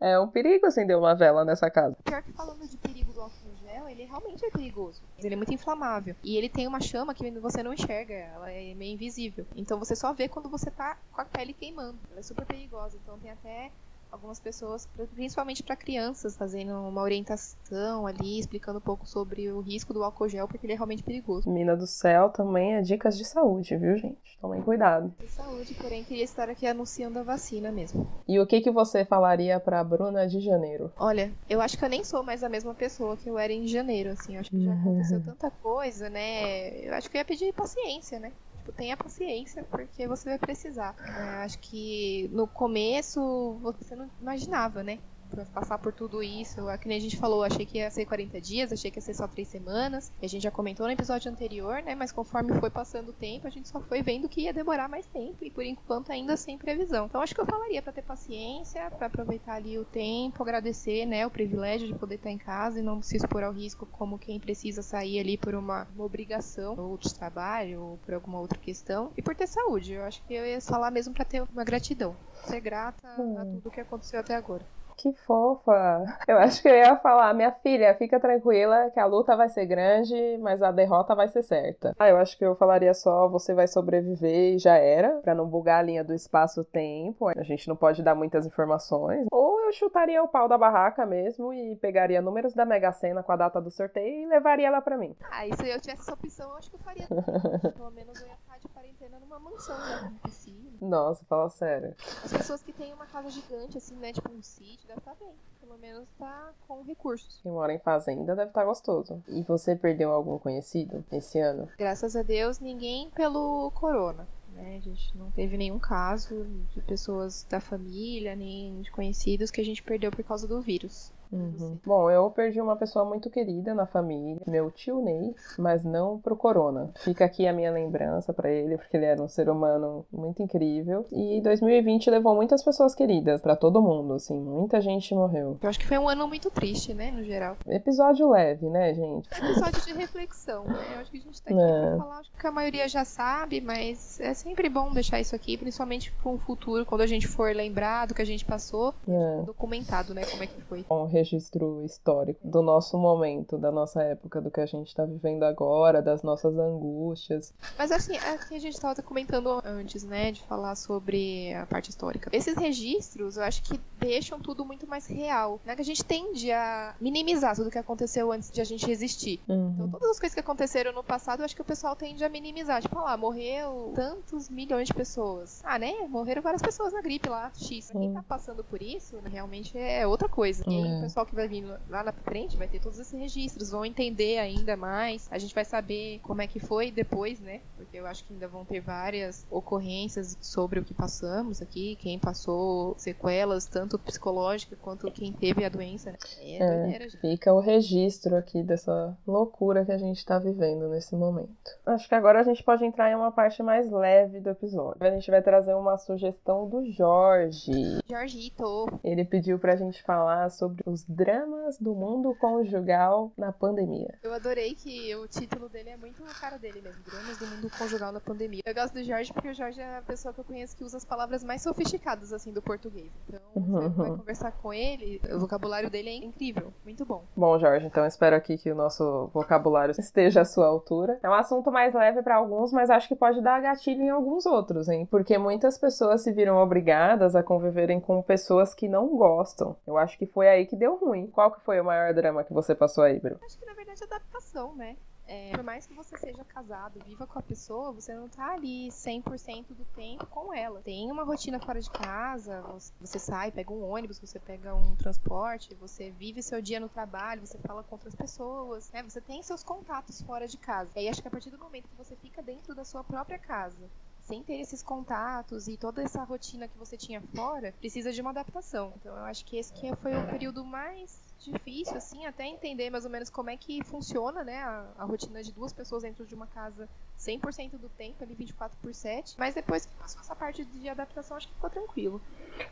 É 0.00 0.18
um 0.18 0.28
perigo 0.28 0.66
acender 0.66 0.96
uma 0.96 1.14
vela 1.14 1.44
nessa 1.44 1.70
casa. 1.70 1.96
Pior 2.04 2.22
que 2.22 2.32
falando 2.32 2.68
de 2.68 2.76
perigo 2.76 3.12
do 3.12 3.20
álcool 3.22 3.56
gel, 3.62 3.88
ele 3.88 4.04
realmente 4.04 4.44
é 4.44 4.50
perigoso. 4.50 5.00
Ele 5.18 5.34
é 5.34 5.36
muito 5.36 5.54
inflamável. 5.54 6.14
E 6.22 6.36
ele 6.36 6.48
tem 6.48 6.66
uma 6.66 6.80
chama 6.80 7.14
que 7.14 7.30
você 7.32 7.62
não 7.62 7.72
enxerga, 7.72 8.12
ela 8.12 8.50
é 8.50 8.74
meio 8.74 8.92
invisível. 8.94 9.46
Então 9.56 9.78
você 9.78 9.96
só 9.96 10.12
vê 10.12 10.28
quando 10.28 10.50
você 10.50 10.70
tá 10.70 10.98
com 11.12 11.20
a 11.20 11.24
pele 11.24 11.54
queimando. 11.54 11.98
Ela 12.10 12.20
é 12.20 12.22
super 12.22 12.44
perigosa. 12.44 12.98
Então 13.02 13.18
tem 13.18 13.30
até 13.30 13.70
algumas 14.10 14.40
pessoas, 14.40 14.86
principalmente 15.14 15.62
para 15.62 15.76
crianças, 15.76 16.36
fazendo 16.36 16.72
uma 16.72 17.02
orientação 17.02 18.06
ali, 18.06 18.38
explicando 18.38 18.78
um 18.78 18.82
pouco 18.82 19.06
sobre 19.06 19.50
o 19.50 19.60
risco 19.60 19.92
do 19.92 20.02
álcool 20.02 20.28
gel, 20.28 20.48
porque 20.48 20.66
ele 20.66 20.72
é 20.72 20.76
realmente 20.76 21.02
perigoso. 21.02 21.50
Mina 21.50 21.76
do 21.76 21.86
céu 21.86 22.30
também 22.30 22.74
é 22.74 22.82
dicas 22.82 23.16
de 23.16 23.24
saúde, 23.24 23.76
viu, 23.76 23.96
gente? 23.96 24.38
Tomem 24.40 24.62
cuidado. 24.62 25.12
De 25.20 25.28
saúde, 25.28 25.74
porém 25.74 26.04
queria 26.04 26.24
estar 26.24 26.48
aqui 26.48 26.66
anunciando 26.66 27.18
a 27.18 27.22
vacina 27.22 27.70
mesmo. 27.70 28.06
E 28.28 28.38
o 28.38 28.46
que 28.46 28.60
que 28.60 28.70
você 28.70 29.04
falaria 29.04 29.58
para 29.60 29.82
Bruna 29.84 30.26
de 30.26 30.40
janeiro? 30.40 30.92
Olha, 30.96 31.32
eu 31.48 31.60
acho 31.60 31.76
que 31.76 31.84
eu 31.84 31.88
nem 31.88 32.04
sou 32.04 32.22
mais 32.22 32.42
a 32.42 32.48
mesma 32.48 32.74
pessoa 32.74 33.16
que 33.16 33.28
eu 33.28 33.38
era 33.38 33.52
em 33.52 33.66
janeiro, 33.66 34.10
assim, 34.10 34.34
eu 34.34 34.40
acho 34.40 34.50
que 34.50 34.64
já 34.64 34.72
aconteceu 34.72 35.24
tanta 35.24 35.50
coisa, 35.50 36.08
né? 36.08 36.86
Eu 36.86 36.94
acho 36.94 37.10
que 37.10 37.16
eu 37.16 37.20
ia 37.20 37.24
pedir 37.24 37.52
paciência, 37.52 38.18
né? 38.18 38.32
Tipo, 38.66 38.72
tenha 38.72 38.96
paciência, 38.96 39.62
porque 39.70 40.08
você 40.08 40.30
vai 40.30 40.38
precisar. 40.38 40.96
É, 40.98 41.44
acho 41.44 41.58
que 41.60 42.28
no 42.32 42.48
começo 42.48 43.58
você 43.62 43.94
não 43.94 44.10
imaginava, 44.20 44.82
né? 44.82 44.98
Pra 45.30 45.44
passar 45.46 45.78
por 45.78 45.92
tudo 45.92 46.22
isso. 46.22 46.68
É 46.68 46.78
que 46.78 46.88
nem 46.88 46.98
a 46.98 47.00
gente 47.00 47.16
falou, 47.16 47.42
achei 47.42 47.66
que 47.66 47.78
ia 47.78 47.90
ser 47.90 48.06
40 48.06 48.40
dias, 48.40 48.72
achei 48.72 48.90
que 48.90 48.98
ia 48.98 49.02
ser 49.02 49.14
só 49.14 49.26
3 49.26 49.46
semanas. 49.46 50.12
A 50.22 50.26
gente 50.26 50.42
já 50.42 50.50
comentou 50.50 50.86
no 50.86 50.92
episódio 50.92 51.30
anterior, 51.30 51.82
né? 51.82 51.94
Mas 51.94 52.12
conforme 52.12 52.58
foi 52.60 52.70
passando 52.70 53.10
o 53.10 53.12
tempo, 53.12 53.46
a 53.46 53.50
gente 53.50 53.68
só 53.68 53.80
foi 53.80 54.02
vendo 54.02 54.28
que 54.28 54.42
ia 54.42 54.52
demorar 54.52 54.88
mais 54.88 55.06
tempo. 55.06 55.44
E 55.44 55.50
por 55.50 55.64
enquanto 55.64 56.10
ainda 56.10 56.36
sem 56.36 56.58
previsão. 56.58 57.06
Então 57.06 57.20
acho 57.20 57.34
que 57.34 57.40
eu 57.40 57.46
falaria 57.46 57.82
para 57.82 57.92
ter 57.92 58.02
paciência, 58.02 58.90
para 58.90 59.06
aproveitar 59.06 59.54
ali 59.54 59.78
o 59.78 59.84
tempo, 59.84 60.42
agradecer, 60.42 61.06
né? 61.06 61.26
O 61.26 61.30
privilégio 61.30 61.86
de 61.86 61.94
poder 61.94 62.16
estar 62.16 62.30
em 62.30 62.38
casa 62.38 62.78
e 62.78 62.82
não 62.82 63.02
se 63.02 63.16
expor 63.16 63.42
ao 63.42 63.52
risco 63.52 63.86
como 63.86 64.18
quem 64.18 64.38
precisa 64.38 64.82
sair 64.82 65.18
ali 65.18 65.36
por 65.36 65.54
uma, 65.54 65.86
uma 65.94 66.04
obrigação, 66.04 66.74
ou 66.78 66.96
de 66.96 67.12
trabalho, 67.14 67.82
ou 67.82 67.96
por 67.98 68.14
alguma 68.14 68.40
outra 68.40 68.58
questão. 68.58 69.12
E 69.16 69.22
por 69.22 69.34
ter 69.34 69.46
saúde. 69.46 69.92
Eu 69.92 70.04
acho 70.04 70.22
que 70.24 70.34
eu 70.34 70.46
ia 70.46 70.60
falar 70.60 70.90
mesmo 70.90 71.14
para 71.14 71.24
ter 71.24 71.42
uma 71.42 71.64
gratidão. 71.64 72.16
Ser 72.44 72.60
grata 72.60 73.08
a 73.08 73.44
tudo 73.44 73.70
que 73.70 73.80
aconteceu 73.80 74.20
até 74.20 74.34
agora. 74.34 74.64
Que 74.96 75.12
fofa. 75.12 76.04
Eu 76.26 76.38
acho 76.38 76.62
que 76.62 76.68
eu 76.68 76.74
ia 76.74 76.96
falar, 76.96 77.34
minha 77.34 77.52
filha, 77.52 77.94
fica 77.94 78.18
tranquila 78.18 78.90
que 78.90 78.98
a 78.98 79.04
luta 79.04 79.36
vai 79.36 79.48
ser 79.48 79.66
grande, 79.66 80.38
mas 80.40 80.62
a 80.62 80.72
derrota 80.72 81.14
vai 81.14 81.28
ser 81.28 81.42
certa. 81.42 81.94
Ah, 81.98 82.08
eu 82.08 82.16
acho 82.16 82.36
que 82.38 82.44
eu 82.44 82.56
falaria 82.56 82.94
só, 82.94 83.28
você 83.28 83.52
vai 83.52 83.66
sobreviver 83.66 84.54
e 84.54 84.58
já 84.58 84.76
era, 84.76 85.20
para 85.20 85.34
não 85.34 85.46
bugar 85.46 85.80
a 85.80 85.82
linha 85.82 86.02
do 86.02 86.14
espaço-tempo. 86.14 87.28
A 87.28 87.42
gente 87.42 87.68
não 87.68 87.76
pode 87.76 88.02
dar 88.02 88.14
muitas 88.14 88.46
informações. 88.46 89.26
Ou 89.30 89.60
eu 89.60 89.72
chutaria 89.72 90.22
o 90.22 90.28
pau 90.28 90.48
da 90.48 90.56
barraca 90.56 91.04
mesmo 91.04 91.52
e 91.52 91.76
pegaria 91.76 92.22
números 92.22 92.54
da 92.54 92.64
Mega 92.64 92.90
Sena 92.92 93.22
com 93.22 93.32
a 93.32 93.36
data 93.36 93.60
do 93.60 93.70
sorteio 93.70 94.22
e 94.22 94.26
levaria 94.26 94.68
ela 94.68 94.80
para 94.80 94.96
mim. 94.96 95.14
Ah, 95.30 95.46
e 95.46 95.54
se 95.54 95.68
eu 95.68 95.80
tivesse 95.80 96.02
essa 96.02 96.14
opção, 96.14 96.50
eu 96.50 96.56
acho 96.56 96.70
que 96.70 96.76
eu 96.76 96.80
faria. 96.80 97.06
Pelo 97.76 97.90
menos 97.90 98.20
eu 98.20 98.26
ia 98.26 98.36
de 98.66 98.72
quarentena 98.72 99.18
numa 99.18 99.38
mansão, 99.38 99.78
né? 99.78 100.00
Com 100.02 100.28
piscina. 100.28 100.70
Nossa, 100.80 101.24
fala 101.24 101.48
sério. 101.48 101.94
As 102.24 102.32
pessoas 102.32 102.62
que 102.62 102.72
têm 102.72 102.92
uma 102.92 103.06
casa 103.06 103.30
gigante, 103.30 103.78
assim, 103.78 103.96
né? 103.96 104.12
Tipo 104.12 104.32
um 104.32 104.42
sítio, 104.42 104.86
deve 104.86 104.98
estar 104.98 105.14
bem. 105.14 105.34
Pelo 105.60 105.78
menos 105.78 106.08
tá 106.18 106.52
com 106.68 106.82
recursos. 106.82 107.40
Quem 107.42 107.52
mora 107.52 107.72
em 107.72 107.78
fazenda 107.78 108.36
deve 108.36 108.50
estar 108.50 108.64
gostoso. 108.64 109.22
E 109.28 109.42
você 109.42 109.74
perdeu 109.74 110.12
algum 110.12 110.38
conhecido 110.38 111.04
esse 111.10 111.38
ano? 111.38 111.68
Graças 111.78 112.14
a 112.14 112.22
Deus, 112.22 112.60
ninguém 112.60 113.10
pelo 113.10 113.70
corona. 113.72 114.26
Né? 114.52 114.76
A 114.76 114.80
gente 114.80 115.16
não 115.16 115.30
teve 115.30 115.56
nenhum 115.56 115.78
caso 115.78 116.46
de 116.72 116.80
pessoas 116.82 117.44
da 117.48 117.60
família, 117.60 118.34
nem 118.34 118.80
de 118.80 118.90
conhecidos 118.90 119.50
que 119.50 119.60
a 119.60 119.64
gente 119.64 119.82
perdeu 119.82 120.10
por 120.10 120.24
causa 120.24 120.48
do 120.48 120.60
vírus. 120.60 121.12
Uhum. 121.32 121.78
Bom, 121.84 122.10
eu 122.10 122.30
perdi 122.30 122.60
uma 122.60 122.76
pessoa 122.76 123.04
muito 123.04 123.30
querida 123.30 123.74
na 123.74 123.86
família, 123.86 124.40
meu 124.46 124.70
tio 124.70 125.00
Ney, 125.02 125.34
mas 125.58 125.84
não 125.84 126.18
pro 126.18 126.36
corona. 126.36 126.90
Fica 126.96 127.24
aqui 127.24 127.46
a 127.46 127.52
minha 127.52 127.70
lembrança 127.70 128.32
para 128.32 128.50
ele, 128.50 128.76
porque 128.76 128.96
ele 128.96 129.06
era 129.06 129.22
um 129.22 129.28
ser 129.28 129.48
humano 129.48 130.04
muito 130.12 130.42
incrível. 130.42 131.04
E 131.12 131.40
2020 131.42 132.10
levou 132.10 132.34
muitas 132.34 132.62
pessoas 132.62 132.94
queridas 132.94 133.40
para 133.40 133.56
todo 133.56 133.82
mundo, 133.82 134.14
assim, 134.14 134.38
muita 134.38 134.80
gente 134.80 135.14
morreu. 135.14 135.58
Eu 135.62 135.68
acho 135.68 135.78
que 135.78 135.86
foi 135.86 135.98
um 135.98 136.08
ano 136.08 136.26
muito 136.28 136.50
triste, 136.50 136.94
né, 136.94 137.10
no 137.10 137.22
geral. 137.24 137.56
Episódio 137.66 138.30
leve, 138.30 138.68
né, 138.68 138.94
gente? 138.94 139.28
Episódio 139.32 139.82
de 139.82 139.92
reflexão, 139.92 140.64
né? 140.64 140.94
Eu 140.94 141.00
acho 141.00 141.10
que 141.10 141.18
a 141.18 141.20
gente 141.20 141.42
tá 141.42 141.50
aqui 141.50 141.60
é. 141.60 141.88
pra 141.88 141.98
falar, 141.98 142.18
acho 142.18 142.30
que 142.32 142.46
a 142.46 142.52
maioria 142.52 142.88
já 142.88 143.04
sabe, 143.04 143.60
mas 143.60 144.20
é 144.20 144.34
sempre 144.34 144.68
bom 144.68 144.92
deixar 144.92 145.20
isso 145.20 145.34
aqui, 145.34 145.56
principalmente 145.56 146.12
para 146.12 146.30
um 146.30 146.38
futuro, 146.38 146.84
quando 146.86 147.00
a 147.00 147.06
gente 147.06 147.26
for 147.26 147.54
lembrar 147.54 148.06
do 148.06 148.14
que 148.14 148.22
a 148.22 148.26
gente 148.26 148.44
passou, 148.44 148.94
é. 149.08 149.42
documentado, 149.44 150.14
né, 150.14 150.24
como 150.24 150.42
é 150.42 150.46
que 150.46 150.60
foi. 150.62 150.84
Bom, 150.88 151.04
registro 151.26 151.84
histórico 151.84 152.40
do 152.46 152.62
nosso 152.62 152.96
momento, 152.96 153.58
da 153.58 153.72
nossa 153.72 154.02
época, 154.02 154.40
do 154.40 154.50
que 154.50 154.60
a 154.60 154.66
gente 154.66 154.88
está 154.88 155.04
vivendo 155.04 155.42
agora, 155.42 156.00
das 156.00 156.22
nossas 156.22 156.56
angústias. 156.56 157.52
Mas 157.76 157.90
assim, 157.90 158.16
aqui 158.16 158.54
a 158.54 158.60
gente 158.60 158.74
estava 158.74 159.02
comentando 159.02 159.60
antes, 159.64 160.04
né, 160.04 160.32
de 160.32 160.42
falar 160.42 160.76
sobre 160.76 161.52
a 161.54 161.66
parte 161.66 161.90
histórica. 161.90 162.30
Esses 162.32 162.56
registros, 162.56 163.36
eu 163.36 163.42
acho 163.42 163.62
que 163.62 163.80
deixam 163.98 164.40
tudo 164.40 164.64
muito 164.64 164.86
mais 164.86 165.06
real, 165.06 165.60
né? 165.64 165.74
Que 165.74 165.82
a 165.82 165.84
gente 165.84 166.04
tende 166.04 166.52
a 166.52 166.94
minimizar 167.00 167.56
tudo 167.56 167.70
que 167.70 167.78
aconteceu 167.78 168.30
antes 168.30 168.50
de 168.50 168.60
a 168.60 168.64
gente 168.64 168.88
existir. 168.90 169.40
Uhum. 169.48 169.72
Então, 169.74 169.90
todas 169.90 170.10
as 170.10 170.20
coisas 170.20 170.34
que 170.34 170.40
aconteceram 170.40 170.92
no 170.92 171.02
passado, 171.02 171.40
eu 171.40 171.44
acho 171.44 171.56
que 171.56 171.62
o 171.62 171.64
pessoal 171.64 171.96
tende 171.96 172.24
a 172.24 172.28
minimizar. 172.28 172.80
Tipo, 172.80 173.00
lá, 173.00 173.16
morreu 173.16 173.92
tantos 173.94 174.48
milhões 174.48 174.88
de 174.88 174.94
pessoas. 174.94 175.62
Ah, 175.64 175.78
né? 175.78 175.92
Morreram 176.08 176.42
várias 176.42 176.62
pessoas 176.62 176.92
na 176.92 177.00
gripe 177.00 177.28
lá, 177.28 177.50
X. 177.54 177.90
Pra 177.90 178.00
quem 178.00 178.12
tá 178.12 178.22
passando 178.22 178.62
por 178.62 178.80
isso, 178.80 179.18
realmente 179.24 179.76
é 179.76 180.06
outra 180.06 180.28
coisa. 180.28 180.64
Aí, 180.66 181.05
pessoal 181.06 181.26
que 181.26 181.34
vai 181.34 181.48
vir 181.48 181.64
lá 181.88 182.02
na 182.02 182.12
frente 182.12 182.56
vai 182.56 182.68
ter 182.68 182.80
todos 182.80 182.98
esses 182.98 183.18
registros, 183.18 183.70
vão 183.70 183.84
entender 183.84 184.38
ainda 184.38 184.76
mais. 184.76 185.28
A 185.30 185.38
gente 185.38 185.54
vai 185.54 185.64
saber 185.64 186.20
como 186.22 186.42
é 186.42 186.46
que 186.46 186.58
foi 186.58 186.90
depois, 186.90 187.40
né? 187.40 187.60
Porque 187.76 187.96
eu 187.96 188.06
acho 188.06 188.24
que 188.24 188.32
ainda 188.32 188.48
vão 188.48 188.64
ter 188.64 188.80
várias 188.80 189.46
ocorrências 189.50 190.36
sobre 190.40 190.80
o 190.80 190.84
que 190.84 190.94
passamos 190.94 191.62
aqui, 191.62 191.96
quem 191.96 192.18
passou 192.18 192.94
sequelas, 192.98 193.66
tanto 193.66 193.98
psicológicas 193.98 194.78
quanto 194.80 195.10
quem 195.10 195.32
teve 195.32 195.64
a 195.64 195.68
doença. 195.68 196.12
Né? 196.12 196.18
É, 196.40 196.56
é 196.56 196.80
doideira, 196.80 197.10
fica 197.20 197.52
o 197.52 197.60
registro 197.60 198.36
aqui 198.36 198.62
dessa 198.62 199.16
loucura 199.26 199.84
que 199.84 199.92
a 199.92 199.98
gente 199.98 200.24
tá 200.24 200.38
vivendo 200.38 200.88
nesse 200.88 201.14
momento. 201.14 201.70
Acho 201.84 202.08
que 202.08 202.14
agora 202.14 202.40
a 202.40 202.44
gente 202.44 202.62
pode 202.62 202.84
entrar 202.84 203.10
em 203.10 203.14
uma 203.14 203.30
parte 203.30 203.62
mais 203.62 203.90
leve 203.90 204.40
do 204.40 204.50
episódio. 204.50 205.06
A 205.06 205.10
gente 205.10 205.30
vai 205.30 205.42
trazer 205.42 205.74
uma 205.74 205.96
sugestão 205.98 206.68
do 206.68 206.90
Jorge. 206.90 208.00
Jorgito. 208.08 208.86
Ele 209.04 209.24
pediu 209.24 209.58
pra 209.58 209.76
gente 209.76 210.02
falar 210.02 210.50
sobre 210.50 210.82
os 210.86 210.95
dramas 211.04 211.78
do 211.78 211.94
mundo 211.94 212.34
conjugal 212.40 213.32
na 213.36 213.52
pandemia. 213.52 214.14
Eu 214.22 214.32
adorei 214.32 214.74
que 214.74 215.14
o 215.16 215.26
título 215.26 215.68
dele 215.68 215.90
é 215.90 215.96
muito 215.96 216.22
a 216.24 216.40
cara 216.40 216.58
dele 216.58 216.80
mesmo, 216.80 217.02
dramas 217.04 217.38
do 217.38 217.46
mundo 217.46 217.70
conjugal 217.78 218.12
na 218.12 218.20
pandemia. 218.20 218.62
Eu 218.64 218.74
gosto 218.74 218.94
do 218.94 219.02
Jorge 219.02 219.32
porque 219.32 219.48
o 219.48 219.54
Jorge 219.54 219.80
é 219.80 219.98
a 219.98 220.02
pessoa 220.02 220.32
que 220.32 220.40
eu 220.40 220.44
conheço 220.44 220.76
que 220.76 220.84
usa 220.84 220.96
as 220.96 221.04
palavras 221.04 221.42
mais 221.42 221.62
sofisticadas 221.62 222.32
assim 222.32 222.52
do 222.52 222.62
português. 222.62 223.10
Então, 223.28 223.40
você 223.54 223.88
vai 223.88 224.10
conversar 224.10 224.52
com 224.52 224.72
ele, 224.72 225.20
o 225.32 225.38
vocabulário 225.38 225.90
dele 225.90 226.10
é 226.10 226.16
incrível, 226.16 226.72
muito 226.84 227.04
bom. 227.04 227.24
Bom, 227.36 227.58
Jorge, 227.58 227.86
então 227.86 228.06
espero 228.06 228.36
aqui 228.36 228.56
que 228.56 228.70
o 228.70 228.74
nosso 228.74 229.30
vocabulário 229.32 229.92
esteja 229.98 230.42
à 230.42 230.44
sua 230.44 230.66
altura. 230.66 231.18
É 231.22 231.28
um 231.28 231.34
assunto 231.34 231.70
mais 231.70 231.94
leve 231.94 232.22
para 232.22 232.36
alguns, 232.36 232.72
mas 232.72 232.90
acho 232.90 233.08
que 233.08 233.16
pode 233.16 233.40
dar 233.40 233.60
gatilho 233.60 234.02
em 234.02 234.10
alguns 234.10 234.46
outros, 234.46 234.88
hein? 234.88 235.06
Porque 235.10 235.38
muitas 235.38 235.78
pessoas 235.78 236.22
se 236.22 236.32
viram 236.32 236.56
obrigadas 236.58 237.34
a 237.34 237.42
conviverem 237.42 238.00
com 238.00 238.22
pessoas 238.22 238.74
que 238.74 238.88
não 238.88 239.16
gostam. 239.16 239.76
Eu 239.86 239.96
acho 239.96 240.18
que 240.18 240.26
foi 240.26 240.48
aí 240.48 240.66
que 240.66 240.76
deu 240.76 240.85
ruim. 240.94 241.26
Qual 241.26 241.50
que 241.50 241.60
foi 241.60 241.80
o 241.80 241.84
maior 241.84 242.14
drama 242.14 242.44
que 242.44 242.52
você 242.52 242.74
passou 242.74 243.02
aí, 243.02 243.18
Bru? 243.18 243.38
Acho 243.42 243.58
que 243.58 243.66
na 243.66 243.74
verdade 243.74 244.00
é 244.02 244.06
adaptação, 244.06 244.76
né? 244.76 244.96
É, 245.28 245.50
por 245.50 245.64
mais 245.64 245.86
que 245.86 245.94
você 245.94 246.16
seja 246.16 246.44
casado, 246.44 247.00
viva 247.04 247.26
com 247.26 247.36
a 247.36 247.42
pessoa, 247.42 247.90
você 247.90 248.14
não 248.14 248.28
tá 248.28 248.52
ali 248.52 248.88
100% 248.88 249.74
do 249.74 249.84
tempo 249.86 250.24
com 250.26 250.54
ela. 250.54 250.80
Tem 250.82 251.10
uma 251.10 251.24
rotina 251.24 251.58
fora 251.58 251.80
de 251.80 251.90
casa, 251.90 252.62
você 253.00 253.18
sai, 253.18 253.50
pega 253.50 253.72
um 253.72 253.82
ônibus, 253.82 254.20
você 254.20 254.38
pega 254.38 254.72
um 254.72 254.94
transporte, 254.94 255.74
você 255.74 256.10
vive 256.12 256.40
seu 256.44 256.62
dia 256.62 256.78
no 256.78 256.88
trabalho, 256.88 257.44
você 257.44 257.58
fala 257.58 257.82
com 257.82 257.96
outras 257.96 258.14
pessoas, 258.14 258.88
né? 258.92 259.02
Você 259.02 259.20
tem 259.20 259.42
seus 259.42 259.64
contatos 259.64 260.22
fora 260.22 260.46
de 260.46 260.58
casa. 260.58 260.92
E 260.94 261.00
aí 261.00 261.08
acho 261.08 261.20
que 261.20 261.26
a 261.26 261.30
partir 261.30 261.50
do 261.50 261.58
momento 261.58 261.88
que 261.88 261.96
você 261.96 262.14
fica 262.14 262.40
dentro 262.40 262.72
da 262.72 262.84
sua 262.84 263.02
própria 263.02 263.38
casa, 263.38 263.90
sem 264.26 264.42
ter 264.42 264.60
esses 264.60 264.82
contatos 264.82 265.68
e 265.68 265.76
toda 265.76 266.02
essa 266.02 266.22
rotina 266.24 266.66
que 266.66 266.76
você 266.76 266.96
tinha 266.96 267.20
fora, 267.34 267.72
precisa 267.78 268.12
de 268.12 268.20
uma 268.20 268.30
adaptação. 268.30 268.92
Então 268.96 269.16
eu 269.16 269.24
acho 269.24 269.44
que 269.44 269.56
esse 269.56 269.72
que 269.72 269.94
foi 269.96 270.16
o 270.16 270.26
período 270.28 270.64
mais 270.64 271.24
difícil, 271.38 271.96
assim, 271.96 272.26
até 272.26 272.44
entender 272.44 272.90
mais 272.90 273.04
ou 273.04 273.10
menos 273.10 273.30
como 273.30 273.50
é 273.50 273.56
que 273.56 273.84
funciona, 273.84 274.42
né, 274.42 274.62
a, 274.62 274.92
a 274.98 275.04
rotina 275.04 275.42
de 275.42 275.52
duas 275.52 275.72
pessoas 275.72 276.02
dentro 276.02 276.26
de 276.26 276.34
uma 276.34 276.46
casa 276.46 276.88
100% 277.18 277.78
do 277.78 277.88
tempo, 277.88 278.22
ali 278.22 278.34
24 278.34 278.76
por 278.80 278.92
7. 278.94 279.34
Mas 279.38 279.54
depois 279.54 279.86
que 279.86 279.94
passou 279.96 280.20
essa 280.20 280.34
parte 280.34 280.64
de 280.64 280.88
adaptação, 280.88 281.36
acho 281.36 281.48
que 281.48 281.54
ficou 281.54 281.70
tranquilo. 281.70 282.20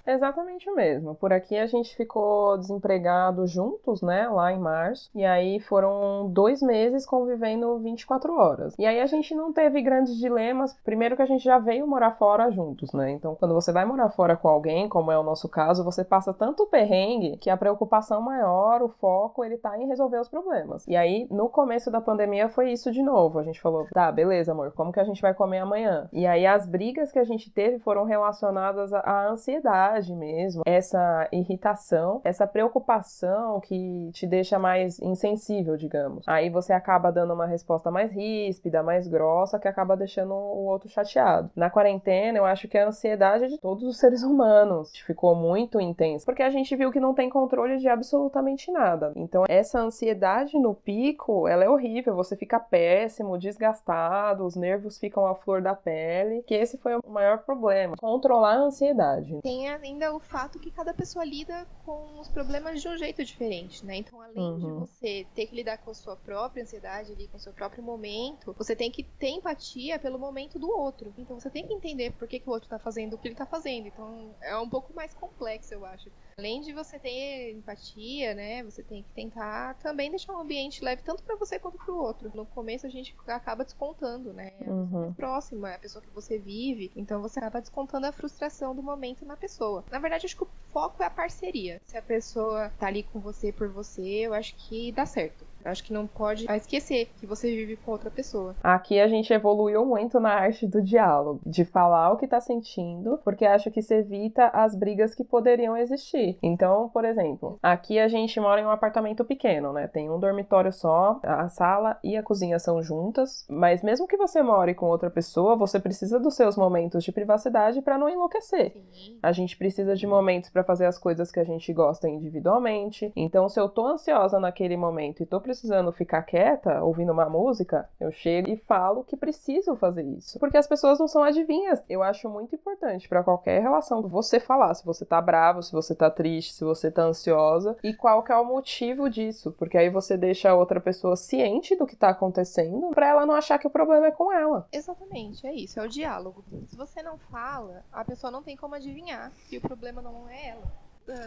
Exatamente 0.07 0.69
o 0.69 0.75
mesmo. 0.75 1.15
Por 1.15 1.33
aqui 1.33 1.57
a 1.57 1.67
gente 1.67 1.97
ficou 1.97 2.57
desempregado 2.59 3.47
juntos, 3.47 4.03
né, 4.03 4.29
lá 4.29 4.53
em 4.53 4.59
março. 4.59 5.11
E 5.15 5.25
aí 5.25 5.61
foram 5.61 6.29
dois 6.31 6.63
meses 6.63 7.07
convivendo 7.07 7.79
24 7.79 8.35
horas. 8.35 8.75
E 8.79 8.87
aí 8.87 9.01
a 9.01 9.07
gente 9.07 9.35
não 9.35 9.53
teve 9.53 9.81
grandes 9.83 10.17
dilemas. 10.17 10.75
Primeiro 10.85 11.17
que 11.17 11.23
a 11.23 11.27
gente 11.27 11.45
já 11.45 11.59
veio 11.59 11.87
morar 11.87 12.13
fora 12.13 12.51
juntos, 12.51 12.93
né? 12.93 13.11
Então, 13.11 13.35
quando 13.35 13.55
você 13.55 13.73
vai 13.73 13.85
morar 13.85 14.11
fora 14.11 14.37
com 14.37 14.49
alguém, 14.49 14.89
como 14.89 15.11
é 15.11 15.19
o 15.19 15.23
nosso 15.23 15.49
caso, 15.49 15.85
você 15.85 16.05
passa 16.05 16.33
tanto 16.33 16.67
perrengue 16.67 17.37
que 17.39 17.51
a 17.51 17.57
preocupação 17.57 18.21
maior, 18.21 18.83
o 18.83 18.89
foco, 18.89 19.45
ele 19.45 19.57
tá 19.57 19.79
em 19.79 19.87
resolver 19.87 20.19
os 20.19 20.29
problemas. 20.29 20.87
E 20.87 20.97
aí, 20.97 21.27
no 21.31 21.49
começo 21.49 21.91
da 21.91 22.01
pandemia, 22.01 22.49
foi 22.49 22.73
isso 22.73 22.91
de 22.91 23.03
novo. 23.03 23.39
A 23.39 23.43
gente 23.43 23.61
falou, 23.61 23.87
tá, 23.93 24.11
beleza, 24.11 24.34
amor, 24.49 24.73
como 24.73 24.93
que 24.93 25.01
a 25.01 25.05
gente 25.05 25.23
vai 25.23 25.35
comer 25.35 25.59
amanhã? 25.59 26.09
E 26.13 26.27
aí, 26.27 26.47
as 26.47 26.67
brigas 26.67 27.13
que 27.13 27.19
a 27.19 27.25
gente 27.25 27.51
teve 27.51 27.79
foram 27.79 28.05
relacionadas 28.05 28.93
à 28.93 29.29
ansiedade 29.29 30.15
mesmo, 30.15 30.63
essa 30.67 31.29
irritação, 31.33 32.21
essa 32.25 32.47
preocupação 32.47 33.61
que 33.61 34.11
te 34.13 34.27
deixa 34.27 34.59
mais 34.59 34.99
insensível, 35.01 35.77
digamos. 35.77 36.27
Aí 36.27 36.51
você 36.51 36.73
acaba 36.73 37.11
dando 37.11 37.35
uma 37.35 37.47
resposta 37.47 37.91
mais 37.91 38.11
ríspida, 38.11 38.83
mais 38.83 39.07
grossa, 39.09 39.59
que 39.59 39.69
acaba 39.69 39.97
deixando 39.97 40.35
o 40.35 40.67
outro 40.67 40.89
chateado. 40.89 41.51
Na 41.55 41.71
quarentena, 41.71 42.39
eu 42.39 42.45
acho 42.45 42.69
que 42.69 42.79
a 42.79 42.89
ansiedade 42.89 43.49
de 43.49 43.59
todos 43.59 43.85
os 43.85 43.99
seres 43.99 44.23
humanos 44.25 44.97
ficou 44.99 45.35
muito 45.35 45.81
intensa, 45.81 46.25
porque 46.25 46.43
a 46.43 46.51
gente 46.51 46.75
viu 46.77 46.91
que 46.91 47.01
não 47.01 47.15
tem 47.15 47.29
controle 47.29 47.79
de 47.79 47.89
absolutamente 47.89 48.71
nada. 48.71 49.13
Então, 49.17 49.45
essa 49.49 49.81
ansiedade 49.81 50.59
no 50.59 50.75
pico, 50.75 51.47
ela 51.49 51.65
é 51.65 51.69
horrível, 51.69 52.15
você 52.15 52.37
fica 52.37 52.59
péssimo, 52.59 53.39
desgastado, 53.39 54.24
os 54.33 54.57
nervos 54.57 54.99
ficam 54.99 55.27
à 55.27 55.35
flor 55.35 55.61
da 55.61 55.75
pele, 55.75 56.43
que 56.43 56.55
esse 56.55 56.79
foi 56.79 56.97
o 56.97 57.11
maior 57.11 57.39
problema, 57.39 57.97
controlar 57.97 58.55
a 58.55 58.63
ansiedade. 58.63 59.41
Tem 59.43 59.69
ainda 59.69 60.15
o 60.15 60.21
fato 60.21 60.59
que 60.59 60.71
cada 60.71 60.95
pessoa 60.95 61.25
lida 61.25 61.67
com 61.85 62.21
os 62.21 62.29
problemas 62.29 62.81
de 62.81 62.89
um 62.89 62.97
jeito 62.97 63.25
diferente, 63.25 63.85
né? 63.85 63.97
Então, 63.97 64.21
além 64.21 64.39
uhum. 64.39 64.57
de 64.57 64.67
você 64.81 65.27
ter 65.35 65.47
que 65.47 65.55
lidar 65.55 65.79
com 65.79 65.91
a 65.91 65.95
sua 65.95 66.17
própria 66.17 66.63
ansiedade 66.63 67.13
ali, 67.13 67.29
com 67.29 67.37
o 67.37 67.41
seu 67.41 67.53
próprio 67.53 67.83
momento, 67.83 68.55
você 68.57 68.75
tem 68.75 68.91
que 68.91 69.03
ter 69.03 69.29
empatia 69.29 69.99
pelo 69.99 70.19
momento 70.19 70.59
do 70.59 70.71
outro. 70.71 71.13
Então, 71.19 71.39
você 71.39 71.51
tem 71.51 71.67
que 71.67 71.73
entender 71.73 72.13
por 72.13 72.27
que, 72.27 72.41
que 72.41 72.49
o 72.49 72.53
outro 72.53 72.69
tá 72.69 72.79
fazendo 72.79 73.15
o 73.15 73.19
que 73.19 73.29
ele 73.29 73.35
tá 73.35 73.47
fazendo. 73.47 73.89
Então, 73.89 74.35
é 74.41 74.57
um 74.57 74.69
pouco 74.69 74.95
mais 74.95 75.13
complexo, 75.15 75.75
eu 75.75 75.85
acho. 75.85 76.11
Além 76.37 76.61
de 76.61 76.73
você 76.73 76.99
ter 76.99 77.53
empatia, 77.53 78.35
né? 78.35 78.63
Você 78.65 78.83
tem 78.83 79.03
que 79.03 79.11
tentar 79.11 79.75
também 79.75 80.11
deixar 80.11 80.33
um 80.33 80.41
ambiente 80.41 80.85
leve 80.85 81.03
tanto 81.03 81.23
para 81.23 81.37
você 81.37 81.59
quanto 81.59 81.79
para 81.79 81.93
o 81.93 81.99
outro. 81.99 82.31
No 82.35 82.45
começo 82.47 82.87
a 82.87 82.91
gente 82.91 83.15
acaba 83.27 83.65
descontando, 83.65 84.33
né? 84.33 84.53
A 84.67 84.71
uhum. 84.71 85.13
próxima, 85.13 85.71
é 85.71 85.77
a 85.77 85.79
pessoa 85.79 86.03
que 86.03 86.11
você 86.11 86.39
vive, 86.39 86.91
então 86.97 87.23
você 87.23 87.39
acaba 87.39 87.61
descontando 87.61 88.07
a 88.07 88.13
frustração 88.13 88.75
do 88.75 88.83
momento 88.83 89.25
na 89.25 89.37
pessoa. 89.37 89.85
Na 89.91 89.99
verdade, 89.99 90.27
acho 90.27 90.37
que 90.37 90.43
o 90.43 90.49
foco 90.73 91.03
é 91.03 91.07
a 91.07 91.11
parceria. 91.11 91.81
Se 91.85 91.97
a 91.97 92.03
pessoa 92.03 92.71
tá 92.79 92.89
ali 92.89 93.05
com 93.05 93.21
você 93.21 93.53
por 93.53 93.69
você, 93.69 94.03
eu 94.03 94.35
acho 94.35 94.55
que 94.57 94.91
dá 94.93 95.07
certo. 95.07 95.47
Acho 95.65 95.83
que 95.83 95.93
não 95.93 96.07
pode 96.07 96.47
esquecer 96.53 97.09
que 97.19 97.27
você 97.27 97.49
vive 97.49 97.77
com 97.77 97.93
outra 97.93 98.11
pessoa. 98.11 98.55
Aqui 98.63 99.01
a 99.01 99.09
gente 99.09 99.33
evoluiu 99.33 99.85
muito 99.87 100.21
na 100.21 100.31
arte 100.31 100.67
do 100.67 100.83
diálogo, 100.83 101.41
de 101.45 101.65
falar 101.65 102.13
o 102.13 102.17
que 102.17 102.29
tá 102.29 102.41
sentindo, 102.41 103.19
porque 103.25 103.47
acho 103.47 103.71
que 103.71 103.81
isso 103.81 103.95
evita 103.95 104.49
as 104.49 104.75
brigas 104.75 105.15
que 105.15 105.25
poderiam 105.25 105.77
existir. 105.77 106.39
Então, 106.43 106.91
por 106.91 107.05
exemplo, 107.05 107.59
aqui 107.63 107.99
a 107.99 108.09
gente 108.09 108.39
mora 108.39 108.61
em 108.61 108.65
um 108.67 108.71
apartamento 108.71 109.25
pequeno, 109.25 109.73
né? 109.73 109.89
Tem 109.89 110.11
um 110.11 110.21
dormitório 110.21 110.73
só, 110.73 111.19
a 111.23 111.49
sala 111.49 111.99
e 112.05 112.17
a 112.17 112.23
cozinha 112.23 112.59
são 112.59 112.83
juntas, 112.83 113.47
mas 113.49 113.83
mesmo 113.83 114.07
que 114.07 114.19
você 114.19 114.43
more 114.43 114.75
com 114.75 114.87
outra 114.87 115.09
pessoa, 115.09 115.57
você 115.57 115.81
precisa 115.81 116.21
dos 116.21 116.35
seus 116.35 116.57
momentos 116.57 117.03
de 117.03 117.13
privacidade 117.13 117.81
para 117.81 117.97
não 117.97 118.09
enlouquecer. 118.09 118.73
Sim. 118.93 119.19
A 119.23 119.33
gente 119.33 119.57
precisa 119.57 119.97
de 119.97 120.07
momentos 120.07 120.51
para 120.51 120.63
fazer 120.63 120.85
as 120.85 120.99
coisas 120.99 121.33
que 121.33 121.41
a 121.41 121.45
gente 121.45 121.73
gosta 121.73 122.09
individualmente. 122.09 123.11
Então, 123.17 123.49
se 123.49 123.59
eu 123.59 123.69
tô 123.69 123.87
ansiosa 123.87 124.39
naquele 124.39 124.77
momento 124.77 125.23
e 125.23 125.27
tô 125.27 125.41
precisando 125.41 125.54
ficar 125.93 126.23
quieta, 126.23 126.83
ouvindo 126.83 127.13
uma 127.13 127.29
música, 127.29 127.89
eu 127.99 128.11
chego 128.11 128.51
e 128.51 128.57
falo 128.57 129.05
que 129.05 129.17
preciso 129.17 129.77
fazer 129.77 130.03
isso. 130.03 130.39
Porque 130.39 130.57
as 130.57 130.67
pessoas 130.67 130.99
não 130.99 131.09
são 131.09 131.23
adivinhas. 131.23 131.83
Eu 131.89 132.03
acho 132.03 132.29
muito 132.29 132.55
importante 132.55 133.09
para 133.09 133.23
qualquer 133.23 133.61
relação 133.61 134.03
você 134.03 134.39
falar 134.39 134.75
se 134.75 134.85
você 134.85 135.05
tá 135.05 135.21
bravo, 135.21 135.63
se 135.63 135.73
você 135.73 135.95
tá 135.95 136.11
triste, 136.11 136.55
se 136.55 136.65
você 136.65 136.91
tá 136.91 137.03
ansiosa 137.03 137.77
e 137.83 137.95
qual 137.95 138.23
que 138.23 138.33
é 138.33 138.37
o 138.37 138.45
motivo 138.45 139.09
disso. 139.09 139.53
Porque 139.59 139.79
aí 139.79 139.89
você 139.89 140.17
deixa 140.17 140.51
a 140.51 140.55
outra 140.55 140.81
pessoa 140.81 141.17
ciente 141.17 141.77
do 141.77 141.87
que 141.87 141.97
tá 141.97 142.11
acontecendo 142.11 142.91
para 142.91 143.09
ela 143.09 143.27
não 143.27 143.35
achar 143.35 143.59
que 143.59 143.67
o 143.67 143.71
problema 143.71 144.07
é 144.07 144.11
com 144.11 144.33
ela. 144.33 144.67
Exatamente, 144.73 145.47
é 145.47 145.53
isso, 145.53 145.79
é 145.79 145.85
o 145.85 145.89
diálogo. 145.89 146.45
Se 146.67 146.77
você 146.77 147.03
não 147.03 147.19
fala, 147.19 147.85
a 147.93 148.05
pessoa 148.05 148.31
não 148.31 148.43
tem 148.43 148.57
como 148.57 148.75
adivinhar 148.75 149.33
que 149.49 149.59
o 149.59 149.61
problema 149.61 150.01
não 150.03 150.29
é 150.29 150.49
ela 150.51 150.84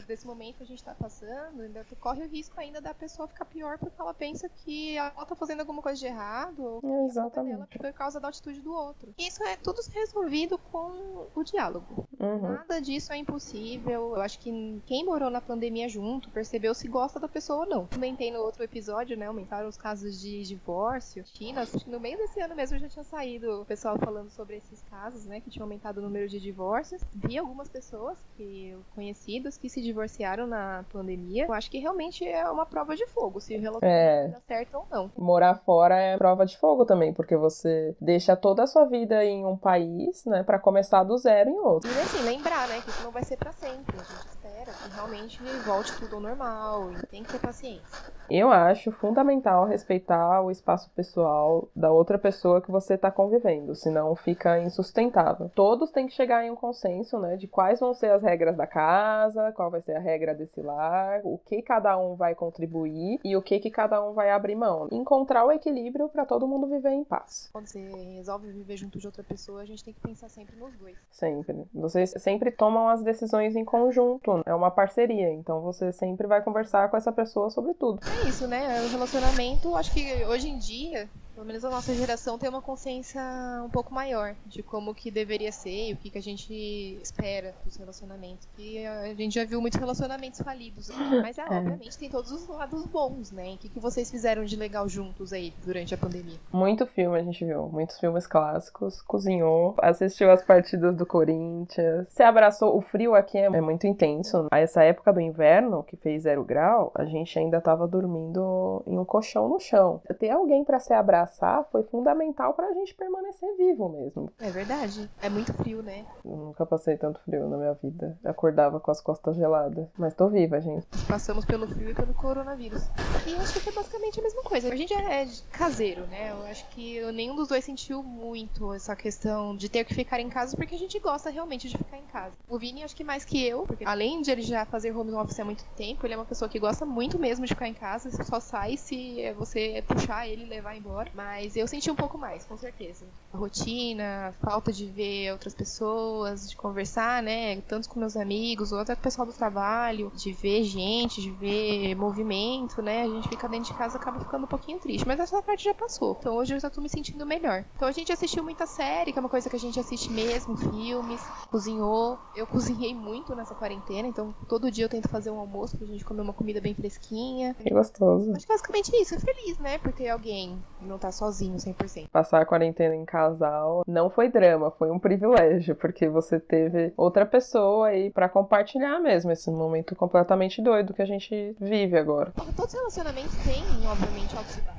desse 0.08 0.26
momento 0.26 0.58
que 0.58 0.64
a 0.64 0.66
gente 0.66 0.80
está 0.80 0.94
passando, 0.94 1.62
ainda 1.62 1.86
corre 2.00 2.24
o 2.24 2.28
risco 2.28 2.60
ainda 2.60 2.82
da 2.82 2.94
pessoa 2.94 3.28
ficar 3.28 3.46
pior 3.46 3.78
porque 3.78 4.00
ela 4.00 4.14
pensa 4.14 4.50
que 4.50 4.98
ela 4.98 5.10
está 5.10 5.36
fazendo 5.36 5.60
alguma 5.60 5.82
coisa 5.82 6.00
de 6.00 6.06
errado 6.06 6.82
ou 6.84 7.06
Exatamente. 7.06 7.56
Dela 7.56 7.68
por 7.92 7.94
causa 7.94 8.20
da 8.20 8.28
atitude 8.28 8.62
do 8.62 8.74
outro. 8.74 9.14
Isso 9.18 9.44
é 9.44 9.56
tudo 9.56 9.82
resolvido 9.94 10.58
com 10.58 11.28
o 11.36 11.44
diálogo. 11.44 12.08
Uhum. 12.20 12.54
Nada 12.54 12.82
disso 12.82 13.14
é 13.14 13.18
impossível. 13.18 14.16
Eu 14.16 14.22
acho 14.22 14.40
que 14.40 14.82
quem 14.86 15.06
morou 15.06 15.30
na 15.30 15.42
pandemia 15.42 15.88
junto 15.88 16.30
percebeu 16.30 16.74
se 16.74 16.88
gosta 16.88 17.20
da 17.20 17.28
pessoa 17.28 17.60
ou 17.60 17.70
não. 17.70 17.88
Comentei 17.88 18.32
no 18.32 18.40
outro 18.40 18.64
episódio, 18.64 19.18
né? 19.18 19.28
Aumentaram 19.28 19.68
os 19.68 19.78
casos 19.78 20.20
de 20.20 20.44
divórcio. 20.44 21.24
China, 21.26 21.62
acho 21.62 21.80
que 21.80 21.90
no 21.90 22.00
meio 22.00 22.18
desse 22.18 22.40
ano 22.40 22.56
mesmo 22.56 22.80
já 22.80 22.90
tinha 22.90 23.04
saído 23.04 23.62
o 23.62 23.66
pessoal 23.66 23.98
falando 23.98 24.30
sobre 24.32 24.58
esses 24.58 24.82
casos, 24.84 25.26
né? 25.26 25.40
Que 25.40 25.50
tinha 25.50 25.64
aumentado 25.64 26.00
o 26.00 26.02
número 26.02 26.28
de 26.28 26.40
divórcios. 26.40 27.02
Vi 27.14 27.38
algumas 27.38 27.70
pessoas 27.70 28.18
que 28.36 28.76
conhecidos 28.96 29.58
que 29.58 29.67
que 29.68 29.70
se 29.70 29.82
divorciaram 29.82 30.48
na 30.48 30.86
pandemia, 30.92 31.46
eu 31.46 31.54
acho 31.54 31.70
que 31.70 31.78
realmente 31.78 32.26
é 32.26 32.50
uma 32.50 32.66
prova 32.66 32.96
de 32.96 33.06
fogo, 33.08 33.42
se 33.42 33.56
o 33.56 33.60
relacionamento 33.60 33.86
é. 33.86 34.28
dá 34.30 34.40
certo 34.48 34.78
ou 34.78 34.88
não. 34.90 35.12
Morar 35.18 35.56
fora 35.56 36.00
é 36.00 36.18
prova 36.18 36.46
de 36.46 36.58
fogo 36.58 36.86
também, 36.86 37.14
porque 37.14 37.36
você 37.36 37.96
deixa 38.00 38.36
toda 38.36 38.64
a 38.64 38.68
sua 38.68 38.86
vida 38.86 39.24
em 39.26 39.46
um 39.46 39.58
país, 39.58 40.24
né, 40.26 40.42
para 40.42 40.58
começar 40.58 41.04
do 41.04 41.18
zero 41.18 41.50
em 41.50 41.60
outro. 41.60 41.92
E 41.92 42.00
assim, 42.00 42.24
lembrar, 42.24 42.68
né, 42.70 42.80
que 42.82 42.90
isso 42.90 43.04
não 43.04 43.12
vai 43.12 43.24
ser 43.24 43.38
para 43.38 43.52
sempre. 43.52 43.96
A 43.98 44.04
gente 44.04 44.37
que 44.74 44.96
realmente 44.96 45.42
volte 45.66 45.98
tudo 45.98 46.16
ao 46.16 46.22
normal 46.22 46.92
e 46.92 47.06
tem 47.08 47.24
que 47.24 47.32
ter 47.32 47.40
paciência. 47.40 48.12
Eu 48.30 48.52
acho 48.52 48.92
fundamental 48.92 49.66
respeitar 49.66 50.42
o 50.42 50.52
espaço 50.52 50.90
pessoal 50.92 51.70
da 51.76 51.92
outra 51.92 52.18
pessoa 52.18 52.62
que 52.62 52.72
você 52.72 52.96
está 52.96 53.10
convivendo, 53.10 53.74
senão 53.74 54.16
fica 54.16 54.60
insustentável. 54.60 55.50
Todos 55.56 55.92
têm 55.92 56.08
que 56.08 56.14
chegar 56.14 56.44
em 56.44 56.52
um 56.52 56.56
consenso, 56.56 57.18
né, 57.20 57.38
de 57.38 57.48
quais 57.48 57.80
vão 57.80 57.94
ser 57.94 58.12
as 58.12 58.22
regras 58.22 58.58
da 58.58 58.68
casa, 58.68 59.52
qual 59.54 59.72
vai 59.72 59.82
ser 59.82 59.96
a 59.96 60.00
regra 60.00 60.36
desse 60.36 60.62
lar, 60.62 61.22
o 61.24 61.38
que 61.38 61.62
cada 61.62 61.98
um 61.98 62.16
vai 62.16 62.36
contribuir 62.36 63.20
e 63.24 63.36
o 63.36 63.42
que 63.42 63.60
que 63.60 63.72
cada 63.72 64.04
um 64.04 64.14
vai 64.14 64.30
abrir 64.30 64.56
mão. 64.56 64.90
Encontrar 64.92 65.46
o 65.46 65.52
equilíbrio 65.52 66.10
para 66.10 66.26
todo 66.26 66.48
mundo 66.48 66.68
viver 66.68 66.92
em 66.92 67.04
paz. 67.04 67.50
Quando 67.54 67.68
você 67.68 67.80
resolve 68.16 68.52
viver 68.52 68.76
junto 68.76 69.00
de 69.00 69.06
outra 69.06 69.24
pessoa, 69.24 69.62
a 69.62 69.66
gente 69.66 69.84
tem 69.84 69.94
que 69.94 70.02
pensar 70.02 70.30
sempre 70.30 70.56
nos 70.58 70.76
dois. 70.76 70.98
Sempre. 71.10 71.66
Vocês 71.74 72.14
sempre 72.18 72.52
tomam 72.52 72.90
as 72.90 73.04
decisões 73.04 73.56
em 73.56 73.64
conjunto. 73.64 74.44
É 74.46 74.57
uma 74.58 74.72
parceria, 74.72 75.32
então 75.34 75.62
você 75.62 75.92
sempre 75.92 76.28
vai 76.28 76.42
conversar 76.42 76.90
com 76.90 76.98
essa 76.98 77.12
pessoa 77.12 77.50
sobre 77.50 77.74
tudo. 77.74 78.00
É 78.26 78.28
isso, 78.28 78.48
né? 78.48 78.82
O 78.86 78.90
relacionamento, 78.90 79.76
acho 79.76 79.94
que 79.94 80.26
hoje 80.26 80.50
em 80.50 80.58
dia 80.58 81.10
pelo 81.38 81.46
menos 81.46 81.64
a 81.64 81.70
nossa 81.70 81.94
geração 81.94 82.36
tem 82.36 82.50
uma 82.50 82.64
consciência 82.64 83.22
um 83.64 83.70
pouco 83.70 83.94
maior 83.94 84.34
de 84.48 84.64
como 84.64 84.96
que 84.96 85.12
deveria 85.12 85.52
ser 85.52 85.90
e 85.90 85.94
o 85.94 85.96
que, 85.96 86.10
que 86.10 86.18
a 86.18 86.22
gente 86.22 86.52
espera 87.00 87.54
dos 87.64 87.78
relacionamentos. 87.78 88.48
Que 88.56 88.84
a 88.84 89.14
gente 89.14 89.36
já 89.36 89.46
viu 89.46 89.62
muitos 89.62 89.80
relacionamentos 89.80 90.42
falidos. 90.42 90.90
Mas, 91.22 91.38
é, 91.38 91.42
é. 91.42 91.46
obviamente, 91.46 91.96
tem 91.96 92.10
todos 92.10 92.32
os 92.32 92.48
lados 92.48 92.84
bons, 92.88 93.32
né? 93.32 93.54
o 93.54 93.58
que, 93.60 93.70
que 93.70 93.80
vocês 93.80 94.10
fizeram 94.10 94.46
de 94.46 94.56
legal 94.56 94.90
juntos 94.90 95.32
aí 95.32 95.54
durante 95.64 95.94
a 95.94 95.98
pandemia? 95.98 96.40
Muito 96.52 96.88
filme 96.88 97.20
a 97.20 97.22
gente 97.22 97.46
viu. 97.46 97.70
Muitos 97.70 98.00
filmes 98.00 98.26
clássicos. 98.26 99.00
Cozinhou. 99.04 99.76
Assistiu 99.78 100.32
as 100.32 100.42
partidas 100.42 100.96
do 100.96 101.06
Corinthians. 101.06 102.08
Se 102.10 102.24
abraçou. 102.24 102.76
O 102.76 102.82
frio 102.82 103.14
aqui 103.14 103.38
é 103.38 103.62
muito 103.62 103.86
intenso. 103.86 104.48
A 104.52 104.58
essa 104.58 104.82
época 104.82 105.14
do 105.14 105.22
inverno, 105.22 105.84
que 105.84 105.96
fez 105.98 106.24
zero 106.24 106.44
grau, 106.44 106.92
a 106.96 107.06
gente 107.06 107.38
ainda 107.38 107.62
tava 107.62 107.88
dormindo 107.88 108.82
em 108.88 108.98
um 108.98 109.06
colchão 109.06 109.48
no 109.48 109.60
chão. 109.60 110.02
Ter 110.18 110.32
alguém 110.32 110.64
para 110.64 110.80
se 110.80 110.94
abraçar 110.94 111.27
abraçar 111.28 111.68
foi 111.72 111.84
fundamental 111.84 112.54
pra 112.54 112.74
gente 112.74 112.96
permanecer 112.96 113.56
vivo 113.58 113.90
mesmo. 113.90 114.32
É 114.40 114.50
verdade. 114.50 115.10
É 115.22 115.30
muito 115.30 115.54
frio, 115.54 115.84
né? 115.84 116.06
Eu 116.24 116.36
nunca 116.38 116.66
passei 116.66 116.98
tanto 116.98 117.20
frio 117.22 117.48
na 117.48 117.58
minha 117.58 117.74
vida. 117.74 118.18
Eu 118.24 118.32
acordava 118.32 118.80
com 118.80 118.90
as 118.90 119.02
costas 119.02 119.36
geladas. 119.36 119.88
Mas 119.98 120.14
tô 120.14 120.30
viva, 120.30 120.60
gente. 120.62 120.88
Passamos 121.08 121.46
pelo 121.46 121.68
frio 121.68 121.92
e 121.92 121.94
pelo 121.94 122.14
coronavírus. 122.14 122.84
E 123.28 123.34
eu 123.34 123.40
acho 123.40 123.60
que 123.60 123.70
é 123.70 123.72
basicamente 123.72 124.20
a 124.20 124.24
mesma 124.24 124.44
coisa. 124.44 124.72
A 124.72 124.76
gente 124.76 124.94
é 124.94 125.28
caseiro, 125.52 126.08
né? 126.08 126.32
Eu 126.32 126.46
acho 126.48 126.68
que 126.70 127.00
nenhum 127.12 127.36
dos 127.36 127.50
dois 127.50 127.64
sentiu 127.64 128.02
muito 128.02 128.74
essa 128.74 128.96
questão 128.96 129.56
de 129.56 129.70
ter 129.70 129.84
que 129.84 129.94
ficar 129.94 130.20
em 130.20 130.30
casa, 130.30 130.56
porque 130.56 130.76
a 130.76 130.80
gente 130.80 130.98
gosta 131.00 131.30
realmente 131.30 131.68
de 131.68 131.78
ficar 131.78 131.98
em 131.98 132.06
casa. 132.06 132.36
O 132.48 132.58
Vini, 132.58 132.84
acho 132.84 132.96
que 132.96 133.04
mais 133.04 133.26
que 133.26 133.46
eu, 133.46 133.66
porque 133.66 133.84
além 133.86 134.22
de 134.22 134.32
ele 134.32 134.42
já 134.42 134.66
fazer 134.66 134.96
home 134.96 135.14
office 135.14 135.40
há 135.40 135.46
muito 135.46 135.66
tempo, 135.76 136.06
ele 136.06 136.14
é 136.14 136.18
uma 136.18 136.26
pessoa 136.26 136.48
que 136.48 136.60
gosta 136.60 136.86
muito 136.86 137.20
mesmo 137.20 137.46
de 137.46 137.54
ficar 137.54 137.68
em 137.68 137.74
casa. 137.74 138.10
Só 138.24 138.40
sai 138.40 138.78
se 138.78 139.32
você 139.34 139.84
puxar 139.88 140.28
ele 140.28 140.44
e 140.44 140.48
levar 140.48 140.76
embora. 140.76 141.10
Mas 141.18 141.56
eu 141.56 141.68
senti 141.68 141.90
um 141.90 141.96
pouco 141.96 142.16
mais, 142.16 142.46
com 142.46 142.56
certeza. 142.56 143.08
A 143.34 143.38
rotina, 143.38 144.28
a 144.28 144.32
falta 144.34 144.72
de 144.72 144.86
ver 144.86 145.32
outras 145.32 145.56
pessoas, 145.56 146.48
de 146.48 146.56
conversar, 146.56 147.24
né? 147.24 147.60
Tanto 147.62 147.90
com 147.90 148.00
meus 148.00 148.16
amigos, 148.16 148.72
ou 148.72 148.78
até 148.78 148.94
com 148.94 149.00
o 149.00 149.04
pessoal 149.04 149.26
do 149.26 149.34
trabalho, 149.34 150.12
de 150.14 150.32
ver 150.32 150.64
gente, 150.64 151.20
de 151.20 151.32
ver 151.32 151.96
movimento, 151.96 152.84
né? 152.84 153.02
A 153.02 153.08
gente 153.08 153.30
fica 153.30 153.50
dentro 153.50 153.72
de 153.72 153.78
casa 153.80 153.98
acaba 153.98 154.20
ficando 154.20 154.44
um 154.44 154.48
pouquinho 154.48 154.78
triste. 154.80 155.08
Mas 155.08 155.20
essa 155.20 155.42
parte 155.42 155.64
já 155.64 155.74
passou. 155.74 156.16
Então 156.20 156.36
hoje 156.36 156.54
eu 156.54 156.60
já 156.60 156.70
tô 156.70 156.82
me 156.82 156.88
sentindo 156.88 157.26
melhor. 157.26 157.66
Então 157.76 157.88
a 157.88 157.92
gente 157.92 158.12
assistiu 158.14 158.44
muita 158.44 158.68
série, 158.68 159.12
que 159.12 159.18
é 159.18 159.20
uma 159.20 159.28
coisa 159.28 159.50
que 159.50 159.56
a 159.56 159.60
gente 159.60 159.80
assiste 159.80 160.12
mesmo, 160.12 160.56
filmes, 160.56 161.20
cozinhou. 161.50 162.20
Eu 162.36 162.46
cozinhei 162.46 162.94
muito 162.94 163.34
nessa 163.34 163.56
quarentena, 163.56 164.08
então 164.08 164.36
todo 164.48 164.70
dia 164.70 164.86
eu 164.86 164.90
tento 164.90 165.10
fazer 165.10 165.32
um 165.32 165.40
almoço 165.40 165.76
pra 165.80 165.88
gente 165.88 166.06
comer 166.06 166.22
uma 166.22 166.34
comida 166.34 166.62
bem 166.62 166.76
fresquinha. 166.76 167.56
Que 167.56 167.72
gostoso. 167.72 168.32
Acho 168.36 168.46
que 168.46 168.54
basicamente 168.54 168.92
isso. 169.02 169.16
É 169.16 169.20
feliz, 169.20 169.58
né? 169.58 169.80
Por 169.80 169.92
ter 169.92 170.10
alguém 170.10 170.62
não 170.82 170.98
tá 170.98 171.12
sozinho 171.12 171.56
100%. 171.56 172.08
Passar 172.10 172.42
a 172.42 172.46
quarentena 172.46 172.96
em 172.96 173.06
casal 173.06 173.84
não 173.88 174.10
foi 174.10 174.30
drama, 174.30 174.72
foi 174.72 174.92
um 174.92 175.00
privilégio, 175.00 175.76
porque 175.76 176.08
você 176.08 176.40
teve 176.40 176.94
outra 176.96 177.26
pessoa 177.26 177.88
aí 177.88 178.10
para 178.10 178.30
compartilhar 178.30 179.00
mesmo 179.00 179.32
esse 179.32 179.50
momento 179.50 179.96
completamente 179.96 180.62
doido 180.62 180.94
que 180.94 181.02
a 181.02 181.06
gente 181.06 181.56
vive 181.60 181.98
agora. 181.98 182.32
Todos 182.56 182.74
os 182.74 182.80
relacionamentos 182.80 183.36
têm, 183.38 183.64
obviamente, 183.88 184.36
altos 184.36 184.58
e 184.58 184.62
baixos, 184.62 184.77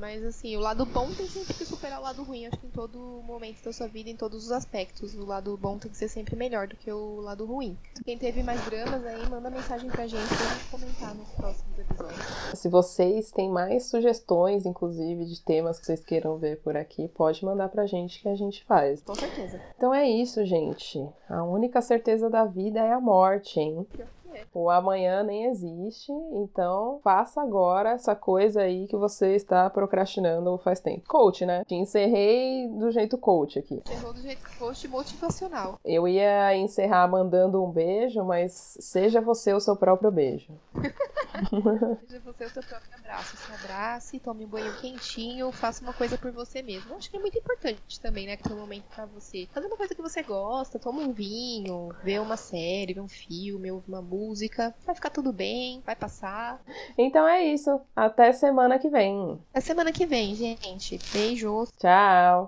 mas 0.00 0.24
assim, 0.24 0.56
o 0.56 0.60
lado 0.60 0.86
bom 0.86 1.06
tem 1.12 1.26
sempre 1.26 1.52
que 1.52 1.64
superar 1.64 2.00
o 2.00 2.02
lado 2.02 2.22
ruim, 2.22 2.46
acho 2.46 2.58
que 2.58 2.66
em 2.66 2.70
todo 2.70 2.98
momento 3.22 3.62
da 3.62 3.72
sua 3.72 3.86
vida, 3.86 4.08
em 4.08 4.16
todos 4.16 4.46
os 4.46 4.50
aspectos. 4.50 5.14
O 5.14 5.26
lado 5.26 5.54
bom 5.58 5.78
tem 5.78 5.90
que 5.90 5.96
ser 5.96 6.08
sempre 6.08 6.34
melhor 6.34 6.66
do 6.66 6.74
que 6.74 6.90
o 6.90 7.20
lado 7.20 7.44
ruim. 7.44 7.76
Quem 8.04 8.16
teve 8.16 8.42
mais 8.42 8.64
dramas 8.64 9.04
aí, 9.04 9.28
manda 9.28 9.50
mensagem 9.50 9.90
pra 9.90 10.06
gente 10.06 10.26
pra 10.26 10.54
gente 10.54 10.70
comentar 10.70 11.14
nos 11.14 11.28
próximos 11.30 11.78
episódios. 11.78 12.58
Se 12.58 12.68
vocês 12.68 13.30
têm 13.30 13.50
mais 13.50 13.84
sugestões, 13.84 14.64
inclusive, 14.64 15.26
de 15.26 15.40
temas 15.42 15.78
que 15.78 15.84
vocês 15.84 16.02
queiram 16.02 16.38
ver 16.38 16.60
por 16.62 16.76
aqui, 16.76 17.06
pode 17.08 17.44
mandar 17.44 17.68
pra 17.68 17.86
gente 17.86 18.22
que 18.22 18.28
a 18.28 18.34
gente 18.34 18.64
faz. 18.64 19.02
Com 19.02 19.14
certeza. 19.14 19.60
Então 19.76 19.92
é 19.92 20.08
isso, 20.08 20.44
gente. 20.46 21.06
A 21.28 21.44
única 21.44 21.82
certeza 21.82 22.30
da 22.30 22.46
vida 22.46 22.80
é 22.80 22.92
a 22.92 23.00
morte, 23.00 23.60
hein? 23.60 23.86
Que 24.30 24.38
é. 24.38 24.44
O 24.54 24.70
amanhã 24.70 25.22
nem 25.22 25.46
existe, 25.46 26.12
então 26.32 27.00
faça 27.02 27.40
agora 27.40 27.90
essa 27.90 28.14
coisa 28.14 28.62
aí 28.62 28.86
que 28.86 28.96
você 28.96 29.34
está 29.34 29.68
procrastinando 29.70 30.56
faz 30.58 30.80
tempo. 30.80 31.08
Coach, 31.08 31.44
né? 31.46 31.64
Te 31.64 31.74
encerrei 31.74 32.68
do 32.68 32.90
jeito 32.90 33.18
coach 33.18 33.58
aqui. 33.58 33.82
Errou 33.90 34.12
do 34.12 34.20
jeito 34.20 34.42
post 34.58 34.86
motivacional. 34.88 35.78
Eu 35.84 36.06
ia 36.06 36.56
encerrar 36.56 37.08
mandando 37.08 37.62
um 37.62 37.70
beijo, 37.70 38.24
mas 38.24 38.76
seja 38.80 39.20
você 39.20 39.52
o 39.52 39.60
seu 39.60 39.76
próprio 39.76 40.10
beijo. 40.10 40.52
Seja 42.06 42.20
você 42.20 42.44
o 42.44 42.50
seu 42.50 42.62
próprio 42.62 42.94
abraço. 42.98 43.36
Se 43.36 43.52
abrace, 43.52 44.20
tome 44.20 44.44
um 44.44 44.48
banho 44.48 44.76
quentinho, 44.80 45.52
faça 45.52 45.82
uma 45.82 45.92
coisa 45.92 46.18
por 46.18 46.30
você 46.32 46.62
mesmo. 46.62 46.94
Acho 46.94 47.10
que 47.10 47.16
é 47.16 47.20
muito 47.20 47.38
importante 47.38 48.00
também, 48.00 48.26
né? 48.26 48.38
Um 48.50 48.56
momento 48.56 48.84
pra 48.94 49.06
você. 49.06 49.48
Fazer 49.52 49.66
uma 49.66 49.76
coisa 49.76 49.94
que 49.94 50.02
você 50.02 50.22
gosta, 50.22 50.78
toma 50.78 51.00
um 51.00 51.12
vinho, 51.12 51.94
vê 52.02 52.18
uma 52.18 52.36
série, 52.36 52.94
vê 52.94 53.00
um 53.00 53.08
filme, 53.08 53.70
ouve 53.70 53.88
uma 53.88 54.02
música. 54.20 54.74
Vai 54.84 54.94
ficar 54.94 55.10
tudo 55.10 55.32
bem, 55.32 55.82
vai 55.84 55.96
passar. 55.96 56.60
Então 56.96 57.26
é 57.26 57.42
isso. 57.44 57.80
Até 57.96 58.32
semana 58.32 58.78
que 58.78 58.88
vem. 58.88 59.40
Até 59.50 59.60
semana 59.60 59.92
que 59.92 60.06
vem, 60.06 60.34
gente. 60.34 60.98
Beijos. 61.12 61.70
Tchau. 61.78 62.38